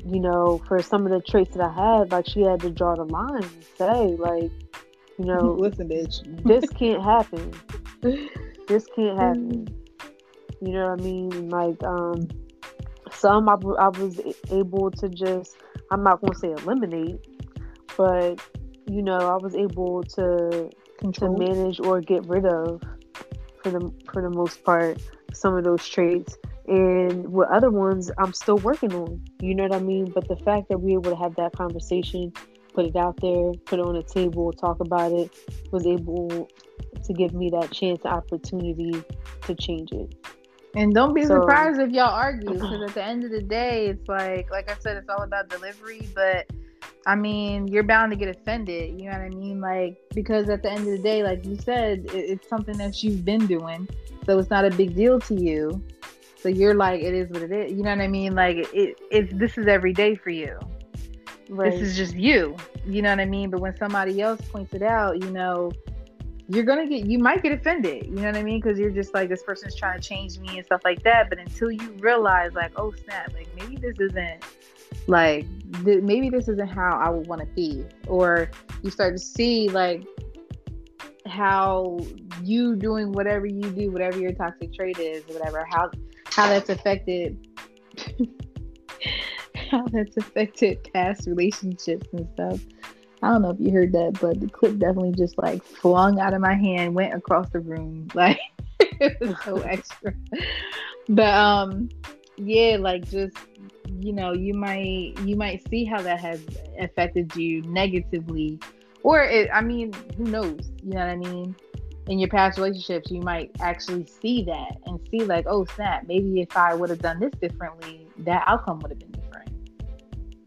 you 0.06 0.20
know, 0.20 0.62
for 0.68 0.82
some 0.82 1.06
of 1.06 1.12
the 1.12 1.22
traits 1.22 1.56
that 1.56 1.64
I 1.64 1.97
had, 1.97 2.12
like 2.12 2.28
she 2.28 2.41
had 2.41 2.60
to 2.62 2.70
draw 2.70 2.95
the 2.95 3.04
line 3.04 3.43
and 3.43 3.66
say, 3.78 4.16
like, 4.18 4.52
you 5.18 5.26
know, 5.26 5.54
listen, 5.60 5.89
bitch. 5.89 6.43
this 6.43 6.70
can't 6.72 7.04
happen. 7.04 7.54
This 8.68 8.86
can't 8.95 9.18
happen. 9.18 9.68
You 10.62 10.74
know 10.74 10.91
what 10.91 11.02
I 11.02 11.04
mean? 11.04 11.50
Like, 11.50 11.84
um, 11.84 12.28
some 13.12 13.50
I 13.50 13.56
was 13.56 14.22
able 14.52 14.91
to 14.91 15.10
just, 15.10 15.58
I'm 15.89 16.04
not 16.04 16.22
going 16.22 16.34
to 16.34 16.39
say 16.39 16.52
eliminate, 16.52 17.20
but, 17.97 18.39
you 18.86 19.02
know, 19.02 19.18
I 19.18 19.38
was 19.38 19.56
able 19.56 20.04
to 20.04 20.70
to 21.14 21.30
manage 21.30 21.80
or 21.80 22.02
get 22.02 22.26
rid 22.28 22.45
of 22.45 22.84
for 23.64 23.72
the 23.72 23.93
for 24.12 24.22
the 24.22 24.30
most 24.30 24.64
part 24.64 25.02
some 25.34 25.56
of 25.56 25.64
those 25.64 25.88
traits 25.88 26.38
and 26.70 27.32
with 27.32 27.49
other 27.49 27.70
ones 27.72 28.11
i'm 28.20 28.34
still 28.34 28.57
working 28.57 28.93
on 28.93 29.20
you 29.41 29.53
know 29.55 29.63
what 29.63 29.74
i 29.76 29.80
mean 29.80 30.05
but 30.11 30.28
the 30.28 30.36
fact 30.38 30.70
that 30.70 30.78
we 30.78 30.93
were 30.93 30.99
able 30.99 31.11
to 31.11 31.17
have 31.22 31.36
that 31.36 31.51
conversation 31.53 32.32
put 32.74 32.86
it 32.86 32.95
out 32.95 33.20
there 33.22 33.51
put 33.65 33.80
it 33.80 33.86
on 33.86 33.95
the 33.95 34.03
table 34.03 34.53
talk 34.53 34.80
about 34.80 35.11
it 35.11 35.30
was 35.72 35.86
able 35.88 36.47
to 37.03 37.13
give 37.13 37.34
me 37.34 37.49
that 37.49 37.72
chance 37.72 38.05
opportunity 38.05 38.93
to 39.41 39.55
change 39.55 39.91
it 39.91 40.13
And 40.76 40.93
don't 40.93 41.13
be 41.15 41.24
So- 41.24 41.39
surprised 41.39 41.80
if 41.80 41.89
y'all 41.91 42.13
argue, 42.13 42.49
because 42.53 42.82
at 42.88 42.93
the 42.93 43.03
end 43.03 43.24
of 43.24 43.32
the 43.32 43.41
day, 43.41 43.88
it's 43.88 44.07
like, 44.07 44.51
like 44.51 44.70
I 44.70 44.76
said, 44.80 44.97
it's 44.97 45.09
all 45.09 45.24
about 45.24 45.49
delivery. 45.49 46.07
But 46.13 46.45
I 47.07 47.15
mean, 47.15 47.67
you're 47.67 47.82
bound 47.93 48.11
to 48.11 48.17
get 48.24 48.30
offended. 48.30 48.99
You 48.99 49.05
know 49.09 49.17
what 49.17 49.22
I 49.22 49.30
mean? 49.30 49.59
Like 49.61 49.97
because 50.13 50.47
at 50.49 50.61
the 50.61 50.70
end 50.72 50.82
of 50.82 50.93
the 50.97 50.99
day, 51.11 51.24
like 51.24 51.43
you 51.43 51.55
said, 51.57 52.05
it, 52.13 52.24
it's 52.34 52.47
something 52.47 52.78
that 52.78 53.01
you've 53.01 53.26
been 53.26 53.47
doing, 53.47 53.89
so 54.28 54.38
it's 54.38 54.51
not 54.51 54.63
a 54.63 54.70
big 54.70 54.95
deal 54.95 55.20
to 55.22 55.34
you. 55.34 55.82
So 56.42 56.50
you're 56.50 56.76
like, 56.76 57.02
it 57.02 57.14
is 57.14 57.30
what 57.30 57.42
it 57.42 57.52
is. 57.52 57.72
You 57.72 57.84
know 57.84 57.90
what 57.90 58.02
I 58.02 58.08
mean? 58.08 58.34
Like 58.34 58.58
it, 58.58 59.00
it 59.12 59.38
this 59.38 59.58
is 59.58 59.68
every 59.68 59.94
day 59.94 60.16
for 60.16 60.30
you. 60.30 60.58
right 61.50 61.72
This 61.72 61.82
is 61.82 61.98
just 61.98 62.16
you. 62.16 62.56
You 62.86 63.02
know 63.02 63.10
what 63.10 63.20
I 63.20 63.26
mean? 63.26 63.50
But 63.50 63.60
when 63.60 63.76
somebody 63.78 64.22
else 64.22 64.42
points 64.42 64.74
it 64.74 64.82
out, 64.82 65.22
you 65.22 65.30
know, 65.32 65.72
you're 66.48 66.64
gonna 66.64 66.88
get, 66.88 67.06
you 67.06 67.20
might 67.20 67.44
get 67.44 67.52
offended. 67.52 68.06
You 68.06 68.16
know 68.16 68.26
what 68.26 68.38
I 68.38 68.44
mean? 68.44 68.62
Because 68.62 68.80
you're 68.80 68.90
just 68.90 69.14
like, 69.14 69.30
this 69.30 69.44
person's 69.44 69.76
trying 69.76 70.00
to 70.00 70.08
change 70.08 70.40
me 70.40 70.58
and 70.58 70.66
stuff 70.66 70.82
like 70.84 71.04
that. 71.04 71.30
But 71.30 71.40
until 71.40 71.72
you 71.72 71.92
realize, 72.00 72.54
like, 72.54 72.72
oh 72.78 72.92
snap, 73.04 73.34
like 73.34 73.48
maybe 73.56 73.76
this 73.76 73.96
isn't 74.00 74.44
like 75.08 75.46
th- 75.84 76.02
maybe 76.04 76.30
this 76.30 76.48
isn't 76.48 76.68
how 76.68 76.98
I 76.98 77.10
would 77.10 77.28
want 77.28 77.42
to 77.42 77.48
be, 77.48 77.86
or 78.08 78.50
you 78.82 78.90
start 78.92 79.14
to 79.16 79.20
see 79.20 79.70
like 79.70 80.06
how 81.28 82.00
you 82.44 82.76
doing 82.76 83.12
whatever 83.12 83.46
you 83.46 83.70
do, 83.72 83.92
whatever 83.92 84.18
your 84.18 84.32
toxic 84.34 84.74
trait 84.74 84.98
is, 84.98 85.24
whatever, 85.28 85.66
how 85.70 85.92
how 86.40 86.48
that's 86.48 86.70
affected 86.70 87.38
how 89.70 89.86
that's 89.88 90.16
affected 90.16 90.80
past 90.94 91.28
relationships 91.28 92.08
and 92.14 92.30
stuff. 92.34 92.62
I 93.22 93.28
don't 93.28 93.42
know 93.42 93.50
if 93.50 93.60
you 93.60 93.72
heard 93.72 93.92
that, 93.92 94.18
but 94.22 94.40
the 94.40 94.48
clip 94.48 94.78
definitely 94.80 95.12
just 95.12 95.38
like 95.38 95.62
flung 95.62 96.22
out 96.22 96.34
of 96.34 96.40
my 96.40 96.56
hand, 96.56 96.96
went 96.96 97.14
across 97.14 97.50
the 97.50 97.60
room. 97.60 98.08
Like 98.16 98.40
it 98.80 99.18
was 99.20 99.36
so 99.44 99.58
extra. 99.76 100.14
But 101.10 101.34
um 101.34 101.90
yeah, 102.38 102.78
like 102.80 103.10
just 103.10 103.36
you 104.00 104.14
know, 104.14 104.32
you 104.32 104.54
might 104.54 105.20
you 105.26 105.36
might 105.36 105.68
see 105.70 105.84
how 105.84 106.02
that 106.02 106.22
has 106.22 106.42
affected 106.80 107.36
you 107.36 107.64
negatively. 107.64 108.62
Or 109.04 109.22
it 109.22 109.50
I 109.54 109.60
mean, 109.60 109.92
who 110.16 110.24
knows? 110.24 110.72
You 110.84 110.92
know 110.92 111.00
what 111.00 111.10
I 111.10 111.16
mean? 111.18 111.54
In 112.08 112.18
your 112.18 112.30
past 112.30 112.58
relationships, 112.58 113.12
you 113.12 113.22
might 113.22 113.52
actually 113.60 114.06
see 114.06 114.43
that 114.45 114.78
and 114.86 115.00
see 115.12 115.24
like, 115.26 115.45
oh 115.47 115.66
snap, 115.76 116.06
maybe 116.08 116.41
if 116.41 116.56
I 116.58 116.74
would 116.74 116.89
have 116.89 117.00
done 117.00 117.20
this 117.20 117.32
differently, 117.39 118.08
that 118.20 118.43
outcome 118.47 118.80
would 118.80 118.91
have 118.91 119.00
been 119.00 119.12
different 119.12 119.50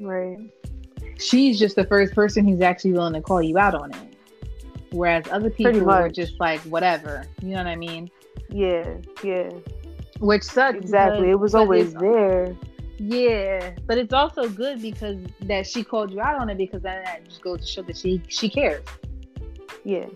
right 0.01 0.39
she's 1.19 1.59
just 1.59 1.77
the 1.77 1.85
first 1.85 2.15
person 2.15 2.47
who's 2.47 2.61
actually 2.61 2.93
willing 2.93 3.15
to 3.15 3.21
call 3.21 3.41
you 3.41 3.59
out 3.59 3.75
on 3.75 3.93
it. 3.95 4.17
Whereas 4.91 5.25
other 5.31 5.49
people 5.49 5.89
are 5.91 6.09
just 6.09 6.39
like 6.39 6.61
whatever, 6.63 7.25
you 7.41 7.51
know 7.51 7.59
what 7.59 7.67
I 7.67 7.77
mean? 7.77 8.11
yeah 8.51 8.97
yeah 9.23 9.49
Which 10.19 10.43
sucks. 10.43 10.77
exactly 10.77 11.31
it 11.31 11.37
was 11.41 11.55
always 11.55 11.95
there 11.95 12.55
Yeah, 12.99 13.75
but 13.87 13.97
it's 13.97 14.13
also 14.13 14.47
good 14.49 14.83
because 14.83 15.17
that 15.43 15.67
she 15.67 15.83
called 15.85 16.11
you 16.13 16.21
out 16.21 16.39
on 16.39 16.51
it 16.51 16.59
because 16.59 16.83
then 16.83 17.03
that 17.05 17.25
just 17.27 17.41
goes 17.41 17.61
to 17.61 17.67
show 17.67 17.83
that 17.83 17.97
she 17.97 18.21
she 18.29 18.51
cares. 18.51 18.85
yeah 19.85 20.07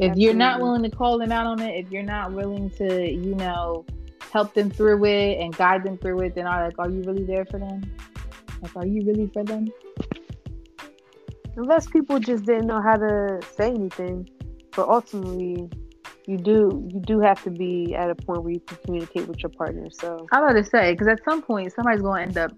If 0.00 0.16
you're 0.16 0.34
not 0.34 0.60
willing 0.60 0.82
to 0.82 0.90
call 0.90 1.18
them 1.18 1.32
out 1.32 1.46
on 1.46 1.60
it, 1.60 1.84
if 1.84 1.90
you're 1.90 2.02
not 2.02 2.32
willing 2.32 2.70
to, 2.70 3.10
you 3.10 3.34
know, 3.34 3.84
help 4.32 4.54
them 4.54 4.70
through 4.70 5.04
it 5.04 5.38
and 5.40 5.56
guide 5.56 5.82
them 5.82 5.98
through 5.98 6.20
it, 6.20 6.34
then 6.34 6.46
are 6.46 6.64
like, 6.64 6.78
are 6.78 6.88
you 6.88 7.02
really 7.02 7.24
there 7.24 7.44
for 7.46 7.58
them? 7.58 7.82
Like, 8.62 8.76
are 8.76 8.86
you 8.86 9.04
really 9.04 9.26
for 9.32 9.44
them? 9.44 9.68
unless 11.58 11.88
people 11.88 12.18
just 12.20 12.44
didn't 12.44 12.66
know 12.66 12.80
how 12.80 12.96
to 12.96 13.40
say 13.56 13.68
anything 13.68 14.28
but 14.74 14.88
ultimately 14.88 15.68
you 16.26 16.38
do 16.38 16.88
you 16.92 17.00
do 17.00 17.20
have 17.20 17.42
to 17.42 17.50
be 17.50 17.94
at 17.94 18.10
a 18.10 18.14
point 18.14 18.42
where 18.42 18.52
you 18.52 18.60
can 18.60 18.78
communicate 18.84 19.26
with 19.26 19.42
your 19.42 19.50
partner 19.50 19.88
so 19.90 20.26
I'm 20.32 20.44
about 20.44 20.52
to 20.52 20.64
say 20.64 20.92
because 20.92 21.08
at 21.08 21.22
some 21.24 21.42
point 21.42 21.72
somebody's 21.72 22.00
going 22.00 22.22
to 22.22 22.28
end 22.28 22.38
up 22.38 22.52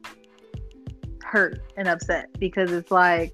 hurt 1.25 1.63
and 1.77 1.89
upset 1.89 2.29
because 2.39 2.73
it's 2.73 2.91
like 2.91 3.33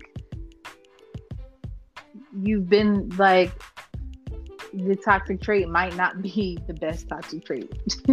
you've 2.38 2.68
been 2.68 3.09
like 3.16 3.50
the 4.77 4.97
toxic 4.97 5.41
trait 5.41 5.68
might 5.68 5.97
not 5.97 6.22
be 6.22 6.59
the 6.66 6.74
best 6.74 7.09
toxic 7.09 7.45
trait. 7.45 7.72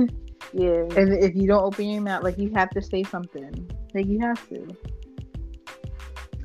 yeah 0.54 0.86
And 0.96 1.14
if 1.14 1.36
you 1.36 1.48
don't 1.48 1.64
open 1.64 1.86
your 1.86 2.02
mouth, 2.02 2.24
like 2.24 2.38
you 2.38 2.52
have 2.56 2.70
to 2.72 2.82
say 2.82 3.04
something. 3.04 3.70
Like 3.94 4.08
you 4.08 4.20
have 4.22 4.48
to. 4.50 4.76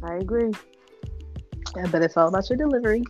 i 0.03 0.17
agree 0.17 0.53
Yeah, 1.77 1.87
but 1.91 2.03
it's 2.03 2.17
all 2.17 2.29
about 2.29 2.49
your 2.51 2.57
delivery, 2.57 3.05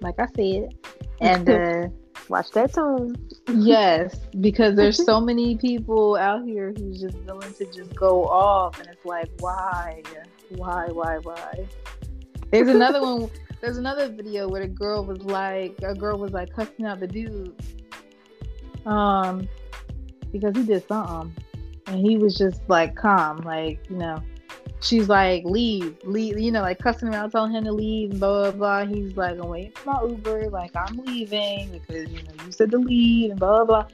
like 0.00 0.18
I 0.18 0.26
said. 0.36 0.74
And 1.20 1.48
uh, 1.48 1.88
watch 2.28 2.50
that 2.50 2.72
tone 2.74 3.14
yes, 3.48 4.18
because 4.40 4.74
there's 4.76 5.04
so 5.10 5.20
many 5.20 5.56
people 5.56 6.16
out 6.16 6.44
here 6.44 6.72
who's 6.76 7.00
just 7.00 7.16
willing 7.18 7.52
to 7.54 7.64
just 7.66 7.94
go 7.94 8.26
off, 8.26 8.78
and 8.80 8.88
it's 8.88 9.04
like, 9.04 9.30
why, 9.38 10.02
why, 10.50 10.88
why, 10.88 11.18
why? 11.18 11.66
There's 12.50 12.68
another 12.68 13.00
one. 13.00 13.30
There's 13.64 13.78
another 13.78 14.10
video 14.10 14.46
where 14.46 14.60
the 14.60 14.68
girl 14.68 15.06
was 15.06 15.22
like, 15.22 15.74
a 15.82 15.94
girl 15.94 16.18
was 16.18 16.32
like 16.32 16.54
cussing 16.54 16.84
out 16.84 17.00
the 17.00 17.06
dude, 17.06 17.54
um, 18.84 19.48
because 20.30 20.54
he 20.54 20.64
did 20.64 20.86
something, 20.86 21.34
and 21.86 21.98
he 21.98 22.18
was 22.18 22.36
just 22.36 22.60
like 22.68 22.94
calm, 22.94 23.38
like 23.38 23.80
you 23.88 23.96
know. 23.96 24.22
She's 24.82 25.08
like, 25.08 25.44
leave, 25.46 25.96
leave, 26.04 26.38
you 26.38 26.52
know, 26.52 26.60
like 26.60 26.78
cussing 26.78 27.08
him 27.08 27.14
out, 27.14 27.32
telling 27.32 27.52
him 27.52 27.64
to 27.64 27.72
leave, 27.72 28.20
blah 28.20 28.50
blah 28.50 28.84
blah. 28.84 28.84
He's 28.84 29.16
like, 29.16 29.38
I'm 29.38 29.48
waiting 29.48 29.72
for 29.72 29.92
my 29.92 30.02
Uber, 30.08 30.50
like 30.50 30.72
I'm 30.76 30.98
leaving 30.98 31.72
because 31.72 32.10
you 32.10 32.22
know 32.22 32.44
you 32.44 32.52
said 32.52 32.70
to 32.72 32.76
leave, 32.76 33.30
and 33.30 33.40
blah 33.40 33.64
blah. 33.64 33.88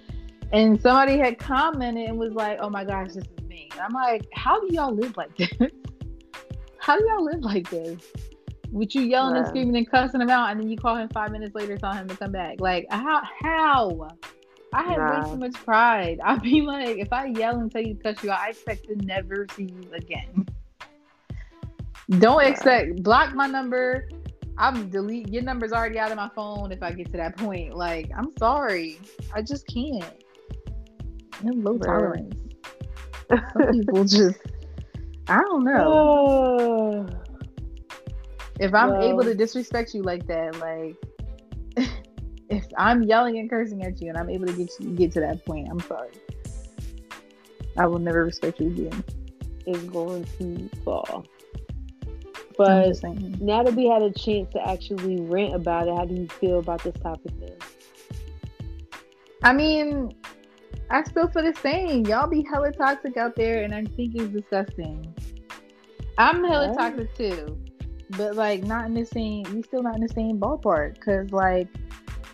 And 0.51 0.83
somebody 0.83 1.17
had 1.17 1.39
commented 1.39 2.09
and 2.09 2.19
was 2.19 2.33
like, 2.33 2.59
"Oh 2.61 2.71
my 2.71 2.83
gosh, 2.83 3.13
this 3.13 3.19
is 3.19 3.49
me." 3.49 3.69
And 3.71 3.83
I'm 3.83 3.93
like, 3.93 4.27
"How 4.35 4.59
do 4.59 4.75
y'all 4.75 4.93
live 4.93 5.17
like 5.17 5.37
this? 5.37 5.49
How 6.79 6.99
do 6.99 7.07
y'all 7.07 7.25
live 7.25 7.43
like 7.43 7.71
this? 7.71 8.01
With 8.73 8.95
you 8.95 9.03
yelling 9.03 9.37
and 9.37 9.47
screaming 9.49 9.77
and 9.77 9.91
cussing 9.91 10.21
him 10.21 10.31
out, 10.31 10.51
and 10.51 10.61
then 10.61 10.69
you 10.69 10.77
call 10.77 10.97
him 10.97 11.09
five 11.09 11.33
minutes 11.33 11.55
later, 11.55 11.77
tell 11.77 11.93
him 11.93 12.07
to 12.09 12.17
come 12.17 12.31
back. 12.31 12.61
Like 12.61 12.87
how? 12.91 13.23
How? 13.43 14.09
I 14.73 14.83
have 14.85 14.99
Nah. 14.99 15.25
way 15.25 15.31
too 15.33 15.37
much 15.39 15.55
pride. 15.55 16.21
I'd 16.25 16.43
be 16.43 16.63
like, 16.63 16.99
if 16.99 17.13
I 17.13 17.27
yell 17.27 17.59
and 17.59 17.71
tell 17.71 17.83
you 17.83 17.95
to 17.95 18.03
cuss 18.03 18.23
you 18.23 18.31
out, 18.31 18.39
I 18.39 18.51
expect 18.51 18.85
to 18.87 18.95
never 19.05 19.47
see 19.57 19.65
you 19.65 19.93
again. 19.93 20.47
Don't 22.19 22.45
expect 22.45 23.03
block 23.03 23.35
my 23.35 23.47
number. 23.47 24.09
I'm 24.59 24.89
delete 24.91 25.29
your 25.29 25.43
number's 25.43 25.73
already 25.73 25.99
out 25.99 26.11
of 26.11 26.17
my 26.17 26.29
phone 26.35 26.71
if 26.71 26.83
I 26.83 26.93
get 26.93 27.11
to 27.13 27.17
that 27.17 27.37
point. 27.37 27.75
Like, 27.75 28.11
I'm 28.17 28.31
sorry. 28.39 29.01
I 29.35 29.43
just 29.43 29.67
can't. 29.67 30.05
I 30.05 31.47
have 31.47 31.57
low 31.57 31.79
tolerance. 31.79 32.37
Some 33.53 33.73
people 33.73 34.05
just 34.05 34.39
I 35.29 35.41
don't 35.41 35.65
know. 35.65 37.09
If 38.61 38.75
I'm 38.75 38.91
Well- 38.91 39.03
able 39.03 39.25
to 39.25 39.35
disrespect 39.35 39.95
you 39.95 40.03
like 40.03 40.27
that, 40.27 40.61
like 40.61 40.97
if 42.51 42.67
I'm 42.77 43.03
yelling 43.03 43.39
and 43.39 43.49
cursing 43.49 43.83
at 43.83 44.01
you 44.01 44.11
and 44.11 44.19
I'm 44.19 44.29
able 44.29 44.47
to 44.47 44.53
get 44.53 44.71
you, 44.79 44.91
get 44.91 45.13
to 45.13 45.21
that 45.21 45.45
point, 45.45 45.69
I'm 45.71 45.81
sorry. 45.81 46.11
I 47.79 47.87
will 47.87 47.99
never 47.99 48.23
respect 48.25 48.61
you 48.61 48.69
again. 48.69 49.03
It's 49.67 49.83
going 49.85 50.25
to 50.39 50.69
fall. 50.85 51.25
But 52.59 53.03
now 53.41 53.63
that 53.63 53.75
we 53.75 53.87
had 53.87 54.03
a 54.03 54.11
chance 54.11 54.53
to 54.53 54.69
actually 54.69 55.23
rant 55.23 55.55
about 55.55 55.89
it, 55.89 55.97
how 55.97 56.05
do 56.05 56.15
you 56.15 56.29
feel 56.29 56.59
about 56.59 56.83
this 56.83 56.95
topic 57.03 57.33
now? 57.41 57.55
I 59.43 59.55
mean, 59.55 60.13
I 60.91 61.03
still 61.05 61.29
feel 61.29 61.45
the 61.45 61.55
same. 61.63 62.05
Y'all 62.05 62.29
be 62.29 62.45
hella 62.53 62.73
toxic 62.73 63.17
out 63.17 63.35
there, 63.37 63.63
and 63.63 63.75
I 63.75 63.85
think 63.85 64.15
it's 64.15 64.27
disgusting. 64.27 65.15
I'm 66.19 66.45
hella 66.45 66.75
toxic 66.75 67.15
too, 67.17 67.59
but 68.17 68.37
like 68.37 68.65
not 68.65 68.87
in 68.87 68.95
the 68.95 69.05
same. 69.05 69.45
We 69.55 69.63
still 69.63 69.83
not 69.83 69.97
in 69.97 70.03
the 70.03 70.13
same 70.13 70.39
ballpark 70.39 70.95
because 70.95 71.31
like 71.33 71.69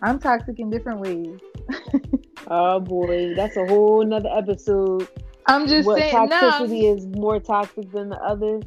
I'm 0.02 0.18
toxic 0.18 0.58
in 0.58 0.70
different 0.70 1.00
ways. 1.00 1.38
oh 2.48 2.80
boy, 2.80 3.34
that's 3.34 3.56
a 3.56 3.66
whole 3.66 4.04
nother 4.04 4.30
episode. 4.32 5.08
I'm 5.46 5.66
just 5.66 5.86
what 5.86 5.98
saying, 5.98 6.14
toxicity 6.14 6.82
no, 6.82 6.94
is 6.94 7.06
more 7.06 7.38
toxic 7.38 7.90
than 7.92 8.08
the 8.08 8.18
other. 8.18 8.60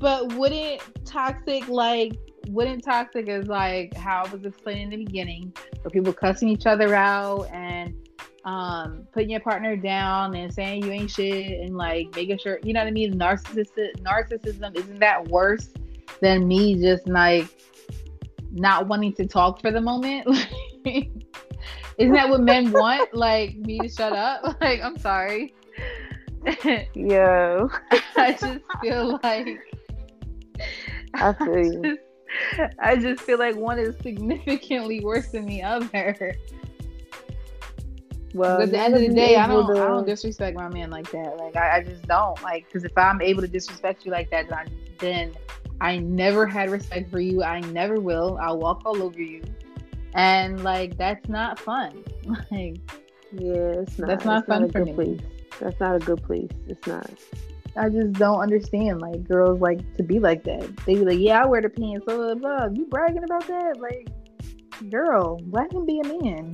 But 0.00 0.32
wouldn't 0.34 0.80
toxic 1.04 1.68
like 1.68 2.16
wouldn't 2.48 2.84
toxic 2.84 3.28
is 3.28 3.46
like 3.46 3.94
how 3.94 4.24
I 4.24 4.30
was 4.30 4.44
explaining 4.44 4.84
in 4.84 4.90
the 4.90 5.04
beginning, 5.04 5.52
where 5.82 5.90
people 5.90 6.12
cussing 6.12 6.48
each 6.48 6.66
other 6.66 6.94
out 6.94 7.48
and 7.52 7.94
um 8.44 9.06
putting 9.12 9.30
your 9.30 9.40
partner 9.40 9.76
down 9.76 10.34
and 10.34 10.52
saying 10.52 10.84
you 10.84 10.90
ain't 10.90 11.10
shit 11.10 11.60
and 11.60 11.76
like 11.76 12.06
making 12.14 12.38
sure 12.38 12.58
you 12.62 12.72
know 12.72 12.80
what 12.80 12.86
I 12.86 12.92
mean. 12.92 13.18
Narcissism, 13.18 13.96
narcissism 14.02 14.76
isn't 14.76 14.98
that 15.00 15.28
worse 15.28 15.68
than 16.20 16.48
me 16.48 16.80
just 16.80 17.06
like 17.06 17.48
not 18.52 18.88
wanting 18.88 19.12
to 19.14 19.26
talk 19.26 19.60
for 19.60 19.70
the 19.70 19.80
moment? 19.80 20.26
isn't 20.86 22.12
that 22.14 22.28
what 22.28 22.40
men 22.40 22.72
want? 22.72 23.12
Like 23.14 23.56
me 23.56 23.78
to 23.80 23.88
shut 23.88 24.12
up? 24.12 24.56
Like 24.60 24.80
I'm 24.82 24.96
sorry. 24.98 25.54
Yo, 26.94 27.68
I 28.16 28.32
just 28.32 28.60
feel 28.80 29.20
like 29.22 29.58
I 31.14 31.32
feel 31.34 31.64
you. 31.64 31.98
I 32.78 32.96
just 32.96 33.22
feel 33.22 33.38
like 33.38 33.56
one 33.56 33.78
is 33.78 33.94
significantly 34.02 35.00
worse 35.00 35.28
than 35.28 35.46
the 35.46 35.62
other. 35.62 36.36
Well, 38.32 38.60
at 38.62 38.70
the 38.70 38.78
end 38.78 38.94
of 38.94 39.00
the 39.00 39.08
day, 39.08 39.36
I 39.36 39.46
don't, 39.46 39.70
I 39.76 39.88
don't 39.88 40.06
disrespect 40.06 40.56
my 40.56 40.68
man 40.68 40.90
like 40.90 41.10
that. 41.10 41.36
Like 41.36 41.56
I, 41.56 41.78
I 41.78 41.82
just 41.82 42.06
don't. 42.06 42.40
Like 42.42 42.66
because 42.66 42.84
if 42.84 42.96
I'm 42.96 43.20
able 43.20 43.42
to 43.42 43.48
disrespect 43.48 44.04
you 44.04 44.12
like 44.12 44.30
that, 44.30 44.48
then 44.48 44.58
I, 44.58 44.66
then 44.98 45.34
I 45.80 45.98
never 45.98 46.46
had 46.46 46.70
respect 46.70 47.10
for 47.10 47.20
you. 47.20 47.42
I 47.42 47.60
never 47.60 47.98
will. 48.00 48.38
I'll 48.40 48.58
walk 48.58 48.82
all 48.84 49.02
over 49.02 49.20
you, 49.20 49.42
and 50.14 50.62
like 50.62 50.96
that's 50.96 51.28
not 51.28 51.58
fun. 51.58 52.04
Like 52.50 52.76
Yeah, 53.32 53.82
it's 53.82 53.98
not. 53.98 54.08
That's 54.08 54.24
not 54.24 54.38
it's 54.40 54.48
fun 54.48 54.64
a 54.64 54.68
for 54.68 54.84
good 54.84 54.86
me. 54.86 54.92
Place. 54.92 55.20
That's 55.58 55.80
not 55.80 55.96
a 55.96 55.98
good 55.98 56.22
place. 56.22 56.50
It's 56.68 56.86
not. 56.86 57.10
I 57.76 57.88
just 57.88 58.12
don't 58.14 58.40
understand. 58.40 59.00
Like 59.00 59.24
girls 59.24 59.60
like 59.60 59.80
to 59.96 60.02
be 60.02 60.18
like 60.18 60.44
that. 60.44 60.76
They 60.86 60.94
be 60.94 61.04
like, 61.04 61.18
yeah, 61.18 61.42
I 61.42 61.46
wear 61.46 61.62
the 61.62 61.68
pants. 61.68 62.04
Blah, 62.04 62.16
blah, 62.16 62.34
blah. 62.34 62.66
You 62.72 62.86
bragging 62.86 63.24
about 63.24 63.46
that? 63.46 63.78
Like, 63.78 64.08
girl, 64.90 65.40
let 65.50 65.72
him 65.72 65.86
be 65.86 66.00
a 66.00 66.22
man. 66.22 66.52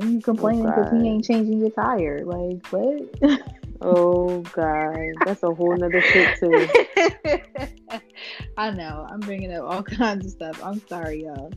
And 0.00 0.12
you 0.14 0.20
complaining 0.20 0.66
because 0.66 0.90
God. 0.90 1.00
he 1.00 1.08
ain't 1.08 1.24
changing 1.24 1.58
your 1.58 1.70
tire. 1.70 2.24
Like, 2.24 2.66
what? 2.68 3.40
Oh 3.80 4.40
God, 4.52 4.96
that's 5.24 5.42
a 5.42 5.52
whole 5.52 5.76
nother 5.76 6.00
shit 6.00 6.34
too. 6.38 6.66
I 8.56 8.70
know. 8.70 9.06
I'm 9.10 9.20
bringing 9.20 9.52
up 9.52 9.64
all 9.64 9.82
kinds 9.82 10.24
of 10.26 10.32
stuff. 10.32 10.64
I'm 10.64 10.80
sorry, 10.88 11.24
y'all. 11.24 11.52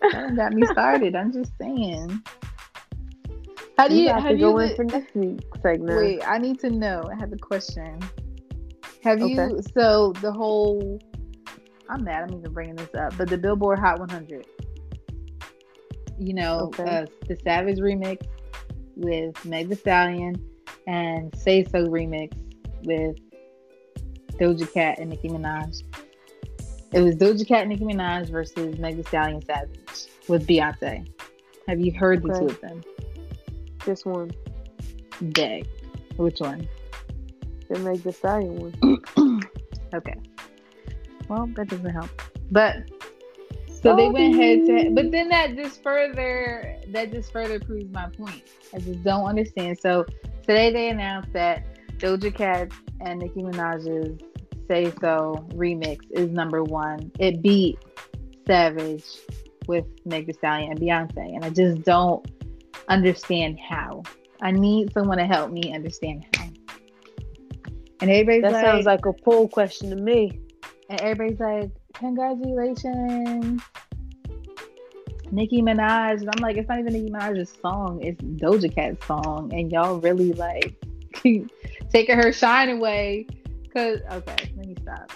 That 0.00 0.34
got 0.36 0.52
me 0.52 0.66
started. 0.66 1.14
I'm 1.14 1.32
just 1.32 1.52
saying. 1.60 2.22
How 3.78 3.88
do 3.88 3.94
You 3.94 4.04
you? 4.04 4.12
have 4.12 4.28
to 4.28 4.36
go 4.36 4.58
in 4.58 4.74
for 4.74 4.84
next 4.84 5.14
week's 5.14 5.44
segment. 5.62 5.96
Wait, 5.96 6.22
I 6.26 6.38
need 6.38 6.58
to 6.60 6.70
know. 6.70 7.02
I 7.10 7.18
have 7.18 7.32
a 7.32 7.36
question. 7.36 8.00
Have 9.02 9.20
you? 9.20 9.60
So 9.76 10.12
the 10.20 10.32
whole. 10.32 11.00
I'm 11.88 12.04
mad. 12.04 12.24
I'm 12.24 12.38
even 12.38 12.52
bringing 12.52 12.76
this 12.76 12.94
up, 12.94 13.16
but 13.16 13.28
the 13.28 13.38
Billboard 13.38 13.78
Hot 13.78 13.98
100. 13.98 14.46
You 16.18 16.34
know, 16.34 16.70
Okay. 16.78 16.84
uh, 16.84 17.06
the 17.28 17.36
Savage 17.36 17.78
remix 17.78 18.26
with 18.96 19.44
Meg 19.44 19.68
Thee 19.68 19.74
Stallion 19.74 20.34
and 20.86 21.34
Say 21.36 21.64
So 21.64 21.86
remix 21.86 22.32
with 22.84 23.16
Doja 24.38 24.72
Cat 24.72 24.98
and 24.98 25.10
Nicki 25.10 25.28
Minaj. 25.28 25.82
It 26.92 27.00
was 27.00 27.16
Doja 27.16 27.46
Cat 27.46 27.62
and 27.62 27.70
Nicki 27.70 27.84
Minaj 27.84 28.30
versus 28.30 28.78
Meg 28.78 28.96
Thee 28.96 29.02
Stallion 29.02 29.44
Savage 29.44 30.06
with 30.28 30.46
Beyonce. 30.46 31.06
Have 31.66 31.80
you 31.80 31.92
heard 31.92 32.22
the 32.22 32.28
two 32.38 32.46
of 32.46 32.60
them? 32.60 32.82
This 33.84 34.04
one, 34.04 34.30
Dag. 35.30 35.66
Which 36.16 36.40
one? 36.40 36.68
the 37.68 37.78
Meg 37.80 38.02
Thee 38.02 38.12
Stallion 38.12 38.56
one. 38.56 39.42
okay. 39.94 40.14
Well, 41.28 41.46
that 41.56 41.68
doesn't 41.68 41.90
help. 41.90 42.10
But 42.50 42.76
so 43.84 43.94
they 43.94 44.06
oh, 44.06 44.10
went 44.10 44.34
head 44.34 44.64
to 44.66 44.72
head. 44.72 44.94
But 44.94 45.12
then 45.12 45.28
that 45.28 45.54
just 45.56 45.82
further 45.82 46.76
that 46.88 47.12
just 47.12 47.30
further 47.30 47.60
proves 47.60 47.92
my 47.92 48.08
point. 48.08 48.42
I 48.74 48.78
just 48.78 49.04
don't 49.04 49.26
understand. 49.26 49.78
So 49.78 50.04
today 50.40 50.72
they 50.72 50.88
announced 50.88 51.32
that 51.34 51.64
Doja 51.98 52.34
Cat 52.34 52.72
and 53.00 53.20
Nicki 53.20 53.42
Minaj's 53.42 54.20
Say 54.68 54.90
So 55.00 55.46
remix 55.50 55.98
is 56.12 56.30
number 56.30 56.64
one. 56.64 57.12
It 57.18 57.42
beat 57.42 57.78
Savage 58.46 59.04
with 59.68 59.84
Meg 60.06 60.26
Thee 60.26 60.32
Stallion 60.32 60.70
and 60.70 60.80
Beyonce. 60.80 61.34
And 61.34 61.44
I 61.44 61.50
just 61.50 61.82
don't 61.82 62.26
understand 62.88 63.58
how. 63.60 64.02
I 64.40 64.50
need 64.50 64.92
someone 64.94 65.18
to 65.18 65.26
help 65.26 65.50
me 65.50 65.74
understand 65.74 66.24
how. 66.34 66.48
And 68.00 68.10
everybody's 68.10 68.42
That 68.42 68.52
like, 68.52 68.64
sounds 68.64 68.86
like 68.86 69.04
a 69.04 69.12
poll 69.12 69.48
question 69.48 69.90
to 69.90 69.96
me. 69.96 70.40
and 70.88 71.00
everybody's 71.02 71.40
like, 71.40 71.70
congratulations, 71.94 73.62
Nicki 75.30 75.62
Minaj. 75.62 76.20
And 76.20 76.30
I'm 76.30 76.40
like, 76.40 76.56
it's 76.56 76.68
not 76.68 76.78
even 76.78 76.92
Nicki 76.92 77.10
Minaj's 77.10 77.52
song, 77.60 78.02
it's 78.02 78.20
Doja 78.20 78.72
Cat's 78.74 79.06
song. 79.06 79.52
And 79.52 79.70
y'all 79.72 79.98
really 80.00 80.32
like 80.32 80.74
taking 81.90 82.16
her 82.16 82.32
shine 82.32 82.70
away. 82.70 83.26
Cause 83.72 84.00
okay, 84.12 84.52
let 84.56 84.66
me 84.66 84.76
stop. 84.82 85.10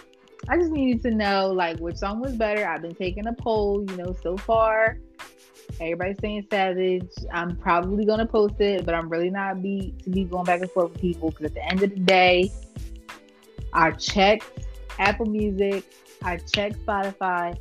I 0.48 0.56
just 0.56 0.72
needed 0.72 1.02
to 1.02 1.10
know 1.10 1.52
like 1.52 1.78
which 1.78 1.96
song 1.96 2.20
was 2.20 2.32
better. 2.34 2.66
I've 2.66 2.82
been 2.82 2.94
taking 2.94 3.26
a 3.26 3.32
poll, 3.32 3.84
you 3.88 3.96
know, 3.96 4.16
so 4.22 4.36
far. 4.36 4.98
Everybody's 5.80 6.18
saying 6.20 6.46
Savage. 6.50 7.10
I'm 7.32 7.56
probably 7.56 8.04
gonna 8.04 8.26
post 8.26 8.60
it, 8.60 8.84
but 8.84 8.94
I'm 8.94 9.08
really 9.08 9.30
not 9.30 9.62
be 9.62 9.94
to 10.02 10.10
be 10.10 10.24
going 10.24 10.44
back 10.44 10.60
and 10.60 10.70
forth 10.70 10.92
with 10.92 11.00
people 11.00 11.30
because 11.30 11.46
at 11.46 11.54
the 11.54 11.64
end 11.64 11.82
of 11.82 11.90
the 11.90 12.00
day, 12.00 12.50
I 13.72 13.90
checked 13.92 14.64
Apple 14.98 15.26
Music, 15.26 15.84
I 16.22 16.36
checked 16.36 16.84
Spotify, 16.84 17.56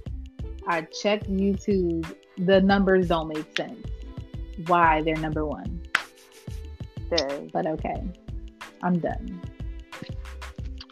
I 0.67 0.81
checked 0.81 1.31
YouTube. 1.31 2.13
The 2.37 2.61
numbers 2.61 3.07
don't 3.07 3.29
make 3.29 3.55
sense. 3.55 3.85
Why 4.65 5.01
they're 5.01 5.15
number 5.15 5.45
one? 5.45 5.81
Dang. 7.15 7.49
But 7.53 7.67
okay, 7.67 8.03
I'm 8.81 8.99
done. 8.99 9.41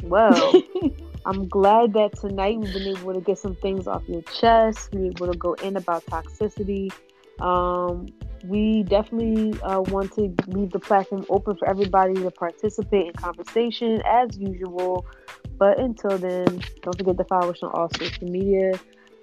Well, 0.03 0.53
I'm 1.25 1.47
glad 1.47 1.93
that 1.93 2.17
tonight 2.19 2.59
we've 2.59 2.71
been 2.71 2.95
able 2.95 3.13
to 3.13 3.21
get 3.21 3.37
some 3.39 3.55
things 3.55 3.87
off 3.87 4.03
your 4.07 4.21
chest. 4.21 4.93
We 4.93 5.01
were 5.01 5.05
able 5.07 5.31
to 5.33 5.37
go 5.37 5.53
in 5.55 5.75
about 5.75 6.05
toxicity. 6.05 6.91
Um, 7.39 8.07
we 8.45 8.83
definitely 8.83 9.59
uh, 9.61 9.81
want 9.81 10.13
to 10.13 10.33
leave 10.47 10.71
the 10.71 10.79
platform 10.79 11.25
open 11.29 11.57
for 11.57 11.67
everybody 11.67 12.13
to 12.13 12.31
participate 12.31 13.07
in 13.07 13.13
conversation 13.13 14.01
as 14.05 14.37
usual. 14.37 15.05
But 15.57 15.79
until 15.79 16.17
then, 16.17 16.45
don't 16.81 16.97
forget 16.97 17.17
to 17.17 17.23
follow 17.25 17.51
us 17.51 17.63
on 17.63 17.71
all 17.71 17.89
social 17.89 18.27
media 18.27 18.73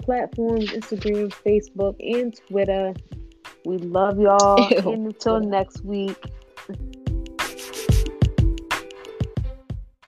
platforms 0.02 0.70
Instagram, 0.70 1.30
Facebook, 1.46 1.96
and 2.00 2.34
Twitter. 2.48 2.94
We 3.64 3.78
love 3.78 4.18
y'all. 4.18 4.70
Ew. 4.70 4.92
and 4.92 5.06
until 5.06 5.40
next 5.40 5.84
week, 5.84 6.16